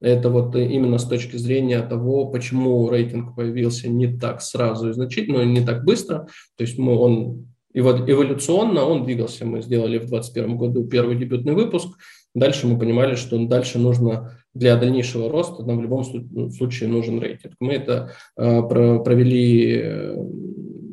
Это 0.00 0.30
вот 0.30 0.54
именно 0.54 0.98
с 0.98 1.04
точки 1.04 1.36
зрения 1.36 1.80
того, 1.82 2.26
почему 2.26 2.88
рейтинг 2.88 3.34
появился 3.34 3.88
не 3.88 4.06
так 4.18 4.40
сразу 4.42 4.90
и 4.90 4.92
значительно, 4.92 5.44
не 5.44 5.64
так 5.64 5.84
быстро. 5.84 6.28
То 6.56 6.64
есть 6.64 6.78
мы, 6.78 6.96
он 6.96 7.46
эволюционно 7.74 8.84
он 8.84 9.04
двигался. 9.04 9.44
Мы 9.44 9.62
сделали 9.62 9.98
в 9.98 10.08
2021 10.08 10.56
году 10.56 10.84
первый 10.84 11.16
дебютный 11.16 11.54
выпуск, 11.54 11.90
Дальше 12.34 12.66
мы 12.66 12.78
понимали, 12.78 13.14
что 13.14 13.38
дальше 13.46 13.78
нужно 13.78 14.38
для 14.54 14.76
дальнейшего 14.76 15.30
роста, 15.30 15.64
нам 15.64 15.78
в 15.78 15.82
любом 15.82 16.04
ну, 16.30 16.50
случае 16.50 16.88
нужен 16.88 17.20
рейтинг. 17.20 17.54
Мы 17.58 17.72
это 17.74 18.12
э, 18.36 18.62
провели, 18.62 19.76
э, 19.76 20.16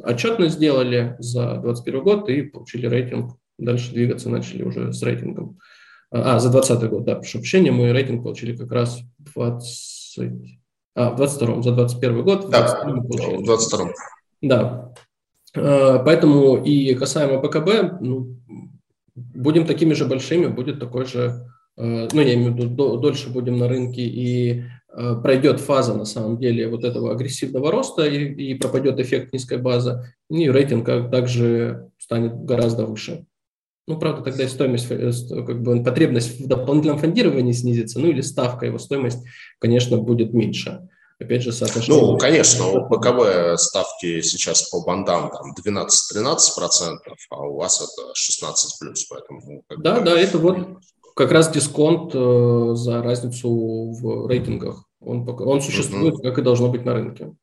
отчетность 0.03 0.55
сделали 0.55 1.15
за 1.19 1.59
2021 1.61 2.03
год 2.03 2.29
и 2.29 2.41
получили 2.43 2.87
рейтинг. 2.87 3.33
Дальше 3.57 3.93
двигаться 3.93 4.29
начали 4.29 4.63
уже 4.63 4.91
с 4.91 5.01
рейтингом. 5.03 5.57
А, 6.17 6.39
за 6.39 6.49
2020 6.49 6.89
год, 6.89 7.03
да, 7.03 7.15
прошу 7.15 7.39
прощения, 7.39 7.71
мы 7.71 7.91
рейтинг 7.91 8.23
получили 8.23 8.55
как 8.55 8.71
раз 8.71 9.01
в 9.19 9.33
20... 9.33 10.59
А, 10.95 11.09
в 11.11 11.17
22 11.17 11.61
за 11.61 11.71
21 11.71 12.23
год. 12.23 12.49
Да, 12.49 12.83
в 12.85 13.43
22 13.43 13.91
Да. 14.41 14.93
Э, 15.55 15.99
поэтому 16.05 16.55
и 16.55 16.93
касаемо 16.95 17.41
ПКБ, 17.41 17.99
ну, 17.99 18.37
будем 19.15 19.65
такими 19.65 19.93
же 19.93 20.05
большими, 20.05 20.47
будет 20.47 20.79
такой 20.79 21.05
же, 21.05 21.49
э, 21.75 22.07
ну, 22.11 22.21
я 22.21 22.33
имею 22.35 22.53
в 22.53 22.55
виду, 22.55 22.97
дольше 22.97 23.29
будем 23.29 23.57
на 23.57 23.67
рынке 23.67 24.03
и 24.03 24.63
э, 24.93 25.15
пройдет 25.21 25.59
фаза, 25.59 25.95
на 25.95 26.05
самом 26.05 26.37
деле, 26.37 26.69
вот 26.69 26.85
этого 26.85 27.11
агрессивного 27.11 27.71
роста 27.71 28.05
и, 28.05 28.51
и 28.51 28.55
пропадет 28.55 28.99
эффект 28.99 29.33
низкой 29.33 29.57
базы, 29.57 30.13
и 30.29 30.49
рейтинг 30.49 30.85
также 30.85 31.89
станет 31.97 32.45
гораздо 32.45 32.85
выше. 32.85 33.25
Ну, 33.87 33.99
правда, 33.99 34.23
тогда 34.23 34.43
и 34.43 34.47
стоимость, 34.47 34.87
э, 34.89 35.11
как 35.45 35.61
бы 35.61 35.83
потребность 35.83 36.39
в 36.39 36.47
дополнительном 36.47 36.97
фондировании 36.97 37.51
снизится, 37.51 37.99
ну 37.99 38.07
или 38.07 38.21
ставка 38.21 38.65
его 38.65 38.79
стоимость, 38.79 39.19
конечно, 39.59 39.97
будет 39.97 40.33
меньше. 40.33 40.87
Опять 41.19 41.43
же, 41.43 41.53
соотношение... 41.53 42.01
Ну, 42.01 42.17
конечно, 42.17 42.67
у 42.67 42.89
ПКБ 42.89 43.57
ставки 43.57 44.21
сейчас 44.21 44.69
по 44.69 44.81
бандам 44.81 45.31
там 45.31 45.53
12-13%, 45.53 46.97
а 47.29 47.41
у 47.41 47.55
вас 47.55 47.81
это 47.81 48.11
16 48.13 48.79
плюс, 48.79 49.05
поэтому... 49.05 49.63
Да, 49.77 49.99
бы... 49.99 50.05
да, 50.05 50.19
это 50.19 50.39
вот 50.39 50.57
как 51.15 51.31
раз 51.31 51.51
дисконт 51.51 52.11
э, 52.13 52.71
за 52.73 53.01
разницу 53.01 53.49
в 53.49 54.27
рейтингах. 54.27 54.83
Он, 54.99 55.27
он 55.29 55.61
существует, 55.61 56.15
mm-hmm. 56.15 56.23
как 56.23 56.39
и 56.39 56.41
должно 56.41 56.69
быть 56.69 56.83
на 56.83 56.93
рынке. 56.93 57.33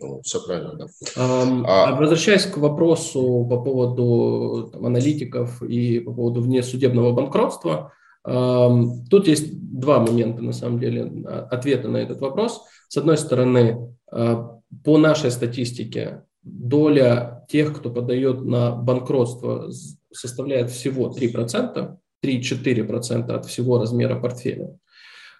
Ну, 0.00 0.20
все 0.22 0.44
правильно, 0.44 0.74
да. 0.74 0.86
Um, 1.16 1.64
а... 1.66 1.94
Возвращаясь 1.94 2.46
к 2.46 2.56
вопросу 2.58 3.46
по 3.48 3.60
поводу 3.60 4.70
там, 4.72 4.86
аналитиков 4.86 5.62
и 5.62 6.00
по 6.00 6.12
поводу 6.12 6.40
внесудебного 6.40 7.12
банкротства, 7.12 7.92
тут 8.22 9.28
есть 9.28 9.58
два 9.78 10.00
момента, 10.00 10.42
на 10.42 10.52
самом 10.52 10.78
деле, 10.78 11.10
а, 11.26 11.48
ответа 11.50 11.88
на 11.88 11.96
этот 11.96 12.20
вопрос– 12.20 12.60
с 12.90 12.96
одной 12.96 13.18
стороны, 13.18 13.96
э, 14.10 14.36
по 14.84 14.98
нашей 14.98 15.30
статистике, 15.30 16.24
доля 16.42 17.46
тех, 17.48 17.78
кто 17.78 17.88
подает 17.88 18.42
на 18.42 18.72
банкротство, 18.72 19.70
составляет 20.12 20.70
всего 20.70 21.08
3%, 21.08 21.96
3-4% 22.20 23.30
от 23.30 23.46
всего 23.46 23.78
размера 23.78 24.18
портфеля. 24.18 24.76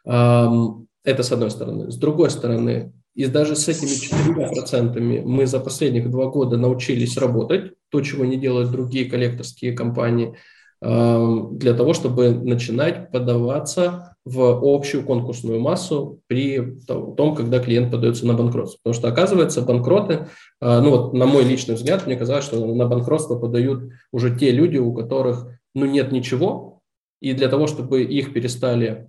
Это 0.05 1.23
с 1.23 1.33
одной 1.33 1.51
стороны. 1.51 1.91
С 1.91 1.97
другой 1.97 2.31
стороны, 2.31 2.93
и 3.15 3.27
даже 3.27 3.57
с 3.57 3.69
этими 3.69 3.91
4% 3.91 5.23
мы 5.25 5.47
за 5.47 5.61
последних 5.61 6.11
два 6.11 6.27
года 6.27 6.57
научились 6.57 7.17
работать, 7.17 7.73
то, 7.91 8.01
чего 8.01 8.25
не 8.25 8.37
делают 8.37 8.71
другие 8.71 9.11
коллекторские 9.11 9.73
компании, 9.73 10.37
для 10.81 11.75
того, 11.75 11.93
чтобы 11.93 12.31
начинать 12.31 13.11
подаваться 13.11 14.17
в 14.25 14.61
общую 14.63 15.05
конкурсную 15.05 15.61
массу 15.61 16.21
при 16.27 16.79
том, 16.87 17.35
когда 17.35 17.59
клиент 17.59 17.91
подается 17.91 18.27
на 18.27 18.35
банкротство. 18.35 18.79
Потому 18.83 18.95
что, 18.95 19.09
оказывается, 19.09 19.63
банкроты, 19.63 20.29
а, 20.61 20.81
ну 20.81 20.91
вот 20.91 21.13
на 21.15 21.27
мой 21.27 21.45
личный 21.45 21.75
взгляд, 21.75 22.07
мне 22.07 22.17
казалось, 22.17 22.45
что 22.45 22.65
на 22.65 22.87
банкротство 22.87 23.39
подают 23.39 23.93
уже 24.13 24.37
те 24.37 24.51
люди, 24.51 24.79
у 24.79 24.95
которых 24.95 25.49
ну, 25.75 25.87
нет 25.87 26.13
ничего, 26.13 26.81
и 27.21 27.33
для 27.33 27.49
того, 27.49 27.67
чтобы 27.67 28.03
их 28.03 28.33
перестали 28.33 29.09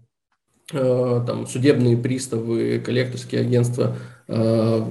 там, 0.72 1.47
судебные 1.47 1.97
приставы, 1.97 2.82
коллекторские 2.84 3.41
агентства 3.41 3.95
а, 4.28 4.88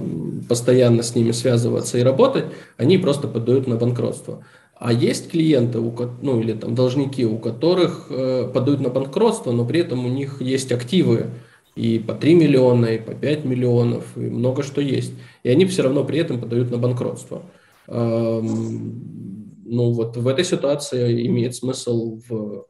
постоянно 0.47 1.01
с 1.01 1.15
ними 1.15 1.31
связываться 1.31 1.97
и 1.97 2.03
работать, 2.03 2.45
они 2.77 2.97
просто 2.97 3.27
подают 3.27 3.67
на 3.67 3.75
банкротство. 3.75 4.45
А 4.75 4.93
есть 4.93 5.29
клиенты, 5.29 5.79
ну 5.79 6.41
или 6.41 6.53
там 6.53 6.73
должники, 6.73 7.23
у 7.23 7.37
которых 7.37 8.07
э, 8.09 8.49
подают 8.51 8.81
на 8.81 8.89
банкротство, 8.89 9.51
но 9.51 9.63
при 9.63 9.81
этом 9.81 10.05
у 10.07 10.09
них 10.09 10.41
есть 10.41 10.71
активы 10.71 11.27
и 11.75 11.99
по 11.99 12.15
3 12.15 12.33
миллиона, 12.33 12.87
и 12.87 12.97
по 12.97 13.13
5 13.13 13.45
миллионов, 13.45 14.05
и 14.15 14.21
много 14.21 14.63
что 14.63 14.81
есть. 14.81 15.13
И 15.43 15.49
они 15.49 15.65
все 15.65 15.83
равно 15.83 16.03
при 16.03 16.19
этом 16.19 16.41
подают 16.41 16.71
на 16.71 16.77
банкротство. 16.77 17.43
Эм, 17.87 19.61
ну 19.65 19.91
вот 19.91 20.17
в 20.17 20.27
этой 20.27 20.43
ситуации 20.43 21.27
имеет 21.27 21.55
смысл 21.55 22.19
в, 22.27 22.33
э, 22.33 22.61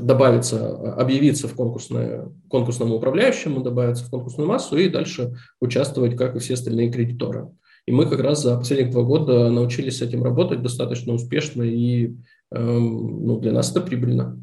добавиться, 0.00 0.94
объявиться 0.94 1.48
в 1.48 1.54
конкурсное, 1.54 2.28
конкурсному 2.48 2.96
управляющему, 2.96 3.60
добавиться 3.60 4.04
в 4.04 4.10
конкурсную 4.10 4.48
массу 4.48 4.76
и 4.76 4.88
дальше 4.88 5.36
участвовать, 5.60 6.16
как 6.16 6.34
и 6.36 6.38
все 6.38 6.54
остальные 6.54 6.90
кредиторы. 6.90 7.48
И 7.86 7.92
мы 7.92 8.06
как 8.06 8.20
раз 8.20 8.42
за 8.42 8.56
последних 8.58 8.90
два 8.90 9.02
года 9.02 9.48
научились 9.48 9.98
с 9.98 10.02
этим 10.02 10.24
работать 10.24 10.62
достаточно 10.62 11.12
успешно, 11.14 11.62
и 11.62 12.16
эм, 12.50 13.26
ну, 13.26 13.38
для 13.38 13.52
нас 13.52 13.70
это 13.70 13.80
прибыльно. 13.80 14.42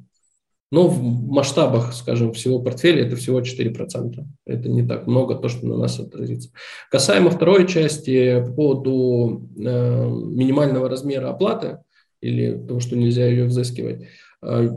Но 0.71 0.87
в 0.87 1.03
масштабах, 1.03 1.93
скажем, 1.93 2.33
всего 2.33 2.59
портфеля 2.59 3.05
это 3.05 3.15
всего 3.15 3.41
4%. 3.41 4.23
Это 4.47 4.69
не 4.69 4.81
так 4.81 5.05
много, 5.05 5.35
то, 5.35 5.47
что 5.47 5.67
на 5.67 5.77
нас 5.77 5.99
отразится. 5.99 6.49
Касаемо 6.89 7.29
второй 7.29 7.67
части 7.67 8.43
по 8.47 8.53
поводу 8.53 9.49
э, 9.55 10.09
минимального 10.09 10.89
размера 10.89 11.29
оплаты 11.29 11.79
или 12.21 12.57
того, 12.57 12.79
что 12.79 12.95
нельзя 12.95 13.27
ее 13.27 13.45
взыскивать, 13.45 14.07
э, 14.41 14.69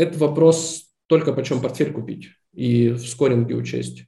это 0.00 0.18
вопрос 0.18 0.84
только 1.06 1.32
почем 1.32 1.60
портфель 1.60 1.92
купить 1.92 2.30
и 2.54 2.90
в 2.90 3.06
скоринге 3.06 3.54
учесть. 3.54 4.04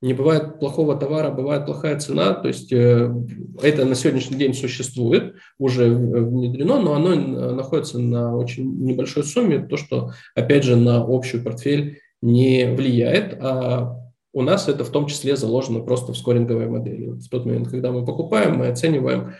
Не 0.00 0.14
бывает 0.14 0.60
плохого 0.60 0.94
товара, 0.96 1.32
бывает 1.32 1.66
плохая 1.66 1.98
цена. 1.98 2.32
То 2.32 2.46
есть 2.48 2.72
э, 2.72 3.12
это 3.60 3.84
на 3.84 3.96
сегодняшний 3.96 4.36
день 4.36 4.54
существует, 4.54 5.34
уже 5.58 5.90
внедрено, 5.90 6.80
но 6.80 6.94
оно 6.94 7.14
находится 7.16 7.98
на 7.98 8.36
очень 8.36 8.84
небольшой 8.84 9.24
сумме, 9.24 9.58
то, 9.58 9.76
что, 9.76 10.12
опять 10.36 10.62
же, 10.62 10.76
на 10.76 11.04
общий 11.04 11.38
портфель 11.38 12.00
не 12.22 12.72
влияет, 12.76 13.36
а 13.42 13.96
у 14.32 14.42
нас 14.42 14.68
это 14.68 14.84
в 14.84 14.90
том 14.90 15.06
числе 15.06 15.36
заложено 15.36 15.80
просто 15.80 16.12
в 16.12 16.16
скоринговой 16.16 16.68
модели. 16.68 17.10
В 17.10 17.28
тот 17.28 17.44
момент, 17.44 17.68
когда 17.68 17.90
мы 17.90 18.04
покупаем, 18.04 18.58
мы 18.58 18.68
оцениваем 18.68 19.34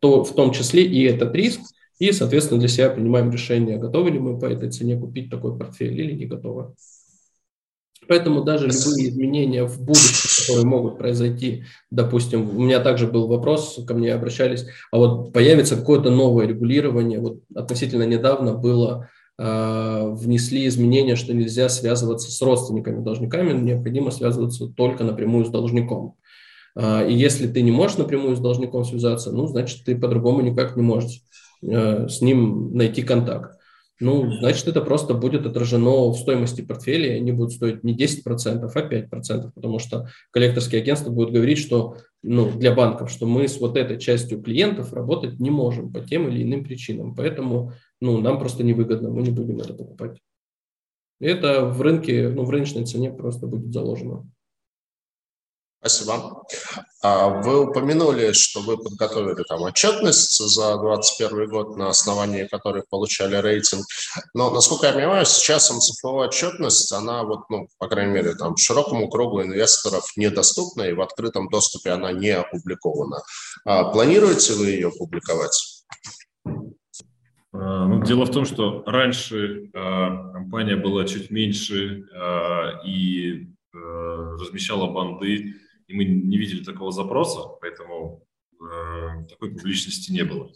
то, 0.00 0.24
в 0.24 0.34
том 0.34 0.52
числе 0.52 0.84
и 0.84 1.04
этот 1.04 1.34
риск, 1.34 1.60
и, 1.98 2.12
соответственно, 2.12 2.60
для 2.60 2.68
себя 2.68 2.90
принимаем 2.90 3.30
решение, 3.30 3.78
готовы 3.78 4.10
ли 4.10 4.18
мы 4.18 4.38
по 4.38 4.46
этой 4.46 4.70
цене 4.70 4.98
купить 4.98 5.30
такой 5.30 5.56
портфель 5.56 5.98
или 5.98 6.12
не 6.12 6.26
готовы. 6.26 6.74
Поэтому 8.08 8.44
даже 8.44 8.66
любые 8.66 9.08
изменения 9.08 9.64
в 9.64 9.80
будущем, 9.80 10.42
которые 10.42 10.66
могут 10.66 10.98
произойти, 10.98 11.64
допустим, 11.90 12.56
у 12.56 12.62
меня 12.62 12.80
также 12.80 13.06
был 13.06 13.26
вопрос, 13.26 13.80
ко 13.86 13.94
мне 13.94 14.12
обращались, 14.12 14.66
а 14.92 14.98
вот 14.98 15.32
появится 15.32 15.76
какое-то 15.76 16.10
новое 16.10 16.46
регулирование, 16.46 17.18
вот 17.18 17.40
относительно 17.54 18.04
недавно 18.04 18.54
было 18.54 19.08
э, 19.38 20.08
внесли 20.12 20.68
изменения, 20.68 21.16
что 21.16 21.34
нельзя 21.34 21.68
связываться 21.68 22.30
с 22.30 22.40
родственниками 22.42 23.02
должниками, 23.02 23.58
необходимо 23.58 24.10
связываться 24.10 24.68
только 24.68 25.02
напрямую 25.02 25.44
с 25.44 25.48
должником. 25.48 26.14
Э, 26.76 27.08
и 27.10 27.14
если 27.14 27.48
ты 27.48 27.62
не 27.62 27.72
можешь 27.72 27.98
напрямую 27.98 28.36
с 28.36 28.40
должником 28.40 28.84
связаться, 28.84 29.32
ну, 29.32 29.48
значит, 29.48 29.84
ты 29.84 29.96
по-другому 29.96 30.42
никак 30.42 30.76
не 30.76 30.82
можешь 30.82 31.22
э, 31.62 32.08
с 32.08 32.20
ним 32.20 32.74
найти 32.74 33.02
контакт 33.02 33.56
ну, 33.98 34.30
значит, 34.30 34.68
это 34.68 34.82
просто 34.82 35.14
будет 35.14 35.46
отражено 35.46 36.10
в 36.10 36.16
стоимости 36.16 36.60
портфеля, 36.60 37.14
они 37.14 37.32
будут 37.32 37.52
стоить 37.52 37.82
не 37.82 37.96
10%, 37.96 38.70
а 38.74 38.88
5%, 38.88 39.52
потому 39.54 39.78
что 39.78 40.08
коллекторские 40.32 40.82
агентства 40.82 41.10
будут 41.10 41.32
говорить, 41.32 41.58
что 41.58 41.96
ну, 42.22 42.50
для 42.50 42.74
банков, 42.74 43.10
что 43.10 43.26
мы 43.26 43.48
с 43.48 43.58
вот 43.58 43.76
этой 43.76 43.98
частью 43.98 44.42
клиентов 44.42 44.92
работать 44.92 45.40
не 45.40 45.50
можем 45.50 45.92
по 45.92 46.00
тем 46.00 46.28
или 46.28 46.42
иным 46.42 46.64
причинам, 46.64 47.14
поэтому 47.14 47.72
ну, 48.00 48.20
нам 48.20 48.38
просто 48.38 48.64
невыгодно, 48.64 49.10
мы 49.10 49.22
не 49.22 49.30
будем 49.30 49.60
это 49.60 49.72
покупать. 49.72 50.18
это 51.18 51.64
в 51.64 51.80
рынке, 51.80 52.28
ну, 52.28 52.44
в 52.44 52.50
рыночной 52.50 52.84
цене 52.84 53.10
просто 53.10 53.46
будет 53.46 53.72
заложено. 53.72 54.28
Спасибо. 55.88 56.42
А 57.02 57.28
вы 57.28 57.68
упомянули, 57.68 58.32
что 58.32 58.60
вы 58.60 58.76
подготовили 58.78 59.44
там 59.44 59.62
отчетность 59.62 60.38
за 60.38 60.76
2021 60.78 61.48
год, 61.48 61.76
на 61.76 61.90
основании 61.90 62.44
которой 62.44 62.82
получали 62.90 63.36
рейтинг. 63.36 63.84
Но, 64.34 64.50
насколько 64.50 64.86
я 64.86 64.92
понимаю, 64.92 65.24
сейчас 65.24 65.70
МЦФО 65.70 66.08
отчетность, 66.08 66.92
она 66.92 67.22
вот, 67.22 67.48
ну, 67.48 67.68
по 67.78 67.86
крайней 67.86 68.12
мере, 68.12 68.34
там 68.34 68.56
широкому 68.56 69.08
кругу 69.08 69.42
инвесторов 69.42 70.04
недоступна, 70.16 70.82
и 70.82 70.94
в 70.94 71.00
открытом 71.00 71.48
доступе 71.48 71.90
она 71.90 72.10
не 72.10 72.30
опубликована. 72.30 73.22
А 73.64 73.84
планируете 73.84 74.54
вы 74.54 74.70
ее 74.70 74.90
публиковать? 74.90 75.84
А, 77.52 77.86
ну, 77.86 78.02
дело 78.02 78.24
в 78.24 78.32
том, 78.32 78.44
что 78.44 78.82
раньше 78.84 79.70
э, 79.72 80.32
компания 80.32 80.74
была 80.74 81.04
чуть 81.04 81.30
меньше 81.30 82.04
э, 82.12 82.84
и 82.84 83.46
э, 83.72 83.78
размещала 84.40 84.90
банды 84.92 85.54
и 85.86 85.94
мы 85.94 86.04
не 86.04 86.38
видели 86.38 86.64
такого 86.64 86.92
запроса, 86.92 87.40
поэтому 87.60 88.26
э, 88.60 89.24
такой 89.28 89.52
публичности 89.52 90.10
не 90.10 90.24
было. 90.24 90.50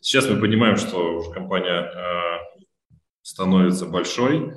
Сейчас 0.00 0.28
мы 0.28 0.40
понимаем, 0.40 0.76
что 0.76 1.16
уже 1.16 1.30
компания 1.32 1.82
э, 1.82 2.62
становится 3.22 3.86
большой, 3.86 4.52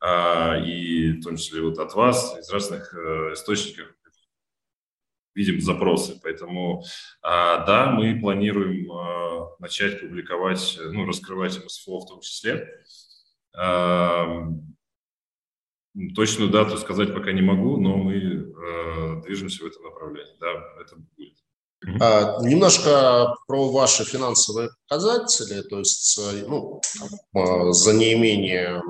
э, 0.00 0.64
и 0.66 1.12
в 1.12 1.22
том 1.22 1.36
числе 1.36 1.62
вот 1.62 1.78
от 1.78 1.94
вас, 1.94 2.38
из 2.38 2.50
разных 2.50 2.94
э, 2.94 3.32
источников 3.32 3.88
видим 5.34 5.60
запросы. 5.60 6.20
Поэтому, 6.22 6.82
э, 6.82 6.84
да, 7.22 7.90
мы 7.90 8.20
планируем 8.20 8.90
э, 8.92 9.46
начать 9.58 10.00
публиковать, 10.00 10.78
ну, 10.78 11.06
раскрывать 11.06 11.64
МСФО 11.64 12.00
в 12.00 12.06
том 12.06 12.20
числе. 12.20 12.68
Э, 15.94 16.14
Точную 16.14 16.50
дату 16.50 16.76
сказать 16.78 17.14
пока 17.14 17.32
не 17.32 17.42
могу, 17.42 17.76
но 17.76 17.96
мы 17.96 18.14
э, 18.14 19.22
движемся 19.24 19.64
в 19.64 19.66
этом 19.66 19.82
направлении. 19.84 20.34
Да, 20.40 20.52
это 20.80 20.96
будет. 20.96 21.34
А, 22.00 22.40
немножко 22.42 23.34
про 23.48 23.68
ваши 23.70 24.04
финансовые 24.04 24.70
показатели, 24.88 25.62
то 25.62 25.80
есть 25.80 26.16
э, 26.18 26.44
ну, 26.46 26.80
а, 27.34 27.72
за 27.72 27.92
неимением 27.92 28.82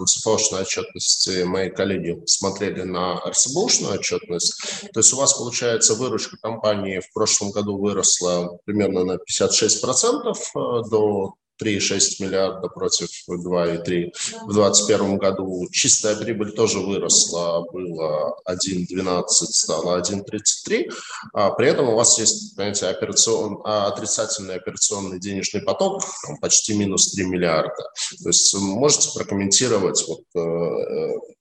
МСФОшной 0.00 0.62
отчетности 0.62 1.42
мои 1.42 1.68
коллеги 1.68 2.22
смотрели 2.26 2.82
на 2.82 3.16
РСБОшную 3.26 3.94
отчетность. 3.94 4.54
То 4.92 5.00
есть 5.00 5.12
у 5.12 5.16
вас, 5.16 5.34
получается, 5.34 5.94
выручка 5.94 6.36
компании 6.36 7.00
в 7.00 7.12
прошлом 7.12 7.50
году 7.50 7.76
выросла 7.76 8.58
примерно 8.64 9.04
на 9.04 9.16
56% 9.16 10.32
э, 10.32 10.90
до 10.90 11.34
3,6 11.62 12.22
миллиарда 12.24 12.68
против 12.68 13.08
2,3 13.28 14.12
в 14.46 14.52
2021 14.52 15.18
году. 15.18 15.68
Чистая 15.72 16.16
прибыль 16.16 16.52
тоже 16.52 16.80
выросла, 16.80 17.66
было 17.72 18.36
1,12, 18.48 19.24
стало 19.28 20.00
1,33. 20.00 20.90
А 21.32 21.50
при 21.50 21.68
этом 21.68 21.88
у 21.88 21.96
вас 21.96 22.18
есть, 22.18 22.56
понимаете, 22.56 22.86
операцион, 22.86 23.60
а, 23.64 23.88
отрицательный 23.88 24.56
операционный 24.56 25.18
денежный 25.18 25.62
поток, 25.62 26.02
почти 26.40 26.74
минус 26.74 27.12
3 27.12 27.24
миллиарда. 27.24 27.90
То 28.22 28.28
есть 28.28 28.54
можете 28.54 29.10
прокомментировать, 29.14 30.04
вот, 30.06 30.22
э, 30.34 30.40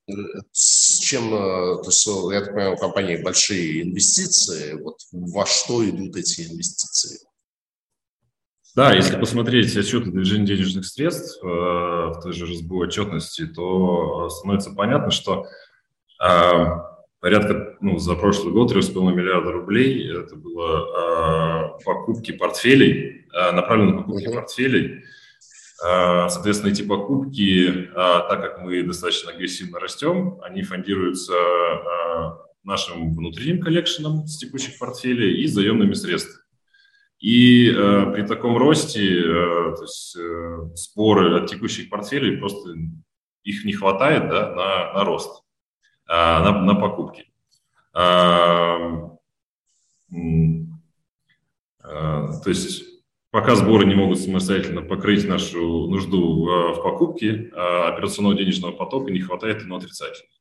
э, 0.10 0.14
с 0.52 1.00
чем, 1.00 1.34
э, 1.34 1.84
то 1.84 1.90
есть, 1.90 2.06
я 2.06 2.40
так 2.42 2.54
понимаю, 2.54 2.74
у 2.74 2.78
компании 2.78 3.18
большие 3.18 3.84
инвестиции, 3.84 4.74
вот 4.74 4.98
во 5.12 5.46
что 5.46 5.88
идут 5.88 6.16
эти 6.16 6.42
инвестиции? 6.42 7.27
Да, 8.78 8.94
если 8.94 9.20
посмотреть 9.20 9.76
отчет 9.76 10.06
о 10.06 10.12
движении 10.12 10.46
денежных 10.46 10.86
средств 10.86 11.44
э, 11.44 11.48
в 11.48 12.20
той 12.22 12.32
же 12.32 12.46
РСБУ 12.46 12.78
отчетности, 12.78 13.48
то 13.48 14.30
становится 14.30 14.70
понятно, 14.70 15.10
что 15.10 15.48
э, 16.24 16.66
порядка, 17.20 17.76
ну, 17.82 17.98
за 17.98 18.14
прошлый 18.14 18.54
год 18.54 18.72
3,5 18.72 19.16
миллиарда 19.16 19.52
рублей 19.52 20.08
это 20.16 20.36
было 20.36 21.80
э, 21.80 21.84
покупки 21.86 22.34
портфелей, 22.34 23.26
э, 23.34 23.52
направленные 23.52 23.96
на 23.96 24.02
покупки 24.04 24.32
портфелей. 24.32 25.06
Э, 25.84 26.30
соответственно, 26.30 26.70
эти 26.70 26.84
покупки, 26.84 27.90
э, 27.90 27.94
так 27.96 28.42
как 28.42 28.62
мы 28.62 28.84
достаточно 28.84 29.32
агрессивно 29.32 29.80
растем, 29.80 30.38
они 30.44 30.62
фондируются 30.62 31.34
э, 31.34 32.32
нашим 32.64 33.16
внутренним 33.16 33.60
коллекшеном 33.60 34.28
с 34.28 34.38
текущих 34.38 34.78
портфелей 34.78 35.42
и 35.42 35.48
заемными 35.48 35.96
средствами. 35.96 36.47
И 37.20 37.72
э, 37.72 38.12
при 38.14 38.22
таком 38.28 38.58
росте 38.58 39.22
э, 39.22 39.76
то 39.76 39.82
есть, 39.82 40.16
э, 40.16 40.58
сборы 40.76 41.42
от 41.42 41.50
текущих 41.50 41.90
портфелей 41.90 42.38
просто 42.38 42.76
их 43.44 43.66
не 43.66 43.74
хватает 43.74 44.30
да, 44.30 44.54
на, 44.54 44.94
на 44.94 45.04
рост, 45.04 45.44
э, 46.08 46.14
на, 46.14 46.62
на 46.62 46.76
покупки. 46.76 47.32
Э, 47.96 49.10
э, 50.12 50.18
то 52.44 52.50
есть 52.50 52.84
пока 53.32 53.56
сборы 53.56 53.86
не 53.86 53.96
могут 53.96 54.20
самостоятельно 54.20 54.84
покрыть 54.84 55.28
нашу 55.28 55.88
нужду 55.88 56.46
в, 56.46 56.74
в 56.76 56.84
покупке, 56.84 57.50
э, 57.52 57.88
операционного 57.88 58.36
денежного 58.36 58.74
потока 58.74 59.12
не 59.12 59.22
хватает 59.22 59.64
и 59.64 59.66
на 59.66 59.78
отрицательных. 59.78 60.32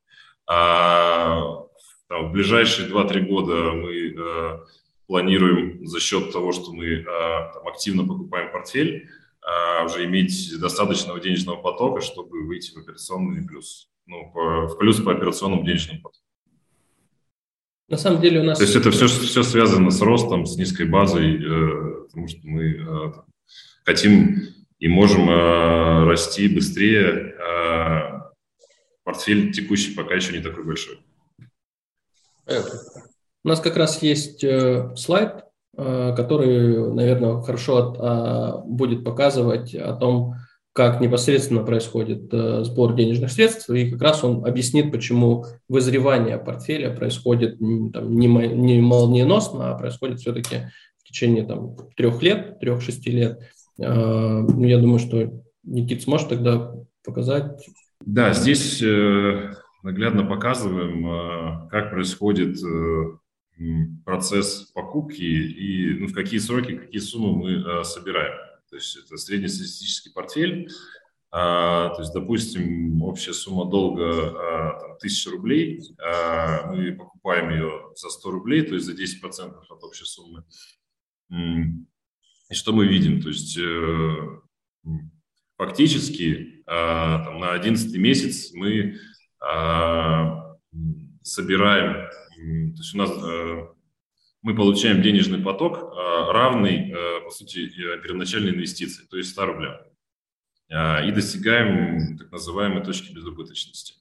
А, 0.45 1.65
там, 2.07 2.29
в 2.29 2.31
ближайшие 2.31 2.87
2-3 2.87 3.19
года 3.21 3.53
мы 3.73 4.13
э, 4.15 4.59
планируем 5.07 5.85
за 5.87 5.99
счет 5.99 6.31
того, 6.31 6.51
что 6.51 6.73
мы 6.73 7.05
а, 7.07 7.53
там, 7.53 7.67
активно 7.67 8.05
покупаем 8.05 8.51
портфель, 8.51 9.09
а, 9.41 9.85
уже 9.85 10.05
иметь 10.05 10.51
достаточного 10.59 11.19
денежного 11.19 11.61
потока, 11.61 12.01
чтобы 12.01 12.45
выйти 12.45 12.73
в 12.73 12.77
операционный 12.77 13.47
плюс, 13.47 13.89
ну, 14.05 14.31
по, 14.33 14.67
в 14.67 14.77
плюс 14.77 15.01
по 15.01 15.13
операционному 15.13 15.63
денежному 15.63 16.01
потоку. 16.01 16.23
На 17.87 17.97
самом 17.97 18.21
деле 18.21 18.41
у 18.41 18.43
нас... 18.43 18.57
То 18.57 18.65
есть 18.65 18.75
это 18.75 18.91
все, 18.91 19.07
все 19.07 19.43
связано 19.43 19.91
с 19.91 20.01
ростом, 20.01 20.45
с 20.45 20.57
низкой 20.57 20.87
базой, 20.87 21.37
э, 21.37 22.01
потому 22.07 22.27
что 22.27 22.39
мы 22.43 22.63
э, 22.65 23.13
хотим 23.85 24.41
и 24.79 24.89
можем 24.89 25.29
э, 25.29 26.03
расти 26.05 26.47
быстрее. 26.49 27.33
Портфель 29.05 29.53
текущий 29.53 29.95
пока 29.95 30.15
еще 30.15 30.33
не 30.33 30.43
такой 30.43 30.65
большой. 30.65 30.99
Понятно. 32.43 33.06
У 33.47 33.49
нас 33.49 33.61
как 33.61 33.77
раз 33.77 34.01
есть 34.01 34.43
э, 34.43 34.93
слайд, 34.97 35.45
э, 35.77 36.13
который, 36.17 36.93
наверное, 36.93 37.39
хорошо 37.39 37.95
а, 37.97 38.57
будет 38.65 39.05
показывать 39.05 39.73
о 39.73 39.93
том, 39.93 40.33
как 40.73 40.99
непосредственно 40.99 41.63
происходит 41.63 42.27
э, 42.33 42.65
сбор 42.65 42.93
денежных 42.93 43.31
средств, 43.31 43.69
и 43.69 43.89
как 43.89 44.01
раз 44.01 44.21
он 44.25 44.45
объяснит, 44.45 44.91
почему 44.91 45.45
вызревание 45.69 46.37
портфеля 46.37 46.93
происходит 46.93 47.57
там, 47.93 48.17
не, 48.19 48.27
не 48.27 48.81
молниеносно, 48.81 49.71
а 49.71 49.77
происходит 49.77 50.19
все-таки 50.19 50.69
в 50.97 51.07
течение 51.07 51.45
там, 51.45 51.77
трех 51.95 52.21
лет, 52.21 52.59
трех-шести 52.59 53.11
лет. 53.11 53.39
Ну, 53.77 54.65
я 54.65 54.77
думаю, 54.77 54.99
что 54.99 55.41
Никит 55.63 56.01
сможет 56.01 56.27
тогда 56.27 56.73
показать. 57.05 57.65
Да, 58.05 58.33
здесь 58.33 58.81
наглядно 59.83 60.25
показываем, 60.25 61.69
как 61.69 61.91
происходит 61.91 62.57
процесс 64.05 64.71
покупки 64.73 65.21
и 65.21 65.99
ну, 65.99 66.07
в 66.07 66.13
какие 66.13 66.39
сроки, 66.39 66.77
какие 66.77 67.01
суммы 67.01 67.35
мы 67.35 67.51
э, 67.51 67.83
собираем. 67.83 68.37
То 68.69 68.75
есть 68.75 68.97
это 68.97 69.17
среднестатистический 69.17 70.11
портфель. 70.11 70.69
А, 71.29 71.89
то 71.89 72.01
есть, 72.01 72.13
допустим, 72.13 73.01
общая 73.03 73.33
сумма 73.33 73.65
долга 73.65 74.05
а, 74.05 74.79
там, 74.79 74.91
1000 74.93 75.31
рублей, 75.31 75.81
а, 75.99 76.71
мы 76.71 76.93
покупаем 76.93 77.49
ее 77.49 77.91
за 77.95 78.09
100 78.09 78.31
рублей, 78.31 78.61
то 78.61 78.75
есть 78.75 78.85
за 78.85 78.93
10% 78.93 79.53
от 79.69 79.83
общей 79.83 80.05
суммы. 80.05 80.45
И 81.29 82.53
что 82.53 82.71
мы 82.71 82.87
видим? 82.87 83.21
То 83.21 83.27
есть 83.27 83.57
э, 83.57 84.39
фактически 85.57 86.63
а, 86.65 87.25
там, 87.25 87.39
на 87.39 87.51
11 87.51 87.93
месяц 87.97 88.53
мы 88.53 88.97
а, 89.41 90.55
собираем, 91.23 92.09
то 92.37 92.77
есть 92.77 92.93
у 92.93 92.97
нас 92.97 93.11
мы 94.41 94.55
получаем 94.55 95.01
денежный 95.01 95.39
поток, 95.39 95.93
равный, 95.93 96.93
по 97.23 97.29
сути, 97.31 97.67
первоначальной 98.03 98.51
инвестиции, 98.51 99.05
то 99.09 99.17
есть 99.17 99.31
100 99.31 99.45
рублям. 99.45 99.75
И 100.69 101.11
достигаем 101.11 102.17
так 102.17 102.31
называемой 102.31 102.83
точки 102.83 103.13
безубыточности. 103.13 103.95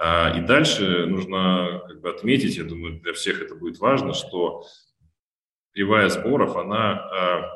И 0.00 0.40
дальше 0.40 1.06
нужно 1.06 1.82
как 1.86 2.00
бы 2.00 2.10
отметить, 2.10 2.56
я 2.56 2.64
думаю, 2.64 3.00
для 3.00 3.12
всех 3.12 3.40
это 3.42 3.54
будет 3.54 3.78
важно, 3.78 4.14
что 4.14 4.64
кривая 5.72 6.08
сборов, 6.08 6.56
она 6.56 7.54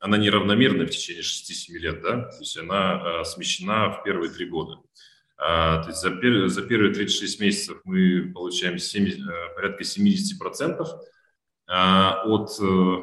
она 0.00 0.16
неравномерна 0.16 0.86
в 0.86 0.90
течение 0.90 1.22
6-7 1.22 1.78
лет, 1.78 2.00
да, 2.00 2.22
то 2.22 2.38
есть 2.38 2.56
она 2.56 3.22
смещена 3.24 3.90
в 3.90 4.02
первые 4.02 4.30
три 4.32 4.46
года. 4.46 4.80
А, 5.42 5.82
то 5.82 5.88
есть 5.88 6.00
за, 6.02 6.10
пер, 6.10 6.48
за 6.48 6.62
первые 6.62 6.92
36 6.92 7.40
месяцев 7.40 7.80
мы 7.84 8.30
получаем 8.34 8.78
70, 8.78 9.20
э, 9.20 9.54
порядка 9.54 9.84
70% 9.84 10.86
а, 11.66 12.22
от 12.26 12.50
э, 12.60 12.96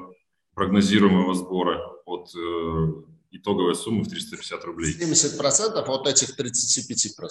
прогнозируемого 0.54 1.34
сбора, 1.34 1.82
от 2.06 2.30
э, 2.36 2.94
итоговой 3.32 3.76
суммы 3.76 4.04
в 4.04 4.08
350 4.08 4.64
рублей. 4.66 4.94
70% 4.94 5.84
от 5.84 6.08
этих 6.08 6.40
35%? 6.40 7.28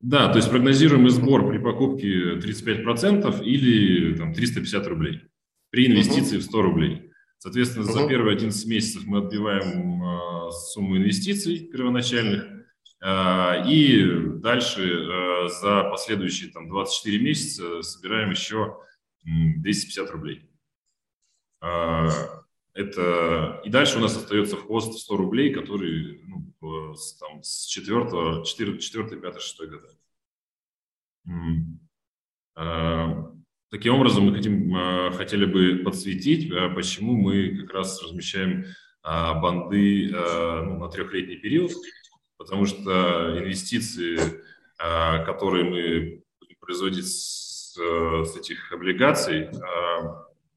Да, 0.00 0.28
то 0.30 0.36
есть 0.38 0.50
прогнозируемый 0.50 1.10
сбор 1.10 1.48
при 1.48 1.58
покупке 1.58 2.36
35% 2.36 3.42
или 3.42 4.16
там, 4.16 4.32
350 4.32 4.86
рублей 4.86 5.22
при 5.70 5.86
инвестиции 5.86 6.36
uh-huh. 6.36 6.40
в 6.40 6.44
100 6.44 6.62
рублей. 6.62 7.10
Соответственно, 7.38 7.84
за 7.84 8.06
первые 8.06 8.36
11 8.36 8.66
месяцев 8.68 9.02
мы 9.06 9.18
отбиваем 9.18 10.02
э, 10.02 10.50
сумму 10.72 10.96
инвестиций 10.96 11.58
первоначальных, 11.58 12.46
и 13.04 14.40
дальше 14.40 14.82
э, 14.82 15.48
за 15.48 15.84
последующие 15.90 16.50
там, 16.50 16.68
24 16.68 17.18
месяца 17.18 17.82
собираем 17.82 18.30
еще 18.30 18.78
250 19.24 20.10
рублей. 20.10 20.48
Это... 21.60 23.60
И 23.64 23.70
дальше 23.70 23.98
у 23.98 24.00
нас 24.00 24.16
остается 24.16 24.56
в 24.56 24.66
хост 24.66 24.98
100 24.98 25.16
рублей, 25.16 25.52
который 25.52 26.22
ну, 26.26 26.52
с, 26.94 27.16
там, 27.18 27.42
с 27.42 27.66
4, 27.66 28.42
4, 28.44 28.78
4, 28.78 29.20
5, 29.20 29.40
6 29.40 29.60
года. 29.70 29.88
Таким 33.70 33.94
образом, 33.94 34.26
мы 34.26 34.34
хотим, 34.34 34.74
хотели 35.12 35.44
бы 35.44 35.82
подсветить, 35.84 36.50
почему 36.74 37.16
мы 37.16 37.58
как 37.58 37.74
раз 37.74 38.02
размещаем 38.02 38.64
банды 39.02 40.10
ну, 40.10 40.78
на 40.78 40.88
трехлетний 40.88 41.36
период, 41.36 41.72
потому 42.36 42.66
что 42.66 43.38
инвестиции, 43.38 44.18
которые 44.78 45.64
мы 45.64 46.22
будем 46.40 46.56
производить 46.60 47.06
с, 47.06 47.74
с 47.74 48.36
этих 48.36 48.72
облигаций, 48.72 49.50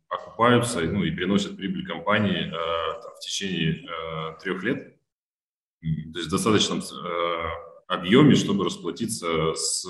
окупаются 0.09 0.81
ну, 0.81 1.03
и 1.03 1.11
приносят 1.11 1.57
прибыль 1.57 1.85
компании 1.85 2.49
там, 2.49 3.15
в 3.15 3.19
течение 3.19 4.37
трех 4.39 4.63
лет, 4.63 4.97
то 5.81 6.19
есть 6.19 6.27
в 6.27 6.31
достаточном 6.31 6.81
объеме, 7.87 8.35
чтобы 8.35 8.65
расплатиться 8.65 9.53
с 9.53 9.85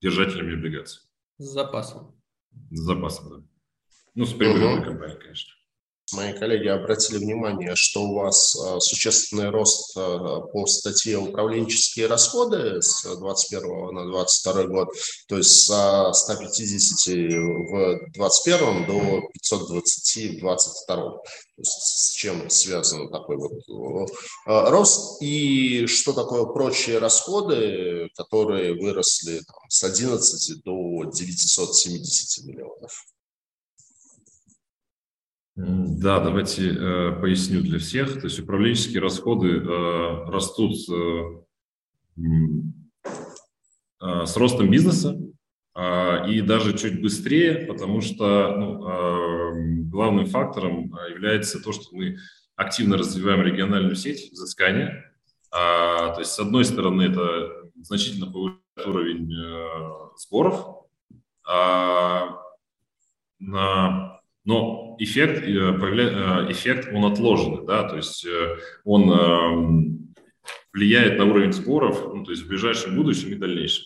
держателями 0.00 0.54
облигаций. 0.54 1.02
С 1.38 1.46
запасом. 1.46 2.14
С 2.70 2.80
запасом, 2.80 3.30
да. 3.30 3.46
Ну, 4.14 4.26
с 4.26 4.32
прибыльной 4.32 4.78
угу. 4.78 4.84
компанией, 4.84 5.18
конечно. 5.18 5.53
Мои 6.14 6.32
коллеги 6.32 6.68
обратили 6.68 7.18
внимание, 7.18 7.74
что 7.74 8.02
у 8.02 8.14
вас 8.14 8.54
э, 8.54 8.78
существенный 8.80 9.50
рост 9.50 9.96
э, 9.96 10.00
по 10.00 10.64
статье 10.66 11.18
управленческие 11.18 12.06
расходы 12.06 12.80
с 12.80 13.02
2021 13.02 13.94
на 13.94 14.04
2022 14.04 14.62
год, 14.64 14.88
то 15.28 15.36
есть 15.38 15.50
с 15.50 16.12
150 16.12 17.14
в 17.14 18.12
2021 18.12 18.86
до 18.86 19.28
520 19.32 19.64
в 19.64 20.40
2022. 20.40 20.96
То 20.96 21.20
есть 21.58 21.72
с 21.72 22.12
чем 22.12 22.48
связан 22.48 23.10
такой 23.10 23.36
вот 23.36 23.52
э, 23.52 24.70
рост 24.70 25.20
и 25.20 25.86
что 25.86 26.12
такое 26.12 26.44
прочие 26.44 26.98
расходы, 26.98 28.08
которые 28.16 28.74
выросли 28.74 29.40
с 29.68 29.82
11 29.82 30.62
до 30.62 31.04
970 31.12 32.44
миллионов? 32.44 33.13
Да, 35.56 36.18
давайте 36.18 36.68
э, 36.68 37.12
поясню 37.20 37.60
для 37.60 37.78
всех. 37.78 38.14
То 38.20 38.26
есть 38.26 38.40
управленческие 38.40 39.00
расходы 39.00 39.58
э, 39.58 40.24
растут 40.26 40.76
э, 40.90 41.42
э, 44.00 44.26
с 44.26 44.36
ростом 44.36 44.68
бизнеса 44.68 45.16
э, 45.76 46.28
и 46.28 46.40
даже 46.40 46.76
чуть 46.76 47.00
быстрее, 47.00 47.66
потому 47.66 48.00
что 48.00 48.56
ну, 48.56 48.88
э, 48.88 49.52
главным 49.90 50.26
фактором 50.26 50.92
является 51.08 51.62
то, 51.62 51.70
что 51.70 51.94
мы 51.94 52.18
активно 52.56 52.96
развиваем 52.96 53.42
региональную 53.42 53.94
сеть 53.94 54.32
взыскания. 54.32 55.12
То 55.50 56.16
есть, 56.18 56.32
с 56.32 56.38
одной 56.40 56.64
стороны, 56.64 57.02
это 57.02 57.70
значительно 57.80 58.26
повышает 58.26 58.60
уровень 58.86 59.32
сборов, 60.16 60.84
на 63.38 64.20
эффект, 64.98 65.42
э, 65.42 65.48
э, 65.48 66.52
эффект 66.52 66.88
он 66.92 67.04
отложенный, 67.04 67.66
да, 67.66 67.88
то 67.88 67.96
есть 67.96 68.24
э, 68.24 68.56
он 68.84 69.10
эм, 69.10 70.14
влияет 70.72 71.18
на 71.18 71.24
уровень 71.24 71.52
сборов, 71.52 72.14
ну, 72.14 72.24
то 72.24 72.30
есть 72.30 72.42
в 72.44 72.48
ближайшем 72.48 72.96
будущем 72.96 73.32
и 73.32 73.36
дальнейшем. 73.36 73.84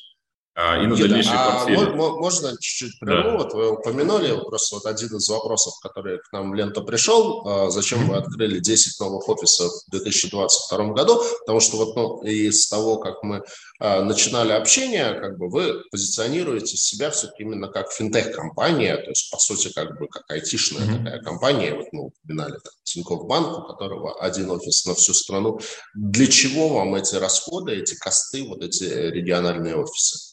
А, 0.61 0.77
и 0.83 0.89
на 0.89 0.97
дальнейшие 0.97 1.37
а 1.37 1.53
портфели. 1.53 1.91
Можно 1.95 2.51
чуть-чуть 2.59 2.99
прямо? 2.99 3.23
Да. 3.23 3.37
Вот 3.37 3.53
вы 3.55 3.71
упомянули, 3.75 4.37
просто 4.45 4.75
вот 4.75 4.87
один 4.87 5.17
из 5.17 5.29
вопросов, 5.29 5.75
который 5.81 6.19
к 6.19 6.33
нам 6.33 6.51
в 6.51 6.55
ленту 6.55 6.83
пришел, 6.83 7.47
а, 7.47 7.71
зачем 7.71 8.09
вы 8.09 8.17
открыли 8.17 8.59
10 8.59 8.99
новых 8.99 9.29
офисов 9.29 9.71
в 9.87 9.91
2022 9.93 10.95
году, 10.95 11.23
потому 11.43 11.61
что 11.61 11.77
вот 11.77 11.95
ну, 11.95 12.23
из 12.23 12.67
того, 12.67 12.97
как 12.97 13.23
мы 13.23 13.45
а, 13.79 14.03
начинали 14.03 14.51
общение, 14.51 15.15
как 15.21 15.39
бы 15.39 15.49
вы 15.49 15.85
позиционируете 15.93 16.77
себя 16.77 17.13
все-таки 17.13 17.45
именно 17.45 17.69
как 17.69 17.93
финтех-компания, 17.93 18.97
то 18.97 19.11
есть, 19.11 19.31
по 19.31 19.39
сути, 19.39 19.73
как 19.73 19.97
бы 19.97 20.09
как 20.09 20.29
айтишная 20.29 20.83
mm-hmm. 20.83 21.05
такая 21.05 21.23
компания, 21.23 21.75
вот 21.77 21.87
мы 21.93 22.07
упоминали 22.07 22.55
там, 22.55 22.73
Тинькофф 22.83 23.27
Банк, 23.29 23.59
у 23.59 23.63
которого 23.63 24.21
один 24.21 24.51
офис 24.51 24.87
на 24.87 24.97
всю 24.97 25.15
страну. 25.15 25.61
Для 25.95 26.27
чего 26.27 26.71
вам 26.71 26.97
эти 26.97 27.15
расходы, 27.15 27.77
эти 27.77 27.95
косты, 27.95 28.43
вот 28.43 28.65
эти 28.65 28.83
региональные 28.83 29.77
офисы? 29.77 30.29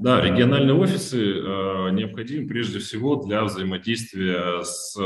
Да, 0.00 0.20
региональные 0.20 0.74
офисы 0.74 1.18
э, 1.18 1.90
необходимы 1.90 2.48
прежде 2.48 2.78
всего 2.78 3.16
для 3.16 3.44
взаимодействия 3.44 4.62
с 4.62 4.96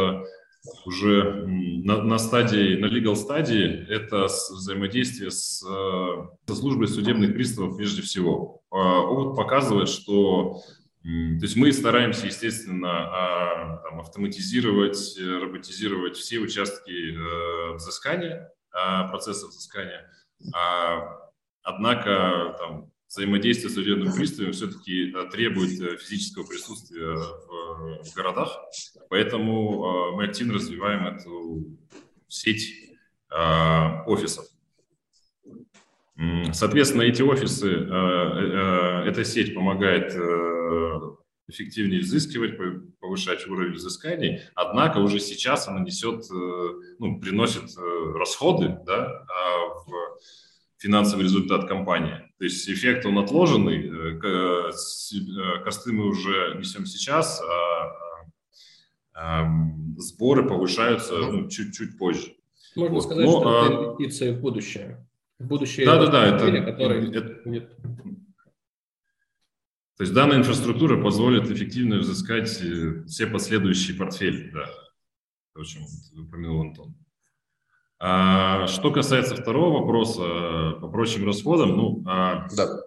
уже 0.85 1.47
на, 1.47 2.03
на 2.03 2.19
стадии, 2.19 2.77
на 2.77 2.87
legal 2.87 3.15
стадии, 3.15 3.87
это 3.89 4.25
взаимодействие 4.25 5.31
с, 5.31 5.61
со 5.61 6.55
службой 6.55 6.89
судебных 6.89 7.35
приставов 7.35 7.77
прежде 7.77 8.03
всего. 8.03 8.63
Э, 8.73 8.77
опыт 8.77 9.37
показывает, 9.37 9.89
что 9.89 10.61
то 11.07 11.45
есть 11.45 11.55
мы 11.55 11.73
стараемся, 11.73 12.27
естественно, 12.27 12.91
а, 12.91 13.77
там, 13.77 14.01
автоматизировать, 14.01 15.17
роботизировать 15.21 16.17
все 16.17 16.41
участки 16.41 16.91
э, 16.91 17.75
взыскания, 17.75 18.53
э, 18.75 19.09
процесса 19.09 19.47
взыскания. 19.47 20.11
А, 20.53 21.31
однако 21.63 22.57
там, 22.59 22.91
взаимодействие 23.17 23.71
с 23.71 23.75
судебным 23.75 24.13
приставом 24.13 24.53
все-таки 24.53 25.13
э, 25.13 25.31
требует 25.31 25.81
э, 25.81 25.97
физического 25.97 26.45
присутствия 26.47 27.15
в, 27.15 28.05
в 28.05 28.15
городах, 28.15 28.59
поэтому 29.09 30.13
э, 30.13 30.17
мы 30.17 30.25
активно 30.25 30.55
развиваем 30.55 31.07
эту 31.07 31.65
сеть 32.29 32.83
офисов. 34.07 34.47
Соответственно, 36.53 37.03
эти 37.03 37.23
офисы, 37.23 37.71
эта 37.71 39.25
сеть 39.25 39.55
помогает 39.55 40.15
эффективнее 41.49 42.01
взыскивать, 42.01 42.57
повышать 43.01 43.47
уровень 43.49 43.75
взысканий, 43.75 44.41
однако 44.55 44.99
уже 44.99 45.19
сейчас 45.19 45.67
она 45.67 45.81
несет, 45.81 46.25
ну, 46.99 47.21
приносит 47.21 47.77
расходы 48.15 48.79
да, 48.87 49.27
а 49.29 49.69
в 49.85 49.91
финансовый 50.79 51.23
результат 51.23 51.69
компании. 51.69 52.27
То 52.39 52.45
есть 52.45 52.69
эффект 52.69 53.07
он 53.07 53.19
отложенный, 53.19 53.89
э, 53.89 54.21
э, 54.23 54.71
э, 54.71 55.65
косты 55.65 55.93
мы 55.93 56.07
уже 56.07 56.55
несем 56.59 56.85
сейчас, 56.85 57.41
а, 57.43 57.93
а 59.15 59.49
сборы 59.97 60.47
повышаются 60.47 61.17
ну, 61.17 61.49
чуть-чуть 61.49 61.97
позже. 61.97 62.37
Можно 62.75 62.95
вот. 62.95 63.05
сказать, 63.05 63.25
Но, 63.25 63.41
что 63.41 63.49
а... 63.49 63.67
это 63.67 63.75
инвестиции 63.75 64.33
в 64.33 64.41
будущее. 64.41 65.09
В 65.39 65.47
будущее. 65.47 65.87
Да, 65.87 65.99
да, 65.99 66.11
да. 66.11 66.27
Это, 66.27 66.63
который 66.63 67.09
это... 67.09 67.67
То 69.97 70.03
есть 70.03 70.13
данная 70.13 70.37
инфраструктура 70.37 71.03
позволит 71.03 71.51
эффективно 71.51 71.99
взыскать 71.99 72.49
все 72.51 73.27
последующие 73.27 73.97
портфели, 73.97 74.51
да, 74.51 74.67
то, 75.55 75.63
о 75.63 75.65
чем 75.65 75.85
упомянул 76.19 76.61
Антон. 76.61 76.95
А, 77.99 78.67
что 78.67 78.91
касается 78.91 79.37
второго 79.37 79.81
вопроса 79.81 80.79
по 80.81 80.89
прочим 80.89 81.25
расходам, 81.25 81.77
ну, 81.77 82.03
а, 82.07 82.47
да. 82.55 82.83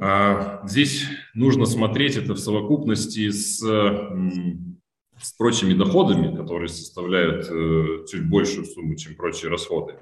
а, 0.00 0.66
здесь 0.66 1.04
нужно 1.34 1.66
смотреть 1.66 2.16
это 2.16 2.34
в 2.34 2.38
совокупности 2.38 3.30
с, 3.30 3.58
с 3.60 5.32
прочими 5.36 5.74
доходами, 5.74 6.34
которые 6.34 6.68
составляют 6.68 7.48
э, 7.50 8.06
чуть 8.10 8.28
большую 8.28 8.64
сумму, 8.66 8.96
чем 8.96 9.14
прочие 9.14 9.50
расходы. 9.50 9.98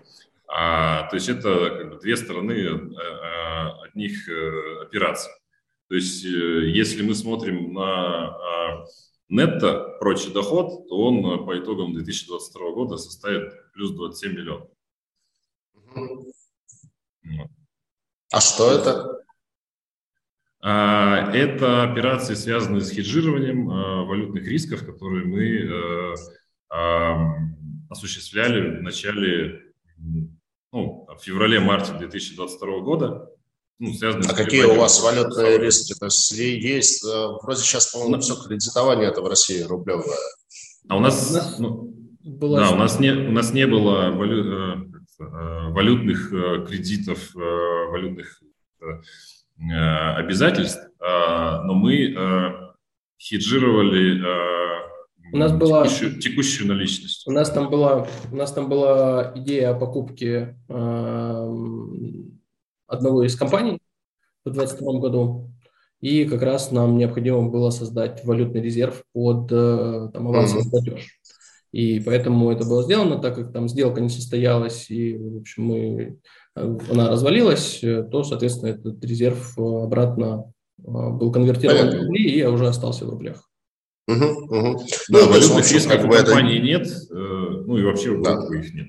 А, 0.47 1.09
то 1.09 1.17
есть 1.17 1.29
это 1.29 1.71
как 1.71 1.91
бы 1.91 2.01
две 2.01 2.17
стороны 2.17 2.53
э, 2.53 2.77
э, 2.77 3.89
одних 3.89 4.29
операций. 4.83 5.33
То 5.89 5.95
есть 5.95 6.23
если 6.25 7.03
мы 7.03 7.15
смотрим 7.15 7.73
на 7.73 8.29
а, 8.29 8.85
нетто 9.29 9.97
прочий 10.01 10.33
доход, 10.33 10.89
то 10.89 10.99
он 10.99 11.45
по 11.47 11.59
итогам 11.59 11.93
2022 11.93 12.71
года 12.73 12.97
составит 12.97 13.53
плюс 13.73 13.93
27 13.93 14.33
миллионов. 14.33 14.69
А 18.33 18.41
что 18.41 18.73
это? 18.73 19.17
А, 20.61 21.31
это 21.33 21.83
операции, 21.83 22.35
связанные 22.35 22.81
с 22.81 22.91
хеджированием 22.91 23.71
а, 23.71 24.05
валютных 24.05 24.47
рисков, 24.47 24.85
которые 24.85 25.25
мы 25.25 25.45
э, 25.45 26.15
осуществляли 27.89 28.79
в 28.79 28.83
начале, 28.83 29.73
ну, 30.73 31.07
в 31.07 31.23
феврале-марте 31.23 31.93
2022 31.93 32.81
года. 32.81 33.31
Ну, 33.79 33.93
а 34.01 34.35
какие 34.35 34.65
у 34.65 34.75
вас 34.77 35.03
валютные 35.03 35.59
риски? 35.59 35.95
То 35.99 36.07
есть 36.07 36.31
есть, 36.33 37.05
э, 37.05 37.27
вроде 37.43 37.61
сейчас, 37.61 37.93
по-моему, 37.93 38.21
все 38.21 38.35
кредитование 38.37 39.09
это 39.09 39.21
в 39.23 39.29
России 39.29 39.61
рублевое. 39.63 40.19
А 40.89 40.97
у 40.97 41.01
нас, 41.01 41.59
ну, 41.59 41.95
была 42.23 42.61
да, 42.61 42.71
у 42.71 42.77
нас 42.77 42.99
не, 43.01 43.11
у 43.11 43.33
нас 43.33 43.53
не 43.53 43.67
было 43.67 44.11
валю, 44.11 44.77
э, 44.79 45.71
валютных 45.73 46.31
кредитов, 46.69 47.35
валютных 47.35 48.41
Э, 49.59 50.17
обязательств, 50.17 50.87
а, 51.01 51.63
но 51.63 51.73
мы 51.73 52.13
э, 52.13 52.53
хеджировали 53.19 54.23
э, 54.23 54.87
у 55.33 55.39
нас 55.39 55.51
была 55.53 55.85
текущую, 55.85 56.21
текущую 56.21 56.69
наличность. 56.69 57.27
У 57.27 57.33
нас 57.33 57.51
там 57.51 57.71
была, 57.71 58.07
у 58.31 58.37
нас 58.37 58.53
там 58.53 58.69
была 58.69 59.33
идея 59.35 59.71
о 59.71 59.75
покупке 59.75 60.57
одного 62.87 63.23
из 63.25 63.37
компаний 63.37 63.79
в 64.45 64.51
2022 64.51 65.01
году, 65.01 65.51
и 66.01 66.25
как 66.25 66.43
раз 66.43 66.71
нам 66.71 66.99
необходимо 66.99 67.49
было 67.49 67.71
создать 67.71 68.25
валютный 68.25 68.61
резерв 68.61 69.03
под 69.13 69.49
там, 69.49 70.29
авансовый 70.29 70.67
mm-hmm. 70.67 70.71
платеж. 70.71 71.21
И 71.73 72.01
поэтому 72.01 72.51
это 72.51 72.67
было 72.67 72.83
сделано, 72.83 73.19
так 73.19 73.35
как 73.35 73.53
там 73.53 73.69
сделка 73.69 74.01
не 74.01 74.09
состоялась, 74.09 74.91
и, 74.91 75.17
в 75.17 75.39
общем, 75.39 75.65
мы 75.65 76.19
она 76.57 77.11
развалилась, 77.11 77.81
э, 77.83 78.03
то, 78.03 78.25
соответственно, 78.25 78.71
этот 78.71 79.05
резерв 79.05 79.59
э, 79.59 79.63
обратно 79.63 80.53
э, 80.79 80.83
был 80.83 81.31
конвертирован 81.31 81.79
Понятно. 81.79 81.99
в 81.99 82.03
рубли 82.05 82.31
и 82.31 82.45
уже 82.45 82.67
остался 82.67 83.05
в 83.05 83.11
рублях. 83.11 83.43
Угу, 84.09 84.25
угу. 84.25 84.81
Да, 85.09 85.19
ну, 85.21 85.29
валютных 85.29 85.71
рисков 85.71 86.03
в 86.03 86.11
компании 86.11 86.59
это... 86.59 86.67
нет, 86.67 86.89
ну 87.11 87.77
и 87.77 87.83
вообще 87.83 88.13
в 88.13 88.23
да. 88.23 88.39
их 88.57 88.75
нет. 88.75 88.87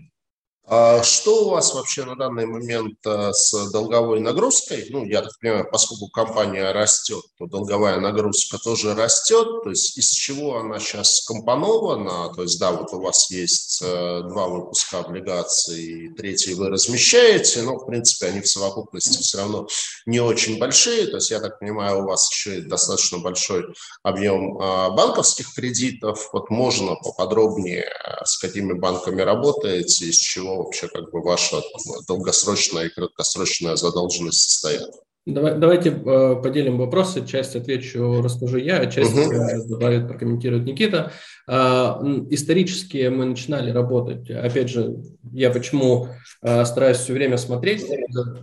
А 0.70 1.02
что 1.02 1.46
у 1.46 1.50
вас 1.52 1.74
вообще 1.74 2.04
на 2.04 2.18
данный 2.18 2.46
момент 2.46 2.98
э, 3.06 3.32
с 3.32 3.72
долговой 3.72 4.20
нагрузкой? 4.20 4.88
Ну, 4.90 5.06
я 5.06 5.22
так 5.22 5.32
понимаю, 5.40 5.66
поскольку 5.72 6.10
компания 6.10 6.74
растет, 6.74 7.24
то 7.38 7.46
долговая 7.46 8.02
нагрузка 8.02 8.58
тоже 8.58 8.94
растет. 8.94 9.64
То 9.64 9.70
есть 9.70 9.98
из 9.98 10.10
чего 10.10 10.58
она 10.58 10.80
сейчас 10.80 11.22
скомпонована? 11.22 12.34
То 12.34 12.42
есть, 12.42 12.60
да, 12.60 12.74
вот 12.74 12.92
у 12.92 13.00
вас 13.00 13.32
есть 13.32 13.82
э, 13.82 14.24
два 14.28 14.50
выпуска 14.50 15.00
облигаций, 15.00 16.14
третий 16.18 16.54
вы 16.54 16.68
размещаете, 16.68 17.62
но, 17.62 17.78
в 17.78 17.86
принципе, 17.86 18.26
они 18.26 18.42
в 18.42 18.50
совокупности 18.50 19.22
все 19.22 19.38
равно 19.38 19.68
не 20.06 20.20
очень 20.20 20.60
большие. 20.60 21.08
То 21.08 21.16
есть, 21.16 21.32
я 21.32 21.40
так 21.40 21.60
понимаю, 21.60 22.04
у 22.04 22.08
вас 22.08 22.30
еще 22.30 22.58
и 22.58 22.62
достаточно 22.62 23.20
большой 23.20 23.64
объем 24.04 24.60
э, 24.60 24.90
банковских 24.92 25.54
кредитов. 25.54 26.28
Вот 26.34 26.50
можно 26.50 26.96
поподробнее, 26.96 27.90
с 28.26 28.38
какими 28.38 28.74
банками 28.74 29.22
работаете, 29.22 30.08
из 30.08 30.18
чего 30.18 30.57
вообще 30.58 30.88
как 30.88 31.12
бы 31.12 31.22
ваша 31.22 31.62
долгосрочная 32.08 32.86
и 32.86 32.90
краткосрочная 32.90 33.76
задолженность 33.76 34.42
состоят? 34.42 34.90
Давай, 35.28 35.58
давайте 35.58 35.90
э, 35.90 36.36
поделим 36.42 36.78
вопросы. 36.78 37.26
Часть 37.26 37.58
отвечу, 37.58 38.22
расскажу 38.22 38.58
я, 38.58 38.80
а 38.80 38.86
часть 38.86 39.14
угу. 39.14 39.68
добавит, 39.68 40.08
прокомментирует 40.08 40.64
Никита. 40.64 41.12
Э, 41.50 41.96
исторически 42.30 43.10
мы 43.10 43.26
начинали 43.26 43.72
работать. 43.72 44.32
Опять 44.32 44.70
же, 44.70 44.96
я 45.34 45.50
почему 45.52 46.08
э, 46.42 46.64
стараюсь 46.64 47.00
все 47.00 47.12
время 47.12 47.38
смотреть. 47.38 47.86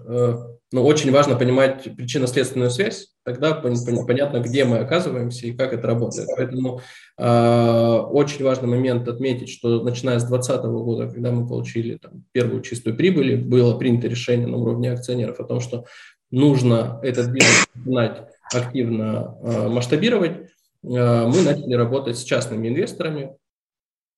Э, 0.07 0.35
но 0.75 0.85
очень 0.85 1.12
важно 1.12 1.37
понимать 1.37 1.85
причинно-следственную 1.97 2.68
связь, 2.68 3.11
тогда 3.25 3.55
понятно, 3.55 4.41
где 4.41 4.64
мы 4.64 4.79
оказываемся 4.79 5.47
и 5.47 5.53
как 5.53 5.72
это 5.72 5.87
работает. 5.87 6.27
Поэтому 6.37 6.81
э, 7.16 7.99
очень 8.11 8.45
важный 8.45 8.68
момент 8.68 9.07
отметить, 9.07 9.51
что 9.51 9.85
начиная 9.85 10.18
с 10.18 10.25
2020 10.25 10.64
года, 10.64 11.09
когда 11.09 11.31
мы 11.31 11.47
получили 11.47 11.97
там, 11.99 12.25
первую 12.33 12.61
чистую 12.62 12.97
прибыль, 12.97 13.37
было 13.37 13.79
принято 13.79 14.09
решение 14.09 14.49
на 14.49 14.57
уровне 14.57 14.91
акционеров 14.91 15.39
о 15.39 15.45
том, 15.45 15.61
что 15.61 15.85
нужно 16.33 16.99
этот 17.05 17.29
бизнес 17.29 17.68
начинать 17.77 18.25
активно 18.53 19.39
э, 19.45 19.68
масштабировать, 19.68 20.33
э, 20.33 20.47
мы 20.83 21.43
начали 21.43 21.75
работать 21.75 22.18
с 22.18 22.25
частными 22.25 22.66
инвесторами, 22.66 23.37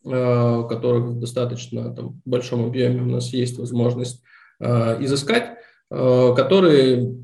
э, 0.06 0.64
которых 0.70 1.04
в 1.04 1.20
достаточно 1.20 1.94
там, 1.94 2.22
большом 2.24 2.64
объеме 2.64 3.02
у 3.02 3.10
нас 3.10 3.34
есть 3.34 3.58
возможность 3.58 4.22
э, 4.58 5.04
изыскать. 5.04 5.58
Э, 5.90 6.34
которые, 6.34 7.14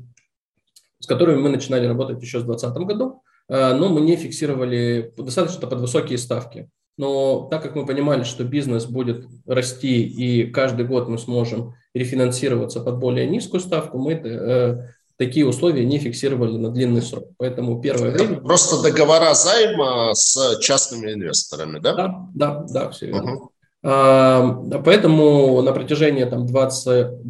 с 0.99 1.05
которыми 1.05 1.41
мы 1.41 1.49
начинали 1.49 1.85
работать 1.85 2.21
еще 2.21 2.39
в 2.39 2.45
2020 2.45 2.87
году, 2.87 3.21
э, 3.49 3.73
но 3.73 3.89
мы 3.89 4.01
не 4.01 4.15
фиксировали 4.15 5.13
достаточно 5.17 5.67
под 5.67 5.81
высокие 5.81 6.17
ставки. 6.17 6.69
Но 6.97 7.47
так 7.49 7.61
как 7.63 7.75
мы 7.75 7.85
понимали, 7.85 8.23
что 8.23 8.43
бизнес 8.43 8.85
будет 8.85 9.25
расти 9.45 10.03
и 10.03 10.45
каждый 10.49 10.85
год 10.85 11.09
мы 11.09 11.17
сможем 11.17 11.73
рефинансироваться 11.93 12.79
под 12.79 12.99
более 12.99 13.27
низкую 13.27 13.59
ставку, 13.59 13.97
мы 13.97 14.13
э, 14.13 14.87
такие 15.17 15.45
условия 15.45 15.85
не 15.85 15.99
фиксировали 15.99 16.57
на 16.57 16.69
длинный 16.69 17.01
срок. 17.01 17.29
Поэтому 17.37 17.81
первое 17.81 18.11
время... 18.11 18.37
Просто 18.37 18.81
договора 18.81 19.33
займа 19.33 20.13
с 20.13 20.57
частными 20.59 21.11
инвесторами, 21.11 21.79
да? 21.79 21.95
Да, 21.95 22.29
да, 22.33 22.65
да, 22.69 22.89
все 22.91 23.07
верно. 23.07 23.35
Угу. 23.35 23.52
Поэтому 23.83 25.61
на 25.61 25.73
протяжении 25.73 26.23
там, 26.23 26.45
20, 26.45 27.21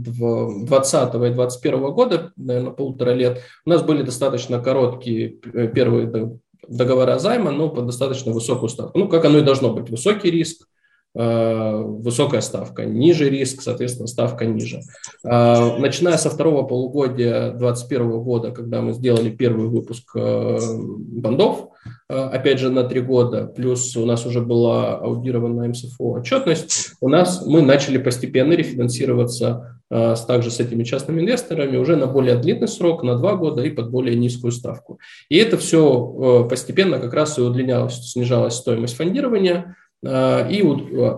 20 0.66 1.10
и 1.10 1.18
2021 1.18 1.82
года, 1.94 2.32
наверное, 2.38 2.72
полтора 2.72 3.14
лет, 3.14 3.42
у 3.66 3.72
нас 3.72 3.82
были 3.82 4.04
достаточно 4.04 4.60
короткие 4.60 5.40
э, 5.52 5.68
первые 5.68 6.38
договора 6.68 7.18
займа, 7.18 7.50
но 7.50 7.70
по 7.70 7.82
достаточно 7.82 8.32
высокую 8.32 8.70
ставку. 8.70 9.00
Ну, 9.00 9.08
как 9.08 9.26
оно 9.26 9.40
и 9.40 9.44
должно 9.44 9.74
быть. 9.74 9.90
Высокий 9.90 10.30
риск, 10.30 10.68
высокая 11.16 12.42
ставка, 12.42 12.86
ниже 12.86 13.30
риск, 13.30 13.62
соответственно, 13.62 14.08
ставка 14.08 14.46
ниже. 14.46 14.82
Э, 15.24 15.78
начиная 15.78 16.18
со 16.18 16.32
второго 16.32 16.64
полугодия 16.64 17.52
2021 17.52 18.20
года, 18.22 18.52
когда 18.52 18.82
мы 18.82 18.94
сделали 18.94 19.30
первый 19.30 19.68
выпуск 19.68 20.12
э, 20.16 20.58
бандов, 20.88 21.70
опять 22.08 22.60
же, 22.60 22.70
на 22.70 22.84
три 22.84 23.02
года, 23.02 23.46
плюс 23.46 23.96
у 23.96 24.06
нас 24.06 24.26
уже 24.26 24.42
была 24.42 24.96
аудирована 24.98 25.68
МСФО 25.68 26.14
отчетность, 26.20 26.94
у 27.02 27.10
нас 27.10 27.46
мы 27.46 27.62
начали 27.62 27.98
постепенно 27.98 28.54
рефинансироваться 28.54 29.80
также 29.90 30.50
с 30.50 30.60
этими 30.60 30.84
частными 30.84 31.22
инвесторами 31.22 31.78
уже 31.78 31.96
на 31.96 32.08
более 32.08 32.36
длинный 32.36 32.68
срок, 32.68 33.04
на 33.04 33.16
два 33.16 33.36
года 33.36 33.62
и 33.62 33.70
под 33.70 33.92
более 33.92 34.16
низкую 34.16 34.52
ставку. 34.52 35.00
И 35.30 35.38
это 35.38 35.58
все 35.58 36.48
постепенно 36.50 37.00
как 37.00 37.14
раз 37.14 37.38
и 37.38 37.42
удлинялось, 37.42 38.12
снижалась 38.12 38.56
стоимость 38.56 38.96
фондирования, 38.96 39.76
и 40.04 40.62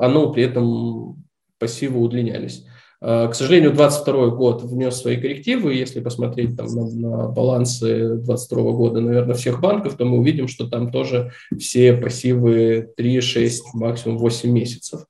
оно 0.02 0.32
при 0.32 0.44
этом 0.44 1.24
пассивы 1.60 2.00
удлинялись. 2.00 2.66
А, 3.02 3.28
к 3.28 3.36
сожалению, 3.36 3.72
2022 3.72 4.28
год 4.36 4.64
внес 4.64 4.96
свои 4.96 5.18
коррективы. 5.18 5.76
Если 5.76 6.00
посмотреть 6.00 6.58
там, 6.58 6.68
на, 6.68 6.90
на 6.90 7.28
балансы 7.28 8.16
2022 8.16 8.72
года, 8.72 9.02
наверное, 9.02 9.36
всех 9.36 9.62
банков, 9.62 9.96
то 9.96 10.06
мы 10.06 10.18
увидим, 10.18 10.48
что 10.48 10.68
там 10.68 10.92
тоже 10.92 11.32
все 11.58 11.94
пассивы 11.94 12.90
3, 12.98 13.22
6, 13.22 13.74
максимум 13.74 14.18
8 14.18 14.50
месяцев. 14.50 15.02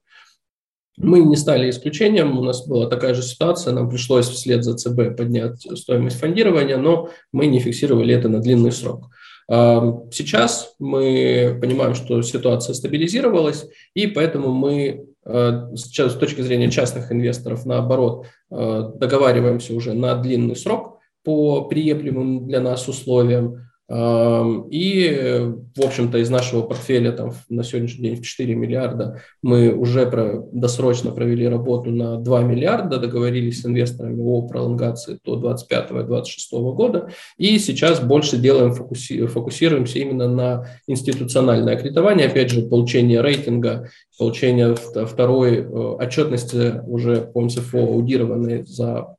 Мы 0.97 1.19
не 1.19 1.35
стали 1.35 1.69
исключением, 1.69 2.37
у 2.37 2.43
нас 2.43 2.65
была 2.67 2.87
такая 2.87 3.13
же 3.13 3.21
ситуация, 3.21 3.73
нам 3.73 3.89
пришлось 3.89 4.29
вслед 4.29 4.63
за 4.63 4.75
ЦБ 4.75 5.17
поднять 5.17 5.67
стоимость 5.77 6.19
фондирования, 6.19 6.77
но 6.77 7.09
мы 7.33 7.47
не 7.47 7.59
фиксировали 7.59 8.13
это 8.13 8.29
на 8.29 8.39
длинный 8.39 8.71
срок. 8.71 9.09
Сейчас 9.47 10.73
мы 10.79 11.57
понимаем, 11.61 11.93
что 11.93 12.21
ситуация 12.23 12.73
стабилизировалась, 12.73 13.67
и 13.93 14.07
поэтому 14.07 14.51
мы 14.51 15.05
э, 15.23 15.61
сейчас 15.75 16.13
с 16.13 16.17
точки 16.17 16.41
зрения 16.41 16.71
частных 16.71 17.11
инвесторов, 17.11 17.63
наоборот, 17.65 18.25
э, 18.49 18.89
договариваемся 18.95 19.75
уже 19.75 19.93
на 19.93 20.15
длинный 20.15 20.55
срок 20.55 20.99
по 21.23 21.65
приемлемым 21.65 22.47
для 22.47 22.59
нас 22.59 22.87
условиям. 22.87 23.64
И, 23.87 25.51
в 25.75 25.85
общем-то, 25.85 26.17
из 26.17 26.29
нашего 26.31 26.63
портфеля 26.63 27.11
там, 27.11 27.33
на 27.49 27.63
сегодняшний 27.63 28.09
день 28.09 28.15
в 28.15 28.25
4 28.25 28.55
миллиарда 28.55 29.21
мы 29.43 29.73
уже 29.73 30.07
про, 30.07 30.41
досрочно 30.51 31.11
провели 31.11 31.47
работу 31.47 31.91
на 31.91 32.17
2 32.17 32.41
миллиарда, 32.41 32.97
договорились 32.97 33.61
с 33.61 33.65
инвесторами 33.65 34.19
о 34.19 34.47
пролонгации 34.47 35.19
до 35.23 35.39
2025-2026 35.71 36.73
года. 36.73 37.09
И 37.37 37.59
сейчас 37.59 37.99
больше 37.99 38.37
делаем, 38.37 38.73
фокуси, 38.73 39.27
фокусируемся 39.27 39.99
именно 39.99 40.27
на 40.27 40.67
институциональное 40.87 41.77
кредитование, 41.77 42.25
опять 42.27 42.49
же, 42.49 42.63
получение 42.63 43.21
рейтинга, 43.21 43.89
получение 44.17 44.75
второй 44.75 45.57
э, 45.57 45.63
отчетности 45.63 46.81
уже 46.87 47.21
по 47.21 47.41
МСФО 47.41 47.77
аудированной 47.77 48.65
за, 48.65 49.15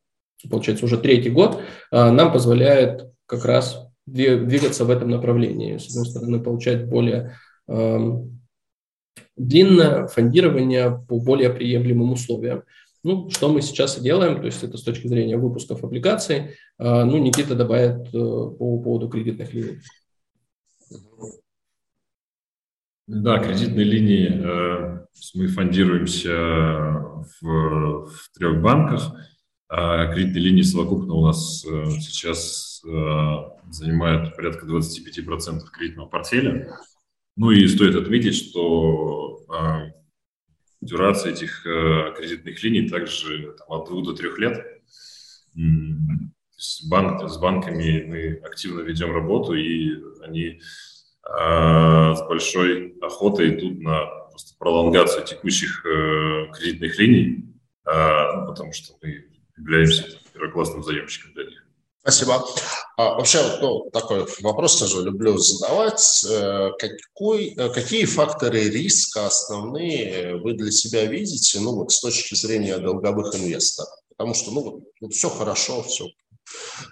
получается, 0.51 0.87
уже 0.87 0.99
третий 0.99 1.31
год, 1.31 1.61
э, 1.93 2.11
нам 2.11 2.33
позволяет 2.33 3.07
как 3.27 3.45
раз 3.45 3.86
двигаться 4.07 4.85
в 4.85 4.91
этом 4.91 5.11
направлении. 5.11 5.79
С 5.79 5.89
одной 5.91 6.07
стороны, 6.07 6.41
получать 6.41 6.89
более 6.89 7.37
э, 7.69 7.99
длинное 9.37 10.07
фондирование 10.07 11.05
по 11.09 11.21
более 11.21 11.51
приемлемым 11.51 12.13
условиям. 12.13 12.63
Ну, 13.07 13.31
что 13.31 13.49
мы 13.49 13.63
сейчас 13.63 13.99
и 13.99 14.03
делаем, 14.03 14.41
то 14.41 14.47
есть 14.47 14.65
это 14.65 14.77
с 14.77 14.83
точки 14.83 15.07
зрения 15.07 15.37
выпусков 15.37 15.85
облигаций. 15.85 16.57
Э, 16.79 17.05
ну, 17.05 17.19
Никита 17.19 17.55
добавит 17.55 18.09
э, 18.09 18.11
по 18.11 18.83
поводу 18.83 19.09
кредитных 19.09 19.55
линий. 19.55 19.79
Да, 23.07 23.39
кредитные 23.39 23.85
линии. 23.85 24.29
Э, 24.29 25.07
мы 25.35 25.47
фондируемся 25.47 26.33
в, 27.41 28.07
в 28.11 28.31
трех 28.37 28.61
банках. 28.61 29.15
Кредитные 29.69 30.43
линии 30.43 30.63
совокупно 30.63 31.15
у 31.15 31.27
нас 31.27 31.61
сейчас 31.61 32.76
э, 32.87 33.71
занимают 33.71 34.37
порядка 34.37 34.67
25% 34.67 35.61
кредитного 35.73 36.09
портфеля. 36.09 36.79
Ну 37.37 37.51
и 37.51 37.67
стоит 37.67 37.97
отметить, 37.97 38.35
что 38.35 39.45
э, 39.53 39.93
дюрация 40.81 41.33
этих 41.33 41.63
кредитных 41.63 42.63
линий 42.63 42.89
также 42.89 43.55
там, 43.59 43.79
от 43.81 43.89
двух 43.89 44.05
до 44.05 44.15
трех 44.15 44.39
лет. 44.39 44.65
С, 46.57 46.89
банк, 46.89 47.29
с 47.29 47.37
банками 47.39 48.05
мы 48.07 48.33
активно 48.47 48.81
ведем 48.81 49.13
работу, 49.13 49.55
и 49.55 49.95
они 50.23 50.61
с 51.23 52.23
большой 52.29 52.97
охотой 53.03 53.57
идут 53.59 53.81
на 53.81 54.07
пролонгацию 54.59 55.25
текущих 55.25 55.83
кредитных 55.83 56.99
линий, 56.99 57.53
ну, 57.85 58.47
потому 58.47 58.73
что 58.73 58.95
мы 59.03 59.25
являемся 59.57 60.05
первоклассным 60.33 60.83
заемщиком 60.83 61.33
для 61.35 61.45
них. 61.45 61.66
Спасибо. 62.07 62.47
А, 62.97 63.15
вообще, 63.15 63.41
ну, 63.61 63.91
такой 63.91 64.29
вопрос 64.41 64.79
тоже 64.79 65.03
люблю 65.03 65.37
задавать. 65.39 66.25
Э, 66.31 66.71
какой, 66.79 67.49
э, 67.49 67.69
какие 67.71 68.05
факторы 68.05 68.63
риска 68.69 69.27
основные 69.27 70.37
вы 70.37 70.53
для 70.53 70.71
себя 70.71 71.05
видите, 71.07 71.59
ну, 71.59 71.75
вот 71.75 71.91
с 71.91 72.01
точки 72.01 72.37
зрения 72.37 72.79
долговых 72.79 73.35
инвесторов? 73.35 73.91
Потому 74.17 74.35
что, 74.35 74.53
ну, 74.53 74.85
вот, 75.01 75.13
все 75.13 75.29
хорошо, 75.29 75.83
все 75.83 76.07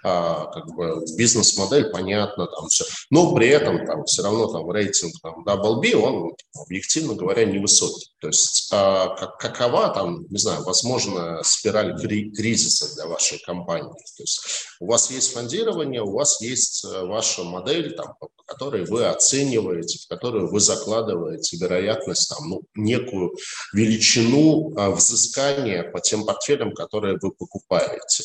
а, 0.03 0.45
как 0.47 0.67
бы 0.75 1.03
бизнес-модель, 1.17 1.89
понятно, 1.91 2.47
там 2.47 2.67
все. 2.67 2.85
Но 3.09 3.33
при 3.35 3.47
этом 3.47 3.85
там 3.85 4.03
все 4.05 4.23
равно 4.23 4.47
там 4.47 4.69
рейтинг 4.69 5.13
там 5.21 5.43
Double 5.45 5.79
B, 5.81 5.95
он, 5.95 6.35
объективно 6.55 7.15
говоря, 7.15 7.45
невысокий. 7.45 8.11
То 8.19 8.27
есть 8.27 8.69
а, 8.71 9.15
как, 9.15 9.37
какова 9.37 9.89
там, 9.89 10.25
не 10.29 10.37
знаю, 10.37 10.63
возможно, 10.63 11.41
спираль 11.43 11.95
кризиса 11.99 12.93
для 12.95 13.07
вашей 13.07 13.39
компании? 13.39 13.91
То 14.17 14.23
есть 14.23 14.41
у 14.79 14.87
вас 14.87 15.11
есть 15.11 15.33
фондирование, 15.33 16.01
у 16.01 16.11
вас 16.11 16.41
есть 16.41 16.85
э, 16.85 17.05
ваша 17.05 17.43
модель, 17.43 17.95
там, 17.95 18.15
по 18.19 18.29
которой 18.45 18.85
вы 18.85 19.05
оцениваете, 19.05 19.99
в 19.99 20.07
которую 20.07 20.49
вы 20.49 20.59
закладываете 20.59 21.57
вероятность, 21.57 22.29
там, 22.29 22.49
ну, 22.49 22.61
некую 22.75 23.35
величину 23.73 24.73
а, 24.77 24.91
взыскания 24.91 25.83
по 25.91 25.99
тем 25.99 26.25
портфелям, 26.25 26.73
которые 26.73 27.17
вы 27.21 27.31
покупаете. 27.31 28.23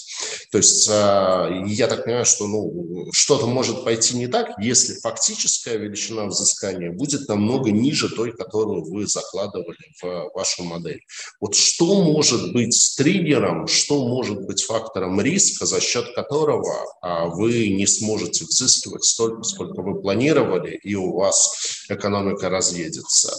То 0.50 0.58
есть 0.58 0.88
а, 0.90 1.48
я 1.66 1.86
так 1.86 2.04
понимаю, 2.04 2.24
что 2.24 2.46
ну, 2.46 3.06
что-то 3.12 3.46
может 3.46 3.84
пойти 3.84 4.16
не 4.16 4.26
так, 4.26 4.50
если 4.58 4.94
фактическая 4.94 5.76
величина 5.76 6.26
взыскания 6.26 6.92
будет 6.92 7.28
намного 7.28 7.70
ниже 7.70 8.08
той, 8.08 8.32
которую 8.32 8.84
вы 8.84 9.06
закладывали 9.06 9.76
в 10.02 10.30
вашу 10.34 10.64
модель. 10.64 11.00
Вот 11.40 11.54
что 11.54 12.02
может 12.02 12.52
быть 12.52 12.94
триггером, 12.96 13.66
что 13.66 14.06
может 14.06 14.46
быть 14.46 14.62
фактором 14.62 15.20
риска, 15.20 15.66
за 15.66 15.80
счет 15.80 16.14
которого 16.14 16.74
а, 17.02 17.26
вы 17.26 17.68
не 17.68 17.86
сможете 17.86 18.44
взыскивать 18.44 19.04
столько, 19.04 19.42
сколько 19.42 19.82
вы 19.82 20.00
планировали, 20.00 20.78
и 20.82 20.94
у 20.94 21.16
вас 21.16 21.84
экономика 21.88 22.48
разъедется? 22.48 23.32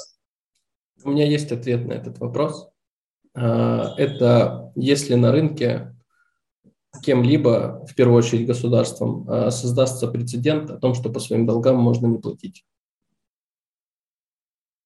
У 1.03 1.11
меня 1.11 1.25
есть 1.25 1.51
ответ 1.51 1.85
на 1.87 1.93
этот 1.93 2.19
вопрос. 2.19 2.67
А, 3.33 3.93
это 3.97 4.71
если 4.75 5.15
на 5.15 5.31
рынке 5.31 5.90
кем-либо, 6.99 7.85
в 7.89 7.95
первую 7.95 8.17
очередь 8.17 8.47
государством, 8.47 9.25
а, 9.27 9.51
создастся 9.51 10.07
прецедент 10.07 10.69
о 10.69 10.77
том, 10.77 10.93
что 10.93 11.09
по 11.09 11.19
своим 11.19 11.45
долгам 11.45 11.77
можно 11.77 12.07
не 12.07 12.17
платить. 12.17 12.65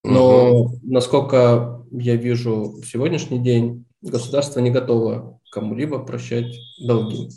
Но 0.04 0.60
угу. 0.60 0.80
насколько 0.84 1.84
я 1.92 2.16
вижу 2.16 2.76
в 2.82 2.86
сегодняшний 2.86 3.40
день, 3.40 3.86
государство 4.02 4.60
не 4.60 4.70
готово 4.70 5.40
кому-либо 5.52 6.00
прощать 6.00 6.56
долги. 6.80 7.30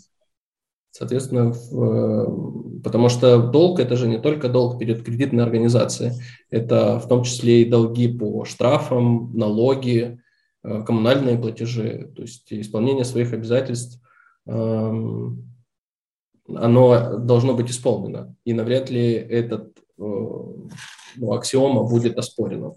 Соответственно, 0.91 1.53
в, 1.53 2.81
потому 2.83 3.09
что 3.09 3.39
долг– 3.39 3.79
это 3.81 3.97
же 3.97 4.09
не 4.09 4.19
только 4.19 4.49
долг 4.49 4.79
перед 4.79 5.03
кредитной 5.03 5.45
организацией, 5.45 6.13
это 6.51 6.99
в 6.99 7.09
том 7.09 7.23
числе 7.23 7.63
и 7.63 7.71
долги 7.71 8.09
по 8.09 8.45
штрафам, 8.45 9.33
налоги, 9.35 10.21
э, 10.65 10.83
коммунальные 10.83 11.39
платежи, 11.39 12.11
то 12.17 12.23
есть 12.23 12.53
исполнение 12.53 13.05
своих 13.05 13.33
обязательств 13.33 14.03
оно 16.55 17.19
должно 17.19 17.55
быть 17.55 17.71
исполнено. 17.71 18.35
И 18.45 18.53
навряд 18.53 18.91
ли 18.91 19.13
этот 19.13 19.79
э, 19.79 19.83
ну, 19.99 21.33
аксиома 21.33 21.85
будет 21.85 22.17
оспорена. 22.19 22.73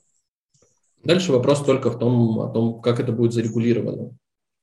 Дальше 1.03 1.31
вопрос 1.31 1.63
только 1.63 1.89
в 1.89 1.97
том, 1.97 2.39
о 2.41 2.49
том, 2.49 2.81
как 2.81 2.99
это 2.99 3.11
будет 3.11 3.33
зарегулировано. 3.33 4.11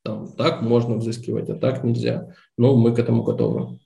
Там, 0.03 0.31
так 0.33 0.61
можно 0.61 0.95
взыскивать, 0.95 1.49
а 1.49 1.55
так 1.55 1.83
нельзя. 1.83 2.33
Но 2.57 2.75
мы 2.75 2.95
к 2.95 2.99
этому 2.99 3.23
готовы. 3.23 3.79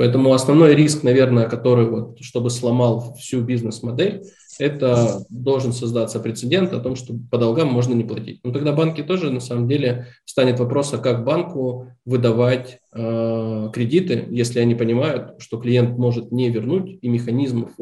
Поэтому 0.00 0.32
основной 0.32 0.74
риск, 0.74 1.02
наверное, 1.02 1.46
который, 1.46 1.86
вот, 1.86 2.20
чтобы 2.22 2.48
сломал 2.48 3.14
всю 3.18 3.42
бизнес-модель, 3.42 4.22
это 4.58 5.26
должен 5.28 5.74
создаться 5.74 6.20
прецедент 6.20 6.72
о 6.72 6.80
том, 6.80 6.96
что 6.96 7.12
по 7.30 7.36
долгам 7.36 7.68
можно 7.68 7.92
не 7.92 8.04
платить. 8.04 8.40
Но 8.42 8.50
тогда 8.50 8.72
банки 8.72 9.02
тоже, 9.02 9.30
на 9.30 9.40
самом 9.40 9.68
деле, 9.68 10.06
станет 10.24 10.58
вопрос, 10.58 10.94
а 10.94 10.98
как 10.98 11.22
банку 11.22 11.88
выдавать 12.06 12.78
э, 12.94 13.68
кредиты, 13.74 14.26
если 14.30 14.60
они 14.60 14.74
понимают, 14.74 15.34
что 15.36 15.58
клиент 15.58 15.98
может 15.98 16.32
не 16.32 16.48
вернуть, 16.48 16.98
и 17.02 17.06
механизмов 17.06 17.72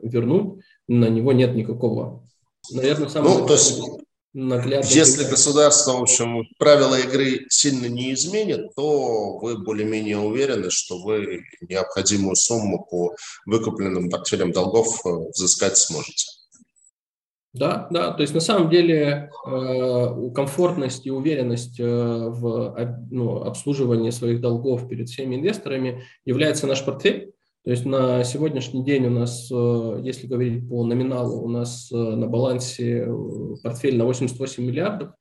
вернуть 0.00 0.62
на 0.86 1.08
него 1.08 1.32
нет 1.32 1.56
никакого. 1.56 2.22
Наверное, 2.72 3.08
самое... 3.08 3.36
Ну, 3.36 3.46
то 3.48 3.54
есть 3.54 3.82
наглядно. 4.34 4.86
Если 4.88 5.24
государство, 5.24 5.92
в 5.92 6.02
общем, 6.02 6.44
правила 6.58 6.96
игры 6.96 7.46
сильно 7.48 7.86
не 7.86 8.12
изменит, 8.14 8.74
то 8.74 9.38
вы 9.38 9.58
более-менее 9.58 10.18
уверены, 10.18 10.70
что 10.70 10.98
вы 10.98 11.44
необходимую 11.62 12.36
сумму 12.36 12.84
по 12.90 13.14
выкупленным 13.46 14.10
портфелям 14.10 14.52
долгов 14.52 15.00
э, 15.06 15.08
взыскать 15.32 15.78
сможете. 15.78 16.26
Да, 17.54 17.86
да, 17.90 18.10
то 18.10 18.22
есть 18.22 18.34
на 18.34 18.40
самом 18.40 18.68
деле 18.68 19.30
э, 19.46 20.30
комфортность 20.34 21.06
и 21.06 21.12
уверенность 21.12 21.78
э, 21.78 21.84
в 21.84 22.96
ну, 23.12 23.44
обслуживании 23.44 24.10
своих 24.10 24.40
долгов 24.40 24.88
перед 24.88 25.08
всеми 25.08 25.36
инвесторами 25.36 26.02
является 26.24 26.66
наш 26.66 26.84
портфель. 26.84 27.33
То 27.64 27.70
есть 27.70 27.86
на 27.86 28.22
сегодняшний 28.24 28.84
день 28.84 29.06
у 29.06 29.10
нас, 29.10 29.50
э, 29.50 30.00
если 30.02 30.26
говорить 30.26 30.68
по 30.68 30.84
номиналу, 30.84 31.40
у 31.40 31.48
нас 31.48 31.90
э, 31.90 31.96
на 31.96 32.26
балансе 32.26 33.06
э, 33.06 33.56
портфель 33.62 33.96
на 33.96 34.04
88 34.04 34.62
миллиардов. 34.62 35.12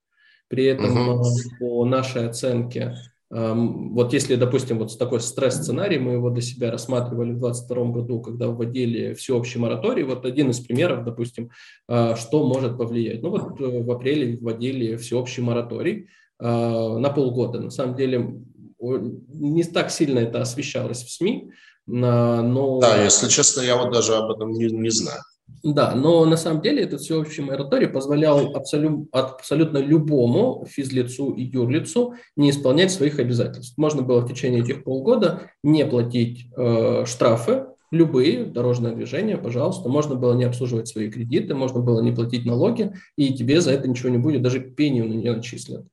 При 0.49 0.65
этом 0.65 1.19
угу. 1.19 1.23
по 1.57 1.85
нашей 1.85 2.27
оценке, 2.27 2.95
эм, 3.31 3.93
вот 3.95 4.11
если, 4.11 4.35
допустим, 4.35 4.77
вот 4.77 4.95
такой 4.99 5.21
стресс-сценарий, 5.21 5.97
мы 5.97 6.11
его 6.11 6.29
для 6.29 6.41
себя 6.41 6.69
рассматривали 6.69 7.31
в 7.31 7.39
2022 7.39 7.85
году, 7.85 8.21
когда 8.21 8.49
вводили 8.49 9.13
всеобщий 9.13 9.59
мораторий, 9.59 10.03
вот 10.03 10.25
один 10.25 10.49
из 10.49 10.59
примеров, 10.59 11.05
допустим, 11.05 11.49
что 11.87 12.45
может 12.45 12.77
повлиять. 12.77 13.23
Ну 13.23 13.29
вот 13.29 13.57
в 13.57 13.89
апреле 13.89 14.37
вводили 14.37 14.97
всеобщий 14.97 15.41
мораторий 15.41 16.09
на 16.39 17.09
полгода. 17.09 17.59
На 17.59 17.71
самом 17.71 17.95
деле 17.95 18.43
не 18.79 19.63
так 19.63 19.89
сильно 19.89 20.19
это 20.19 20.41
освещалось 20.41 21.03
в 21.03 21.09
СМИ, 21.09 21.49
но... 21.85 22.79
Да, 22.79 23.03
если 23.03 23.27
честно, 23.27 23.61
я 23.61 23.75
вот 23.77 23.91
даже 23.91 24.15
об 24.15 24.31
этом 24.31 24.51
не, 24.51 24.65
не 24.65 24.89
знаю. 24.89 25.19
Да, 25.63 25.95
но 25.95 26.25
на 26.25 26.35
самом 26.35 26.61
деле 26.61 26.83
этот 26.83 27.01
всеобщий 27.01 27.43
мораторий 27.43 27.87
позволял 27.87 28.53
абсолют, 28.55 29.07
абсолютно 29.11 29.77
любому 29.77 30.65
физлицу 30.69 31.31
и 31.31 31.43
юрлицу 31.43 32.15
не 32.35 32.49
исполнять 32.49 32.91
своих 32.91 33.19
обязательств. 33.19 33.77
Можно 33.77 34.01
было 34.01 34.21
в 34.21 34.27
течение 34.29 34.61
этих 34.61 34.83
полгода 34.83 35.51
не 35.63 35.85
платить 35.85 36.47
э, 36.57 37.05
штрафы, 37.05 37.65
любые 37.91 38.45
дорожные 38.45 38.95
движения, 38.95 39.37
пожалуйста, 39.37 39.87
можно 39.87 40.15
было 40.15 40.33
не 40.33 40.45
обслуживать 40.45 40.87
свои 40.87 41.11
кредиты, 41.11 41.53
можно 41.53 41.79
было 41.79 42.01
не 42.01 42.11
платить 42.11 42.45
налоги, 42.45 42.93
и 43.15 43.33
тебе 43.33 43.61
за 43.61 43.71
это 43.71 43.87
ничего 43.87 44.09
не 44.09 44.17
будет, 44.17 44.41
даже 44.41 44.59
пению 44.59 45.07
нее 45.07 45.33
начислят. 45.35 45.85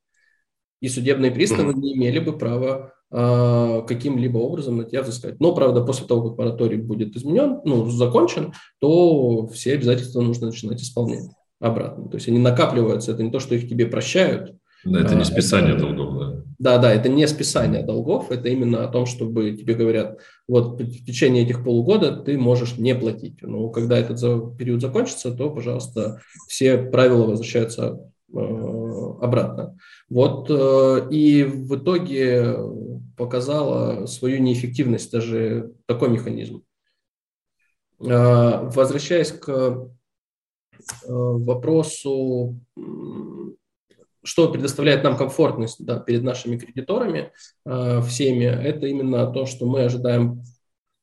И 0.80 0.88
судебные 0.88 1.30
приставы 1.30 1.74
не 1.74 1.94
имели 1.94 2.18
бы 2.18 2.36
права 2.36 2.94
каким-либо 3.10 4.38
образом 4.38 4.76
на 4.76 4.84
тебя 4.84 5.02
взыскать. 5.02 5.40
Но, 5.40 5.52
правда, 5.52 5.82
после 5.82 6.06
того, 6.06 6.28
как 6.28 6.38
мораторий 6.38 6.76
будет 6.78 7.16
изменен, 7.16 7.60
ну, 7.64 7.86
закончен, 7.90 8.52
то 8.80 9.48
все 9.48 9.74
обязательства 9.74 10.20
нужно 10.20 10.46
начинать 10.46 10.80
исполнять 10.80 11.24
обратно. 11.60 12.08
То 12.08 12.16
есть 12.16 12.28
они 12.28 12.38
накапливаются, 12.38 13.12
это 13.12 13.22
не 13.22 13.30
то, 13.30 13.40
что 13.40 13.54
их 13.54 13.68
тебе 13.68 13.86
прощают. 13.86 14.54
Да, 14.84 15.00
это 15.00 15.14
не 15.14 15.22
а, 15.22 15.24
списание 15.24 15.74
это, 15.74 15.86
долгов, 15.86 16.18
да. 16.18 16.44
Да, 16.58 16.78
да, 16.78 16.92
это 16.92 17.08
не 17.08 17.26
списание 17.28 17.82
долгов, 17.82 18.30
это 18.30 18.48
именно 18.48 18.84
о 18.84 18.88
том, 18.88 19.04
чтобы 19.04 19.52
тебе 19.52 19.74
говорят, 19.74 20.18
вот 20.48 20.80
в 20.80 21.04
течение 21.04 21.44
этих 21.44 21.62
полугода 21.64 22.16
ты 22.16 22.38
можешь 22.38 22.78
не 22.78 22.94
платить. 22.94 23.42
Но 23.42 23.68
когда 23.68 23.98
этот 23.98 24.56
период 24.56 24.80
закончится, 24.80 25.32
то, 25.32 25.50
пожалуйста, 25.50 26.20
все 26.48 26.78
правила 26.78 27.26
возвращаются 27.26 28.00
э, 28.32 28.38
обратно. 29.20 29.76
Вот 30.08 30.50
э, 30.50 31.08
и 31.10 31.44
в 31.44 31.76
итоге 31.76 32.56
показала 33.20 34.06
свою 34.06 34.40
неэффективность 34.40 35.12
даже 35.12 35.72
такой 35.86 36.08
механизм. 36.08 36.64
Э, 38.00 38.68
возвращаясь 38.70 39.32
к 39.32 39.90
Э, 41.04 41.08
вопросу, 41.08 42.58
что 44.22 44.52
предоставляет 44.52 45.02
нам 45.02 45.16
комфортность 45.16 45.84
да, 45.84 45.98
перед 45.98 46.22
нашими 46.22 46.58
кредиторами 46.58 47.32
э, 47.64 48.02
всеми, 48.02 48.44
это 48.44 48.86
именно 48.86 49.30
то, 49.32 49.46
что 49.46 49.66
мы 49.66 49.84
ожидаем 49.84 50.42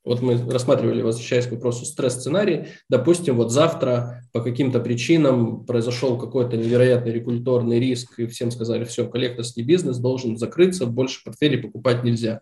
вот 0.08 0.22
мы 0.22 0.38
рассматривали, 0.50 1.02
возвращаясь 1.02 1.48
к 1.48 1.52
вопросу 1.52 1.86
стресс-сценарий, 1.86 2.68
допустим, 2.90 3.36
вот 3.36 3.52
завтра 3.52 4.24
по 4.32 4.42
каким-то 4.42 4.80
причинам 4.80 5.66
произошел 5.66 6.18
какой-то 6.18 6.58
невероятный 6.58 7.12
регуляторный 7.12 7.80
риск, 7.80 8.20
и 8.20 8.26
всем 8.26 8.52
сказали, 8.52 8.86
все, 8.86 9.08
коллекторский 9.08 9.64
бизнес 9.64 9.98
должен 9.98 10.38
закрыться, 10.38 10.86
больше 10.86 11.24
портфелей 11.24 11.60
покупать 11.60 12.04
нельзя. 12.04 12.42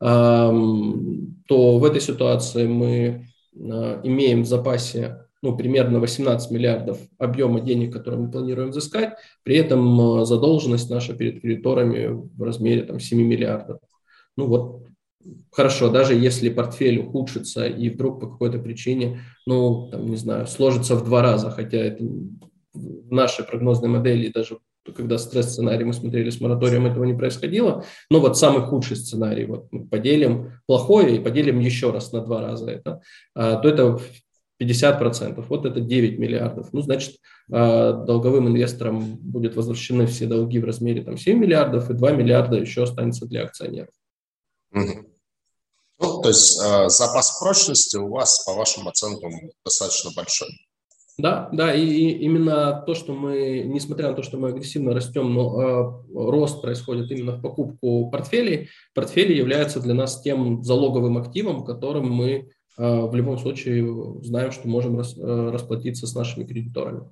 То 0.00 0.50
в 1.78 1.84
этой 1.84 2.00
ситуации 2.00 2.66
мы 2.66 3.26
э, 3.54 4.00
имеем 4.02 4.44
в 4.44 4.46
запасе 4.46 5.26
ну, 5.42 5.56
примерно 5.56 6.00
18 6.00 6.50
миллиардов 6.50 6.98
объема 7.18 7.60
денег, 7.60 7.92
которые 7.92 8.20
мы 8.20 8.30
планируем 8.30 8.70
взыскать, 8.70 9.14
при 9.42 9.56
этом 9.56 10.20
э, 10.20 10.24
задолженность 10.24 10.88
наша 10.88 11.14
перед 11.14 11.42
кредиторами 11.42 12.08
в 12.08 12.42
размере 12.42 12.82
там, 12.82 12.98
7 12.98 13.20
миллиардов. 13.20 13.80
Ну 14.36 14.46
вот, 14.46 14.84
хорошо, 15.50 15.90
даже 15.90 16.14
если 16.14 16.48
портфель 16.48 17.00
ухудшится 17.00 17.66
и 17.66 17.90
вдруг 17.90 18.20
по 18.20 18.28
какой-то 18.28 18.58
причине, 18.58 19.20
ну, 19.46 19.88
там, 19.90 20.06
не 20.06 20.16
знаю, 20.16 20.46
сложится 20.46 20.94
в 20.94 21.04
два 21.04 21.22
раза, 21.22 21.50
хотя 21.50 21.78
это 21.78 22.04
в 22.72 23.12
нашей 23.12 23.44
прогнозной 23.44 23.88
модели 23.88 24.28
даже 24.28 24.58
когда 24.96 25.18
стресс-сценарий 25.18 25.84
мы 25.84 25.92
смотрели 25.92 26.30
с 26.30 26.40
мораторием, 26.40 26.86
этого 26.86 27.04
не 27.04 27.14
происходило. 27.14 27.84
Но 28.10 28.18
вот 28.18 28.38
самый 28.38 28.62
худший 28.62 28.96
сценарий, 28.96 29.44
вот 29.44 29.66
мы 29.70 29.86
поделим 29.86 30.52
плохое 30.66 31.16
и 31.16 31.20
поделим 31.20 31.60
еще 31.60 31.90
раз 31.90 32.12
на 32.12 32.22
два 32.22 32.40
раза 32.40 32.70
это, 32.70 33.00
а, 33.34 33.56
то 33.56 33.68
это 33.68 34.00
50%. 34.58 35.44
Вот 35.48 35.66
это 35.66 35.80
9 35.80 36.18
миллиардов. 36.18 36.72
Ну, 36.72 36.80
значит, 36.80 37.16
а, 37.52 37.92
долговым 37.92 38.48
инвесторам 38.48 39.16
будет 39.18 39.54
возвращены 39.54 40.06
все 40.06 40.26
долги 40.26 40.58
в 40.58 40.64
размере 40.64 41.02
там, 41.02 41.16
7 41.16 41.38
миллиардов, 41.38 41.90
и 41.90 41.94
2 41.94 42.12
миллиарда 42.12 42.56
еще 42.56 42.82
останется 42.82 43.26
для 43.26 43.44
акционеров. 43.44 43.94
Угу. 44.72 45.09
Ну, 46.00 46.20
то 46.22 46.28
есть 46.28 46.60
э, 46.60 46.88
запас 46.88 47.38
прочности 47.38 47.96
у 47.96 48.08
вас, 48.08 48.44
по 48.44 48.54
вашим 48.54 48.88
оценкам, 48.88 49.32
достаточно 49.64 50.10
большой. 50.16 50.48
Да, 51.18 51.50
да, 51.52 51.74
и, 51.74 51.84
и 51.84 52.24
именно 52.24 52.82
то, 52.86 52.94
что 52.94 53.12
мы, 53.12 53.64
несмотря 53.66 54.08
на 54.08 54.14
то, 54.14 54.22
что 54.22 54.38
мы 54.38 54.48
агрессивно 54.48 54.94
растем, 54.94 55.34
но 55.34 55.60
э, 55.60 55.92
рост 56.14 56.62
происходит 56.62 57.10
именно 57.10 57.32
в 57.32 57.42
покупку 57.42 58.10
портфелей, 58.10 58.70
портфели 58.94 59.34
являются 59.34 59.80
для 59.80 59.92
нас 59.92 60.22
тем 60.22 60.62
залоговым 60.62 61.18
активом, 61.18 61.64
которым 61.64 62.10
мы 62.10 62.50
а, 62.80 63.06
в 63.06 63.14
любом 63.14 63.38
случае 63.38 64.22
знаем, 64.22 64.52
что 64.52 64.66
можем 64.66 64.98
э, 64.98 65.50
расплатиться 65.50 66.06
с 66.06 66.14
нашими 66.14 66.44
кредиторами. 66.44 67.10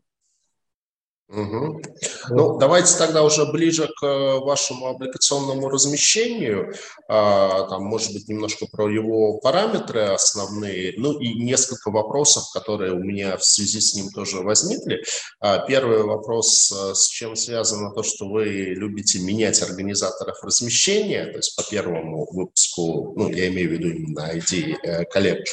Угу. 1.28 1.82
Ну, 2.30 2.58
давайте 2.58 2.96
тогда 2.96 3.22
уже 3.22 3.44
ближе 3.44 3.86
к 3.86 4.02
э, 4.02 4.38
вашему 4.38 4.86
облигационному 4.86 5.68
размещению. 5.68 6.72
А, 7.06 7.68
там, 7.68 7.84
может 7.84 8.14
быть, 8.14 8.28
немножко 8.28 8.66
про 8.66 8.88
его 8.88 9.36
параметры 9.38 10.04
основные, 10.04 10.94
ну 10.96 11.18
и 11.20 11.34
несколько 11.34 11.90
вопросов, 11.90 12.44
которые 12.54 12.94
у 12.94 12.98
меня 12.98 13.36
в 13.36 13.44
связи 13.44 13.78
с 13.80 13.94
ним 13.94 14.08
тоже 14.08 14.38
возникли. 14.38 15.04
А, 15.40 15.58
первый 15.58 16.02
вопрос, 16.02 16.72
э, 16.72 16.94
с 16.94 17.06
чем 17.08 17.36
связано 17.36 17.90
то, 17.90 18.02
что 18.02 18.26
вы 18.26 18.46
любите 18.74 19.18
менять 19.18 19.60
организаторов 19.60 20.42
размещения, 20.42 21.26
то 21.26 21.36
есть 21.36 21.54
по 21.56 21.62
первому 21.62 22.26
выпуску, 22.32 23.12
ну, 23.16 23.28
я 23.28 23.48
имею 23.48 23.68
в 23.68 23.72
виду 23.72 23.88
именно 23.90 24.32
ID 24.34 25.04
коллег, 25.10 25.44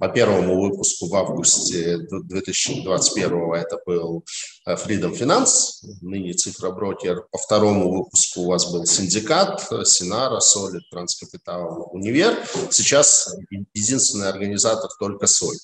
по 0.00 0.08
первому 0.08 0.60
выпуску 0.60 1.08
в 1.08 1.14
августе 1.14 1.98
2021 1.98 3.54
это 3.54 3.78
был 3.86 4.24
Freedom 4.66 5.12
Finance, 5.18 5.84
ныне 6.00 6.32
Цифра 6.32 6.75
брокер. 6.75 7.26
По 7.30 7.38
второму 7.38 7.92
выпуску 7.92 8.40
у 8.40 8.46
вас 8.46 8.70
был 8.72 8.86
Синдикат, 8.86 9.68
Синара, 9.84 10.40
Солид, 10.40 10.88
Транскапитал, 10.90 11.88
Универ. 11.92 12.36
Сейчас 12.70 13.34
единственный 13.50 14.28
организатор 14.28 14.90
только 14.98 15.26
Солид. 15.26 15.60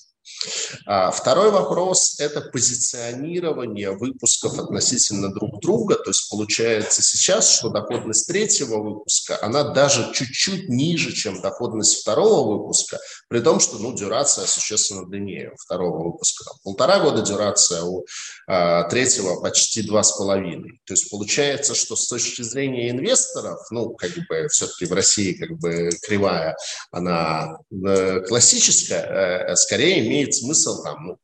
А 0.85 1.11
второй 1.11 1.51
вопрос– 1.51 2.15
это 2.19 2.41
позиционирование 2.41 3.91
выпусков 3.91 4.57
относительно 4.59 5.33
друг 5.33 5.61
друга. 5.61 5.95
То 5.95 6.09
есть 6.09 6.29
получается 6.29 7.01
сейчас, 7.01 7.49
что 7.49 7.69
доходность 7.69 8.27
третьего 8.27 8.81
выпуска, 8.81 9.37
она 9.41 9.63
даже 9.63 10.11
чуть-чуть 10.13 10.69
ниже, 10.69 11.11
чем 11.13 11.41
доходность 11.41 12.01
второго 12.01 12.57
выпуска, 12.57 12.99
при 13.27 13.39
том, 13.39 13.59
что 13.59 13.77
ну, 13.77 13.95
дюрация 13.95 14.45
существенно 14.45 15.05
длиннее 15.05 15.51
у 15.51 15.55
второго 15.57 16.11
выпуска. 16.11 16.43
Там, 16.45 16.55
полтора 16.63 16.99
года 16.99 17.21
дюрация, 17.21 17.83
у 17.83 18.05
а, 18.47 18.83
третьего 18.89 19.39
почти 19.41 19.83
два 19.83 20.03
с 20.03 20.11
половиной. 20.11 20.81
То 20.85 20.93
есть 20.93 21.09
получается, 21.09 21.75
что 21.75 21.95
с 21.95 22.07
точки 22.07 22.41
зрения 22.41 22.89
инвесторов, 22.89 23.59
ну, 23.71 23.91
как 23.91 24.11
бы 24.29 24.47
все-таки 24.49 24.85
в 24.85 24.93
России 24.93 25.33
как 25.33 25.57
бы 25.59 25.89
кривая, 26.01 26.55
она 26.91 27.57
э, 27.71 28.21
классическая, 28.21 29.51
э, 29.51 29.55
скорее 29.55 30.05
имеет 30.05 30.30
имеет 30.31 30.35
смысл 30.35 30.83
там, 30.83 31.05
ну, 31.05 31.17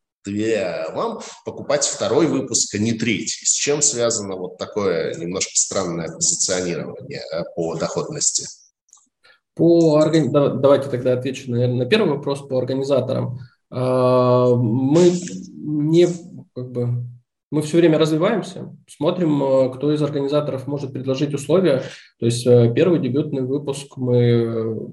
вам 0.94 1.20
покупать 1.46 1.86
второй 1.86 2.28
выпуск, 2.28 2.76
а 2.76 2.78
не 2.78 2.92
третий. 2.94 3.46
С 3.46 3.54
чем 3.54 3.82
связано 3.82 4.36
вот 4.36 4.58
такое 4.58 5.16
немножко 5.16 5.52
странное 5.54 6.10
позиционирование 6.10 7.22
э, 7.34 7.44
по 7.56 7.76
доходности? 7.76 8.46
По 9.56 9.94
органи... 9.94 10.30
Давайте 10.30 10.90
тогда 10.90 11.14
отвечу, 11.14 11.50
наверное, 11.50 11.78
на 11.78 11.86
первый 11.86 12.10
вопрос 12.10 12.46
по 12.46 12.58
организаторам. 12.58 13.40
А, 13.72 14.54
мы 14.54 15.14
не 15.56 16.08
как 16.54 16.72
бы 16.72 17.06
мы 17.50 17.62
все 17.62 17.78
время 17.78 17.98
развиваемся, 17.98 18.76
смотрим, 18.90 19.42
э, 19.42 19.74
кто 19.74 19.94
из 19.94 20.02
организаторов 20.02 20.68
может 20.68 20.92
предложить 20.92 21.34
условия. 21.34 21.84
То 22.20 22.26
есть 22.26 22.46
э, 22.46 22.74
первый 22.76 23.00
дебютный 23.00 23.44
выпуск 23.44 23.96
мы 23.96 24.92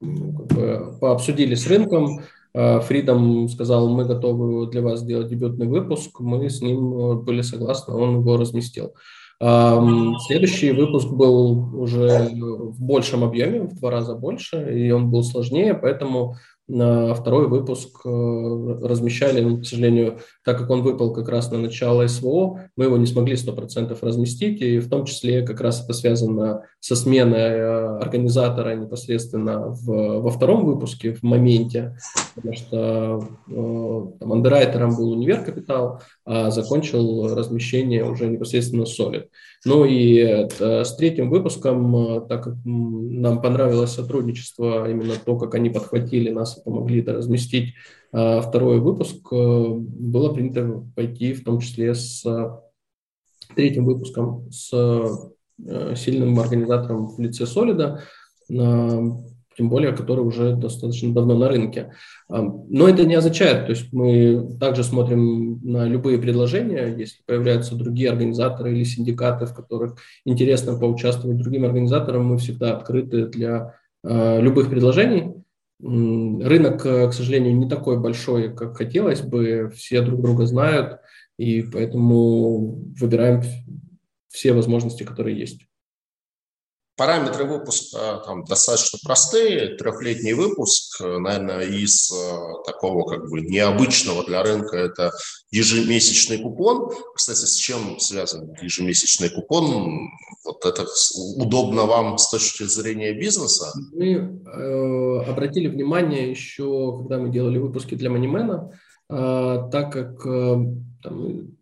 как 0.00 0.46
бы, 0.48 0.98
пообсудили 1.00 1.54
с 1.54 1.66
рынком, 1.66 2.20
Фридом 2.54 3.48
сказал, 3.48 3.88
мы 3.88 4.04
готовы 4.04 4.70
для 4.70 4.80
вас 4.80 5.00
сделать 5.00 5.28
дебютный 5.28 5.66
выпуск, 5.66 6.20
мы 6.20 6.48
с 6.48 6.60
ним 6.60 6.94
э, 6.94 7.14
были 7.16 7.42
согласны, 7.42 7.94
он 7.94 8.20
его 8.20 8.36
разместил. 8.36 8.94
Следующий 9.40 10.70
выпуск 10.70 11.08
был 11.08 11.74
уже 11.76 12.30
в 12.30 12.80
большем 12.80 13.24
объеме, 13.24 13.62
в 13.62 13.74
два 13.74 13.90
раза 13.90 14.14
больше, 14.14 14.72
и 14.72 14.92
он 14.92 15.10
был 15.10 15.24
сложнее, 15.24 15.74
поэтому 15.74 16.36
на 16.66 17.12
второй 17.14 17.48
выпуск 17.48 18.00
э, 18.04 18.08
размещали, 18.08 19.40
но, 19.40 19.58
к 19.58 19.66
сожалению, 19.66 20.18
так 20.44 20.58
как 20.58 20.70
он 20.70 20.82
выпал 20.82 21.12
как 21.12 21.28
раз 21.28 21.50
на 21.50 21.58
начало 21.58 22.06
СВО, 22.06 22.70
мы 22.76 22.86
его 22.86 22.96
не 22.96 23.06
смогли 23.06 23.34
100% 23.34 23.96
разместить, 24.00 24.62
и 24.62 24.78
в 24.78 24.88
том 24.88 25.04
числе 25.04 25.42
как 25.42 25.60
раз 25.60 25.84
это 25.84 25.92
связано 25.92 26.62
со 26.80 26.96
сменой 26.96 27.38
э, 27.38 27.98
организатора 27.98 28.74
непосредственно 28.76 29.68
в, 29.68 30.20
во 30.20 30.30
втором 30.30 30.64
выпуске, 30.64 31.12
в 31.12 31.22
моменте, 31.22 31.96
потому 32.34 32.54
что 32.54 33.28
э, 33.48 34.18
там, 34.18 34.32
андеррайтером 34.32 34.96
был 34.96 35.12
Универ 35.12 35.44
Капитал, 35.44 36.00
а 36.26 36.50
закончил 36.50 37.34
размещение 37.34 38.04
уже 38.04 38.26
непосредственно 38.26 38.84
Solid. 38.84 39.28
Ну 39.66 39.84
и 39.84 40.18
э, 40.18 40.84
с 40.84 40.96
третьим 40.96 41.28
выпуском, 41.28 41.96
э, 41.96 42.20
так 42.26 42.44
как 42.44 42.54
нам 42.64 43.42
понравилось 43.42 43.92
сотрудничество, 43.92 44.90
именно 44.90 45.14
то, 45.22 45.36
как 45.36 45.54
они 45.54 45.68
подхватили 45.68 46.30
нас 46.30 46.56
и 46.56 46.62
помогли 46.62 47.02
это 47.02 47.12
разместить, 47.12 47.74
э, 48.12 48.40
второй 48.40 48.80
выпуск, 48.80 49.30
было 49.30 50.32
принято 50.32 50.84
пойти 50.96 51.34
в 51.34 51.44
том 51.44 51.60
числе 51.60 51.94
с 51.94 52.24
третьим 53.54 53.84
выпуском 53.84 54.50
с 54.50 54.70
сильным 55.94 56.40
организатором 56.40 57.08
в 57.08 57.20
лице 57.20 57.46
Солида. 57.46 58.02
Тем 59.56 59.68
более, 59.68 59.92
которые 59.92 60.26
уже 60.26 60.54
достаточно 60.54 61.12
давно 61.12 61.36
на 61.36 61.48
рынке. 61.48 61.92
Но 62.28 62.88
это 62.88 63.04
не 63.04 63.14
означает, 63.14 63.66
то 63.66 63.72
есть 63.72 63.92
мы 63.92 64.56
также 64.58 64.84
смотрим 64.84 65.60
на 65.62 65.86
любые 65.86 66.18
предложения, 66.18 66.94
если 66.96 67.22
появляются 67.24 67.76
другие 67.76 68.10
организаторы 68.10 68.72
или 68.72 68.84
синдикаты, 68.84 69.46
в 69.46 69.54
которых 69.54 69.96
интересно 70.24 70.78
поучаствовать 70.78 71.38
другим 71.38 71.64
организаторам, 71.64 72.26
мы 72.26 72.38
всегда 72.38 72.76
открыты 72.76 73.26
для 73.26 73.74
а, 74.02 74.40
любых 74.40 74.70
предложений. 74.70 75.34
Рынок, 75.80 76.82
к 76.82 77.12
сожалению, 77.12 77.56
не 77.56 77.68
такой 77.68 77.98
большой, 77.98 78.54
как 78.54 78.76
хотелось 78.76 79.20
бы, 79.20 79.70
все 79.74 80.00
друг 80.00 80.22
друга 80.22 80.46
знают, 80.46 81.00
и 81.36 81.62
поэтому 81.62 82.78
выбираем 82.98 83.42
все 84.28 84.52
возможности, 84.52 85.02
которые 85.02 85.38
есть. 85.38 85.66
Параметры 86.96 87.44
выпуска 87.44 88.22
там 88.24 88.44
достаточно 88.44 89.00
простые. 89.04 89.76
Трехлетний 89.76 90.32
выпуск, 90.32 91.00
наверное, 91.00 91.62
из 91.62 92.12
э, 92.12 92.36
такого 92.64 93.04
как 93.08 93.28
бы 93.28 93.40
необычного 93.40 94.24
для 94.24 94.44
рынка 94.44 94.76
это 94.76 95.10
ежемесячный 95.50 96.38
купон. 96.38 96.90
Кстати, 97.16 97.46
с 97.46 97.56
чем 97.56 97.98
связан 97.98 98.54
ежемесячный 98.62 99.28
купон? 99.28 100.08
Вот 100.44 100.64
это 100.64 100.86
удобно 101.36 101.82
вам 101.86 102.16
с 102.16 102.30
точки 102.30 102.62
зрения 102.62 103.12
бизнеса? 103.12 103.72
Мы 103.92 104.40
э, 104.46 105.24
обратили 105.28 105.66
внимание 105.66 106.30
еще, 106.30 106.96
когда 106.98 107.18
мы 107.18 107.30
делали 107.30 107.58
выпуски 107.58 107.96
для 107.96 108.08
Манимена, 108.08 108.70
э, 109.10 109.68
так 109.72 109.92
как 109.92 110.24
э, 110.26 110.56
там, 111.02 111.53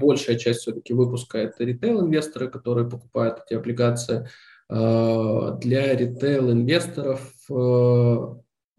большая 0.00 0.36
часть 0.36 0.60
все-таки 0.60 0.92
выпуска 0.92 1.38
это 1.38 1.64
ритейл-инвесторы, 1.64 2.48
которые 2.48 2.88
покупают 2.88 3.40
эти 3.44 3.54
облигации. 3.54 4.28
Э, 4.68 5.56
для 5.60 5.94
ритейл-инвесторов 5.94 7.32
э, 7.50 8.16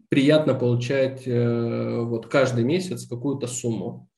приятно 0.08 0.54
получать 0.54 1.22
э, 1.26 2.00
вот 2.00 2.26
каждый 2.26 2.64
месяц 2.64 3.06
какую-то 3.06 3.46
сумму. 3.46 4.08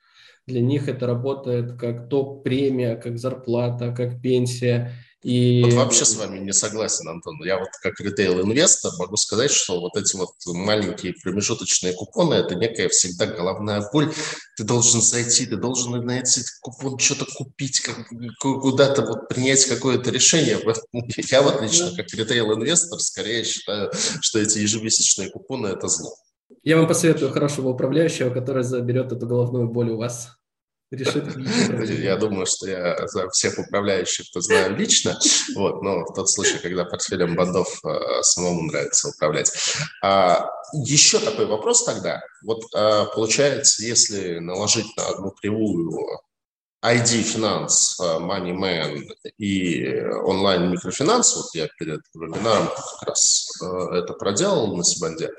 Для 0.46 0.60
них 0.60 0.88
это 0.88 1.06
работает 1.06 1.78
как 1.78 2.08
топ-премия, 2.08 2.96
как 2.96 3.18
зарплата, 3.18 3.92
как 3.92 4.20
пенсия. 4.20 4.92
И... 5.22 5.62
Вот 5.64 5.74
вообще 5.74 6.06
с 6.06 6.16
вами 6.16 6.38
не 6.38 6.52
согласен, 6.52 7.06
Антон. 7.08 7.42
Я 7.44 7.58
вот 7.58 7.68
как 7.82 8.00
ритейл-инвестор 8.00 8.92
могу 8.98 9.16
сказать, 9.16 9.50
что 9.50 9.78
вот 9.80 9.96
эти 9.96 10.16
вот 10.16 10.30
маленькие 10.46 11.12
промежуточные 11.12 11.92
купоны– 11.92 12.34
это 12.36 12.54
некая 12.54 12.88
всегда 12.88 13.26
головная 13.26 13.86
боль. 13.92 14.12
Ты 14.56 14.64
должен 14.64 15.02
зайти, 15.02 15.44
ты 15.44 15.56
должен 15.56 15.92
на 16.06 16.20
эти 16.20 16.40
купоны 16.62 16.98
что-то 16.98 17.26
купить, 17.26 17.80
как, 17.80 18.08
куда-то 18.40 19.02
вот 19.02 19.28
принять 19.28 19.66
какое-то 19.66 20.10
решение. 20.10 20.58
Я 21.30 21.42
вот 21.42 21.60
лично 21.60 21.94
как 21.94 22.06
ритейл-инвестор 22.14 22.98
скорее 23.00 23.44
считаю, 23.44 23.92
что 24.22 24.38
эти 24.38 24.58
ежемесячные 24.58 25.30
купоны– 25.30 25.66
это 25.68 25.88
зло. 25.88 26.14
Я 26.62 26.78
вам 26.78 26.88
посоветую 26.88 27.30
хорошего 27.30 27.68
управляющего, 27.68 28.30
который 28.30 28.64
заберет 28.64 29.12
эту 29.12 29.26
головную 29.26 29.68
боль 29.68 29.90
у 29.90 29.98
вас 29.98 30.39
решит. 30.90 31.24
Я 32.00 32.16
думаю, 32.16 32.46
что 32.46 32.68
я 32.68 32.96
всех 33.32 33.58
управляющих 33.58 34.30
то 34.32 34.40
знаю 34.40 34.76
лично, 34.76 35.18
вот, 35.54 35.82
но 35.82 36.04
в 36.04 36.14
тот 36.14 36.30
случай, 36.30 36.58
когда 36.58 36.84
портфелем 36.84 37.34
бандов 37.34 37.68
э, 37.84 38.22
самому 38.22 38.62
нравится 38.62 39.08
управлять. 39.08 39.52
А, 40.02 40.46
еще 40.72 41.18
такой 41.18 41.46
вопрос 41.46 41.84
тогда. 41.84 42.22
Вот 42.44 42.62
а, 42.74 43.06
получается, 43.06 43.84
если 43.84 44.38
наложить 44.38 44.96
на 44.96 45.08
одну 45.08 45.30
кривую 45.30 45.90
ID 46.82 47.22
Finance, 47.22 48.00
э, 48.00 48.18
MoneyMan 48.20 49.06
и 49.36 50.00
онлайн 50.24 50.70
микрофинанс, 50.70 51.36
вот 51.36 51.54
я 51.54 51.68
перед 51.78 52.00
вебинаром 52.14 52.68
как 52.68 53.08
раз 53.08 53.48
э, 53.62 53.96
это 53.96 54.14
проделал 54.14 54.74
на 54.76 54.82
Сибанде, 54.82 55.30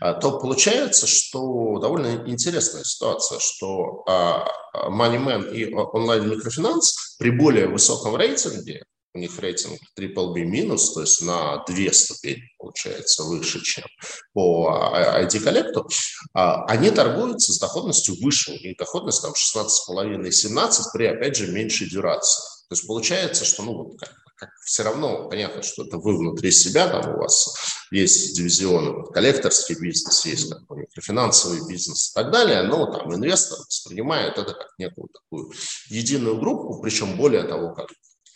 а, 0.00 0.14
то 0.14 0.38
получается, 0.38 1.06
что 1.06 1.78
довольно 1.78 2.24
интересная 2.26 2.84
ситуация, 2.84 3.38
что 3.38 4.02
а, 4.08 4.48
MoneyMan 4.88 5.52
и 5.52 5.74
онлайн 5.74 6.30
микрофинанс 6.30 7.16
при 7.18 7.30
более 7.30 7.68
высоком 7.68 8.16
рейтинге 8.16 8.84
у 9.14 9.18
них 9.18 9.38
рейтинг 9.38 9.80
Triple 9.98 10.32
B 10.32 10.44
минус, 10.44 10.92
то 10.92 11.00
есть 11.00 11.22
на 11.22 11.64
две 11.66 11.92
ступени, 11.92 12.42
получается, 12.58 13.24
выше, 13.24 13.60
чем 13.62 13.84
по 14.32 14.70
ID 14.94 15.40
коллекту, 15.40 15.88
они 16.32 16.90
торгуются 16.90 17.52
с 17.52 17.58
доходностью 17.58 18.16
выше, 18.22 18.52
у 18.52 18.54
них 18.54 18.76
доходность 18.76 19.22
там 19.22 19.32
16,5-17 19.32 20.82
при, 20.92 21.06
опять 21.06 21.36
же, 21.36 21.50
меньшей 21.50 21.88
дюрации. 21.88 22.42
То 22.68 22.74
есть 22.74 22.86
получается, 22.86 23.44
что, 23.46 23.62
ну, 23.62 23.72
вот 23.72 23.98
как, 23.98 24.12
как 24.36 24.50
все 24.62 24.82
равно 24.82 25.26
понятно, 25.30 25.62
что 25.62 25.84
это 25.84 25.96
вы 25.96 26.18
внутри 26.18 26.50
себя, 26.50 26.86
там 26.88 27.14
у 27.14 27.18
вас 27.18 27.56
есть 27.90 28.36
дивизионы, 28.36 29.04
коллекторский 29.10 29.74
бизнес, 29.80 30.26
есть 30.26 30.50
как 30.50 30.66
бы, 30.66 30.86
финансовый 31.00 31.66
бизнес 31.66 32.10
и 32.10 32.14
так 32.14 32.30
далее, 32.30 32.62
но 32.64 32.92
там 32.92 33.14
инвестор 33.14 33.58
воспринимает 33.58 34.36
это 34.36 34.52
как 34.52 34.68
некую 34.76 35.08
такую 35.08 35.50
единую 35.88 36.38
группу, 36.38 36.78
причем 36.82 37.16
более 37.16 37.44
того, 37.44 37.72
как 37.72 37.88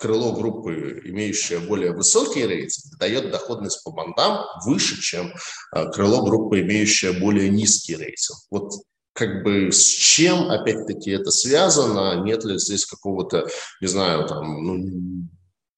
крыло 0.02 0.32
группы, 0.32 1.00
имеющее 1.04 1.60
более 1.60 1.92
высокий 1.92 2.44
рейтинг, 2.44 2.98
дает 2.98 3.30
доходность 3.30 3.84
по 3.84 3.92
бандам 3.92 4.44
выше, 4.66 5.00
чем 5.00 5.32
а, 5.70 5.86
крыло 5.86 6.24
группы, 6.24 6.60
имеющее 6.60 7.12
более 7.12 7.48
низкий 7.48 7.94
рейтинг. 7.94 8.38
Вот 8.50 8.72
как 9.12 9.44
бы 9.44 9.70
с 9.70 9.86
чем, 9.86 10.50
опять-таки, 10.50 11.12
это 11.12 11.30
связано? 11.30 12.24
Нет 12.24 12.44
ли 12.44 12.58
здесь 12.58 12.84
какого-то, 12.84 13.46
не 13.80 13.86
знаю, 13.86 14.26
там, 14.26 14.64
ну, 14.64 14.76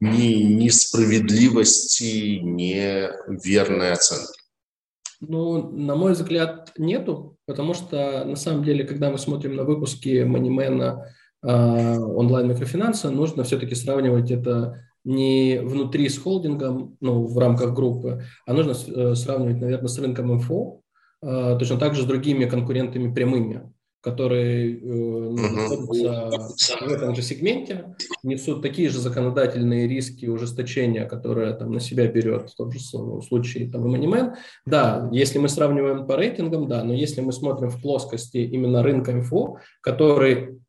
ни 0.00 0.34
несправедливости, 0.42 2.38
неверной 2.40 3.92
оценки? 3.92 4.40
Ну, 5.20 5.70
на 5.70 5.96
мой 5.96 6.12
взгляд, 6.12 6.72
нету, 6.78 7.36
потому 7.44 7.74
что 7.74 8.24
на 8.24 8.36
самом 8.36 8.64
деле, 8.64 8.84
когда 8.84 9.10
мы 9.10 9.18
смотрим 9.18 9.56
на 9.56 9.64
выпуски 9.64 10.22
Манимена, 10.22 11.14
онлайн-микрофинанса, 11.44 13.10
нужно 13.10 13.44
все-таки 13.44 13.74
сравнивать 13.74 14.30
это 14.30 14.80
не 15.04 15.60
внутри 15.62 16.08
с 16.08 16.18
холдингом, 16.18 16.96
ну, 17.00 17.26
в 17.26 17.38
рамках 17.38 17.74
группы, 17.74 18.22
а 18.46 18.52
нужно 18.54 18.72
э, 18.72 19.14
сравнивать, 19.14 19.60
наверное, 19.60 19.88
с 19.88 19.98
рынком 19.98 20.34
МФО, 20.34 20.80
а, 21.22 21.56
точно 21.56 21.78
так 21.78 21.94
же 21.94 22.02
с 22.02 22.06
другими 22.06 22.46
конкурентами 22.46 23.12
прямыми, 23.12 23.70
которые 24.00 24.78
uh-huh. 24.78 25.30
находятся 25.30 26.76
в 26.82 26.92
этом 26.92 27.14
же 27.14 27.22
сегменте, 27.22 27.96
несут 28.22 28.60
такие 28.60 28.90
же 28.90 28.98
законодательные 29.00 29.88
риски 29.88 30.26
ужесточения, 30.26 31.06
которые 31.06 31.54
там 31.54 31.72
на 31.72 31.80
себя 31.80 32.06
берет 32.06 32.50
в 32.50 32.54
том 32.54 32.70
же 32.70 32.78
случае 32.80 33.70
там, 33.70 33.86
Moneyman. 33.86 34.34
Да, 34.66 35.08
если 35.12 35.38
мы 35.38 35.48
сравниваем 35.48 36.06
по 36.06 36.16
рейтингам, 36.16 36.68
да, 36.68 36.84
но 36.84 36.92
если 36.92 37.22
мы 37.22 37.32
смотрим 37.32 37.70
в 37.70 37.80
плоскости 37.80 38.38
именно 38.38 38.82
рынка 38.82 39.12
МФО, 39.12 39.58
который 39.80 40.60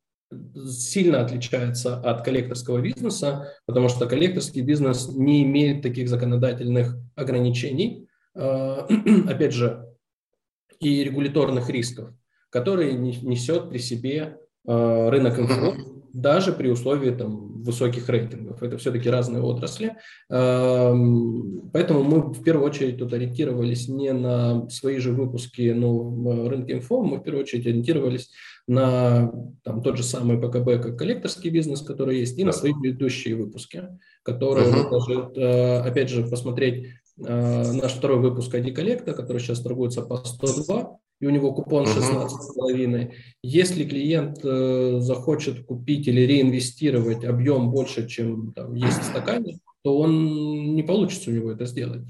сильно 0.67 1.21
отличается 1.21 1.99
от 1.99 2.23
коллекторского 2.23 2.81
бизнеса, 2.81 3.53
потому 3.65 3.89
что 3.89 4.07
коллекторский 4.07 4.61
бизнес 4.61 5.09
не 5.09 5.43
имеет 5.43 5.81
таких 5.81 6.09
законодательных 6.09 6.97
ограничений, 7.15 8.07
а, 8.35 8.87
опять 9.27 9.53
же, 9.53 9.87
и 10.79 11.03
регуляторных 11.03 11.69
рисков, 11.69 12.09
которые 12.49 12.93
несет 12.93 13.69
при 13.69 13.77
себе 13.79 14.37
а, 14.67 15.09
рынок 15.09 15.39
инфо, 15.39 15.75
даже 16.13 16.53
при 16.53 16.69
условии 16.69 17.11
там, 17.11 17.61
высоких 17.63 18.07
рейтингов. 18.07 18.63
Это 18.63 18.77
все-таки 18.77 19.09
разные 19.09 19.43
отрасли. 19.43 19.97
Поэтому 20.29 22.03
мы 22.03 22.21
в 22.31 22.41
первую 22.41 22.69
очередь 22.69 22.99
тут 22.99 23.11
ориентировались 23.11 23.89
не 23.89 24.13
на 24.13 24.69
свои 24.69 24.99
же 24.99 25.11
выпуски 25.11 25.71
но 25.71 25.97
в 25.97 26.47
рынке 26.47 26.73
инфо, 26.73 27.03
мы 27.03 27.17
в 27.17 27.23
первую 27.23 27.43
очередь 27.43 27.67
ориентировались 27.67 28.31
на 28.67 29.31
там, 29.63 29.81
тот 29.81 29.97
же 29.97 30.03
самый 30.03 30.37
ПКБ, 30.37 30.81
как 30.81 30.97
коллекторский 30.97 31.49
бизнес, 31.49 31.81
который 31.81 32.19
есть, 32.19 32.37
и 32.37 32.43
на 32.43 32.51
свои 32.51 32.73
предыдущие 32.73 33.35
выпуски, 33.35 33.83
которые, 34.23 34.67
uh-huh. 34.67 34.89
даже, 34.89 35.31
э, 35.35 35.79
опять 35.81 36.09
же, 36.09 36.25
посмотреть 36.25 36.87
э, 37.17 37.71
наш 37.71 37.93
второй 37.93 38.19
выпуск 38.19 38.53
ID 38.53 38.71
коллекта, 38.71 39.13
который 39.13 39.39
сейчас 39.39 39.61
торгуется 39.61 40.01
по 40.01 40.17
102, 40.17 40.97
и 41.21 41.27
у 41.27 41.29
него 41.29 41.53
купон 41.53 41.85
16,5. 41.85 43.11
Если 43.43 43.85
клиент 43.85 44.39
э, 44.43 44.97
захочет 44.99 45.65
купить 45.65 46.07
или 46.07 46.21
реинвестировать 46.21 47.23
объем 47.23 47.71
больше, 47.71 48.07
чем 48.07 48.51
там, 48.53 48.73
есть 48.73 48.99
в 48.99 49.03
стакане, 49.03 49.59
то 49.83 49.97
он 49.97 50.75
не 50.75 50.83
получится 50.83 51.29
у 51.29 51.33
него 51.33 51.51
это 51.51 51.65
сделать. 51.65 52.03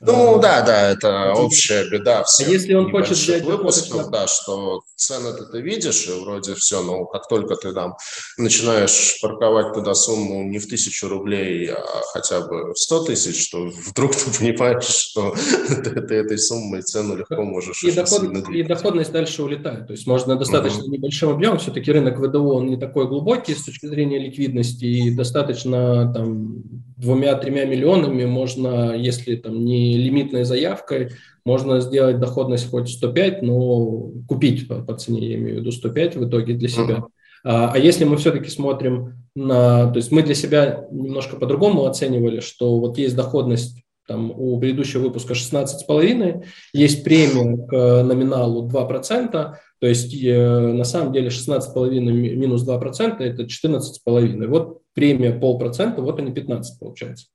Ну 0.00 0.36
а, 0.36 0.38
да, 0.38 0.62
да, 0.62 0.90
это 0.90 1.32
общая 1.32 1.88
беда 1.88 2.20
а 2.20 2.24
всех. 2.24 2.48
А 2.48 2.50
если 2.50 2.74
он 2.74 2.90
хочет 2.90 3.16
взять 3.16 3.44
выпусков, 3.44 4.10
да, 4.10 4.26
что 4.26 4.82
цены 4.96 5.32
ты 5.32 5.60
видишь, 5.60 6.06
и 6.06 6.12
вроде 6.12 6.54
все, 6.54 6.82
но 6.82 7.06
как 7.06 7.28
только 7.28 7.56
ты 7.56 7.72
там 7.72 7.94
начинаешь 8.36 9.18
парковать 9.22 9.72
туда 9.74 9.94
сумму 9.94 10.44
не 10.44 10.58
в 10.58 10.68
тысячу 10.68 11.08
рублей, 11.08 11.70
а 11.70 11.84
хотя 12.12 12.40
бы 12.40 12.72
в 12.72 12.78
сто 12.78 13.04
тысяч, 13.04 13.50
то 13.50 13.66
вдруг 13.66 14.14
ты 14.14 14.30
понимаешь, 14.38 14.84
что 14.84 15.34
ты, 15.68 16.00
ты 16.02 16.14
этой 16.14 16.38
суммой 16.38 16.82
цену 16.82 17.16
легко 17.16 17.42
можешь 17.42 17.82
и, 17.84 17.90
доход, 17.90 18.24
и 18.48 18.62
доходность 18.62 19.12
дальше 19.12 19.42
улетает. 19.42 19.86
То 19.86 19.92
есть 19.92 20.06
можно 20.06 20.36
достаточно 20.36 20.82
угу. 20.82 20.92
небольшим 20.92 21.30
объемом, 21.30 21.58
все-таки 21.58 21.90
рынок 21.90 22.18
ВДО 22.18 22.54
он 22.54 22.66
не 22.66 22.76
такой 22.76 23.08
глубокий 23.08 23.54
с 23.54 23.64
точки 23.64 23.86
зрения 23.86 24.18
ликвидности, 24.18 24.84
и 24.84 25.10
достаточно 25.10 26.12
там 26.12 26.62
двумя-тремя 26.96 27.64
миллионами 27.64 28.24
можно, 28.24 28.94
если 28.94 29.36
там 29.36 29.64
не 29.64 29.96
лимитной 29.96 30.44
заявкой, 30.44 31.10
можно 31.44 31.80
сделать 31.80 32.20
доходность 32.20 32.70
хоть 32.70 32.88
105, 32.88 33.42
но 33.42 34.10
купить 34.26 34.68
по, 34.68 34.76
по 34.76 34.94
цене, 34.94 35.28
я 35.28 35.34
имею 35.34 35.56
в 35.56 35.60
виду 35.60 35.72
105 35.72 36.16
в 36.16 36.28
итоге 36.28 36.54
для 36.54 36.68
себя. 36.68 36.94
Uh-huh. 36.94 37.08
А, 37.44 37.72
а 37.74 37.78
если 37.78 38.04
мы 38.04 38.16
все-таки 38.16 38.48
смотрим 38.48 39.14
на... 39.34 39.90
То 39.90 39.96
есть 39.96 40.10
мы 40.10 40.22
для 40.22 40.34
себя 40.34 40.86
немножко 40.90 41.36
по-другому 41.36 41.84
оценивали, 41.84 42.40
что 42.40 42.78
вот 42.78 42.96
есть 42.98 43.14
доходность 43.14 43.84
там 44.06 44.30
у 44.36 44.58
предыдущего 44.58 45.02
выпуска 45.02 45.32
16,5, 45.32 46.44
есть 46.72 47.04
премия 47.04 47.56
к 47.66 48.02
номиналу 48.02 48.68
2%, 48.68 49.30
то 49.30 49.86
есть 49.86 50.14
э, 50.22 50.72
на 50.72 50.84
самом 50.84 51.12
деле 51.12 51.28
16,5 51.28 52.00
минус 52.00 52.68
2% 52.68 53.16
это 53.18 53.42
14,5. 53.44 54.46
Вот 54.46 54.82
премия 54.94 55.32
полпроцента, 55.32 56.02
вот 56.02 56.18
они 56.18 56.32
15 56.32 56.78
получается. 56.78 57.26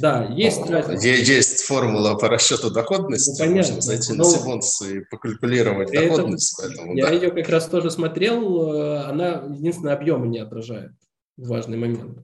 Да, 0.00 0.24
есть 0.24 0.68
разница. 0.68 1.06
Есть 1.06 1.62
формула 1.62 2.16
по 2.16 2.28
расчету 2.28 2.70
доходности. 2.70 3.30
Ну, 3.30 3.38
понятно. 3.38 3.72
Можно 3.74 3.80
зайти 3.80 4.12
Но... 4.12 4.24
на 4.24 4.30
Симонс 4.30 4.82
и 4.82 5.00
покалькулировать 5.10 5.90
это, 5.92 6.08
доходность. 6.08 6.60
Поэтому, 6.60 6.94
я 6.94 7.06
да. 7.06 7.12
ее 7.12 7.30
как 7.30 7.48
раз 7.48 7.66
тоже 7.68 7.90
смотрел. 7.90 8.72
Э, 8.72 9.04
она 9.04 9.44
единственное 9.48 9.94
объемы 9.94 10.26
не 10.26 10.38
отражает. 10.38 10.92
Важный 11.36 11.78
момент. 11.78 12.18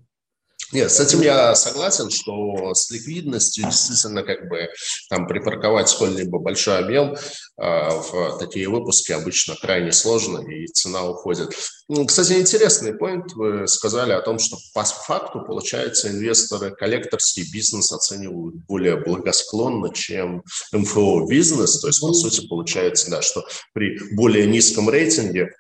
Нет, 0.73 0.91
с 0.91 1.01
этим 1.01 1.21
я 1.21 1.55
согласен, 1.55 2.11
что 2.11 2.73
с 2.75 2.91
ликвидностью 2.91 3.65
действительно 3.65 4.23
как 4.23 4.49
бы 4.49 4.69
там 5.11 5.27
припарковать 5.27 5.91
сколь-либо 5.91 6.39
большой 6.39 6.79
объем 6.79 7.15
э, 7.15 7.17
в 7.59 8.39
такие 8.39 8.69
выпуски 8.69 9.13
обычно 9.13 9.55
крайне 9.61 9.93
сложно, 9.93 10.39
и 10.39 10.67
цена 10.67 11.05
уходит. 11.05 11.55
Ну, 11.89 12.07
кстати, 12.07 12.33
интересный 12.33 12.93
point. 12.93 13.29
Вы 13.35 13.69
сказали 13.69 14.13
о 14.13 14.23
том, 14.23 14.39
что 14.39 14.57
по 14.73 14.83
факту, 14.83 15.43
получается, 15.47 16.09
инвесторы 16.09 16.71
коллекторский 16.71 17.45
бизнес 17.53 17.93
оценивают 17.93 18.55
более 18.67 18.97
благосклонно, 18.97 19.93
чем 19.93 20.43
МФО 20.73 21.27
бизнес. 21.27 21.81
То 21.81 21.89
есть, 21.89 22.01
по 22.01 22.15
сути, 22.15 22.47
получается, 22.49 23.11
да, 23.11 23.21
что 23.21 23.45
при 23.75 23.99
более 24.15 24.47
низком 24.47 24.89
рейтинге 24.89 25.51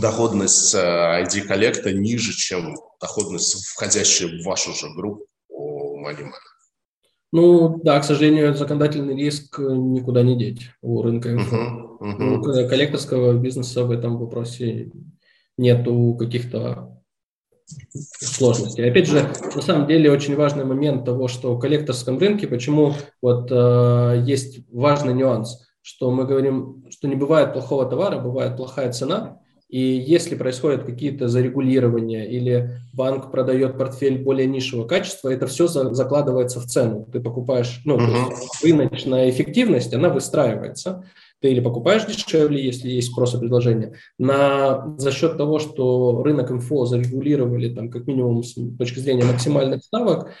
доходность 0.00 0.74
ID 0.74 1.44
э, 1.48 1.92
ниже, 1.92 2.32
чем 2.32 2.74
доходность, 3.00 3.66
входящая 3.68 4.28
в 4.28 4.44
вашу 4.44 4.72
же 4.72 4.92
группу 4.94 5.26
Money 6.04 6.30
Ну 7.32 7.80
да, 7.82 8.00
к 8.00 8.04
сожалению, 8.04 8.54
законодательный 8.54 9.16
риск 9.16 9.58
никуда 9.58 10.22
не 10.22 10.36
деть 10.36 10.70
у 10.82 11.02
рынка. 11.02 11.30
Uh-huh, 11.30 11.98
uh-huh. 12.00 12.38
У 12.38 12.42
коллекторского 12.68 13.34
бизнеса 13.34 13.84
в 13.84 13.90
этом 13.90 14.18
вопросе 14.18 14.90
нету 15.56 16.16
каких-то 16.18 16.94
сложностей. 17.96 18.88
Опять 18.88 19.08
же, 19.08 19.26
на 19.54 19.62
самом 19.62 19.86
деле 19.86 20.10
очень 20.10 20.36
важный 20.36 20.64
момент 20.64 21.04
того, 21.04 21.28
что 21.28 21.54
в 21.54 21.60
коллекторском 21.60 22.18
рынке, 22.18 22.46
почему 22.46 22.94
вот 23.22 23.48
э, 23.50 24.22
есть 24.26 24.60
важный 24.70 25.14
нюанс, 25.14 25.66
что 25.80 26.10
мы 26.10 26.24
говорим, 26.26 26.84
что 26.90 27.08
не 27.08 27.14
бывает 27.14 27.52
плохого 27.52 27.86
товара, 27.86 28.18
бывает 28.18 28.56
плохая 28.56 28.92
цена, 28.92 29.40
и 29.68 29.80
если 29.80 30.34
происходят 30.34 30.84
какие-то 30.84 31.28
зарегулирования 31.28 32.24
или 32.24 32.80
банк 32.92 33.30
продает 33.30 33.78
портфель 33.78 34.18
более 34.18 34.46
низшего 34.46 34.86
качества, 34.86 35.30
это 35.30 35.46
все 35.46 35.66
за, 35.66 35.92
закладывается 35.94 36.60
в 36.60 36.66
цену. 36.66 37.08
Ты 37.10 37.20
покупаешь, 37.20 37.80
ну, 37.84 37.98
uh-huh. 37.98 38.32
рыночная 38.62 39.30
эффективность, 39.30 39.92
она 39.94 40.10
выстраивается. 40.10 41.04
Ты 41.40 41.50
или 41.50 41.60
покупаешь 41.60 42.06
дешевле, 42.06 42.64
если 42.64 42.88
есть 42.88 43.10
спрос 43.10 43.34
и 43.34 43.38
предложение. 43.38 43.94
На, 44.18 44.94
за 44.98 45.10
счет 45.10 45.36
того, 45.36 45.58
что 45.58 46.22
рынок 46.22 46.50
инфо 46.50 46.86
зарегулировали 46.86 47.74
там, 47.74 47.90
как 47.90 48.06
минимум 48.06 48.44
с 48.44 48.54
точки 48.78 49.00
зрения 49.00 49.24
максимальных 49.24 49.82
ставок, 49.82 50.28
э, 50.28 50.32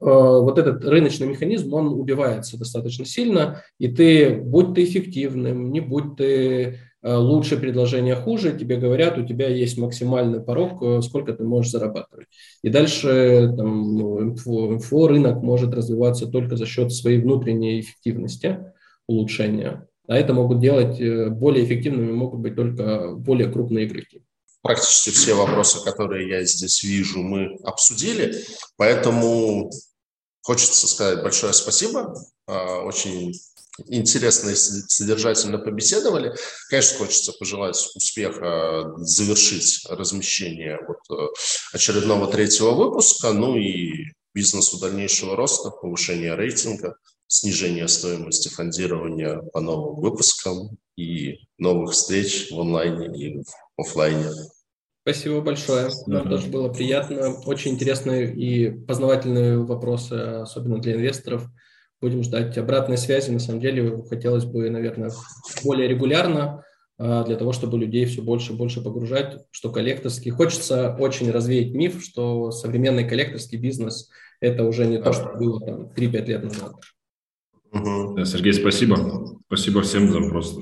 вот 0.00 0.58
этот 0.58 0.84
рыночный 0.84 1.26
механизм, 1.26 1.74
он 1.74 1.88
убивается 1.88 2.58
достаточно 2.58 3.04
сильно, 3.04 3.62
и 3.78 3.88
ты, 3.88 4.34
будь 4.34 4.74
ты 4.74 4.84
эффективным, 4.84 5.70
не 5.70 5.80
будь 5.80 6.16
ты 6.16 6.78
лучше 7.14 7.56
предложение 7.56 8.16
хуже, 8.16 8.58
тебе 8.58 8.76
говорят, 8.76 9.16
у 9.18 9.24
тебя 9.24 9.48
есть 9.48 9.78
максимальный 9.78 10.40
порог, 10.40 10.82
э, 10.82 11.02
сколько 11.02 11.32
ты 11.32 11.44
можешь 11.44 11.70
зарабатывать. 11.70 12.26
И 12.62 12.68
дальше 12.68 13.52
там, 13.56 13.96
ну, 13.96 14.22
инфо, 14.22 14.74
инфо 14.74 15.06
рынок 15.06 15.42
может 15.42 15.72
развиваться 15.72 16.26
только 16.26 16.56
за 16.56 16.66
счет 16.66 16.92
своей 16.92 17.20
внутренней 17.20 17.80
эффективности, 17.80 18.72
улучшения. 19.06 19.86
А 20.08 20.16
это 20.16 20.34
могут 20.34 20.60
делать 20.60 21.00
э, 21.00 21.28
более 21.30 21.64
эффективными, 21.64 22.10
могут 22.10 22.40
быть 22.40 22.56
только 22.56 23.12
более 23.12 23.50
крупные 23.50 23.86
игроки. 23.86 24.22
Практически 24.62 25.10
все 25.10 25.34
вопросы, 25.34 25.84
которые 25.84 26.28
я 26.28 26.44
здесь 26.44 26.82
вижу, 26.82 27.22
мы 27.22 27.56
обсудили, 27.62 28.34
поэтому 28.76 29.70
хочется 30.42 30.88
сказать 30.88 31.22
большое 31.22 31.52
спасибо. 31.52 32.16
Очень 32.48 33.32
интересно 33.86 34.50
и 34.50 34.54
содержательно 34.54 35.58
побеседовали. 35.58 36.34
Конечно, 36.68 36.98
хочется 36.98 37.32
пожелать 37.32 37.76
успеха, 37.94 38.92
завершить 38.98 39.86
размещение 39.88 40.78
вот 40.86 41.18
э, 41.18 41.26
очередного 41.72 42.30
третьего 42.30 42.72
выпуска, 42.72 43.32
ну 43.32 43.56
и 43.56 44.12
бизнесу 44.34 44.78
дальнейшего 44.78 45.36
роста, 45.36 45.70
повышения 45.70 46.34
рейтинга, 46.34 46.96
снижения 47.26 47.88
стоимости 47.88 48.48
фондирования 48.48 49.38
по 49.52 49.60
новым 49.60 50.00
выпускам 50.00 50.76
и 50.96 51.38
новых 51.58 51.92
встреч 51.92 52.50
в 52.50 52.60
онлайне 52.60 53.06
и 53.06 53.38
в 53.38 53.80
офлайне. 53.80 54.30
Спасибо 55.02 55.40
большое. 55.40 55.88
Нам 56.06 56.26
mm-hmm. 56.26 56.30
тоже 56.30 56.48
было 56.48 56.68
приятно. 56.68 57.40
Очень 57.46 57.72
интересные 57.72 58.34
и 58.34 58.70
познавательные 58.70 59.58
вопросы, 59.58 60.14
особенно 60.14 60.78
для 60.78 60.94
инвесторов 60.94 61.46
будем 62.00 62.22
ждать 62.22 62.56
обратной 62.58 62.98
связи. 62.98 63.30
На 63.30 63.38
самом 63.38 63.60
деле 63.60 64.02
хотелось 64.08 64.44
бы, 64.44 64.68
наверное, 64.70 65.10
более 65.64 65.88
регулярно, 65.88 66.64
а, 66.98 67.24
для 67.24 67.36
того, 67.36 67.52
чтобы 67.52 67.78
людей 67.78 68.06
все 68.06 68.22
больше 68.22 68.52
и 68.52 68.56
больше 68.56 68.82
погружать, 68.82 69.38
что 69.50 69.70
коллекторский. 69.70 70.30
Хочется 70.30 70.96
очень 70.98 71.30
развеять 71.30 71.74
миф, 71.74 72.02
что 72.02 72.50
современный 72.50 73.08
коллекторский 73.08 73.58
бизнес– 73.58 74.10
это 74.40 74.64
уже 74.64 74.86
не 74.86 74.98
то, 74.98 75.12
что 75.12 75.32
было 75.36 75.60
там 75.60 75.92
3-5 75.94 76.26
лет 76.26 76.44
назад. 76.44 76.74
Сергей, 78.26 78.54
спасибо. 78.54 79.38
Спасибо 79.46 79.82
всем 79.82 80.08
за 80.10 80.20
вопрос. 80.20 80.58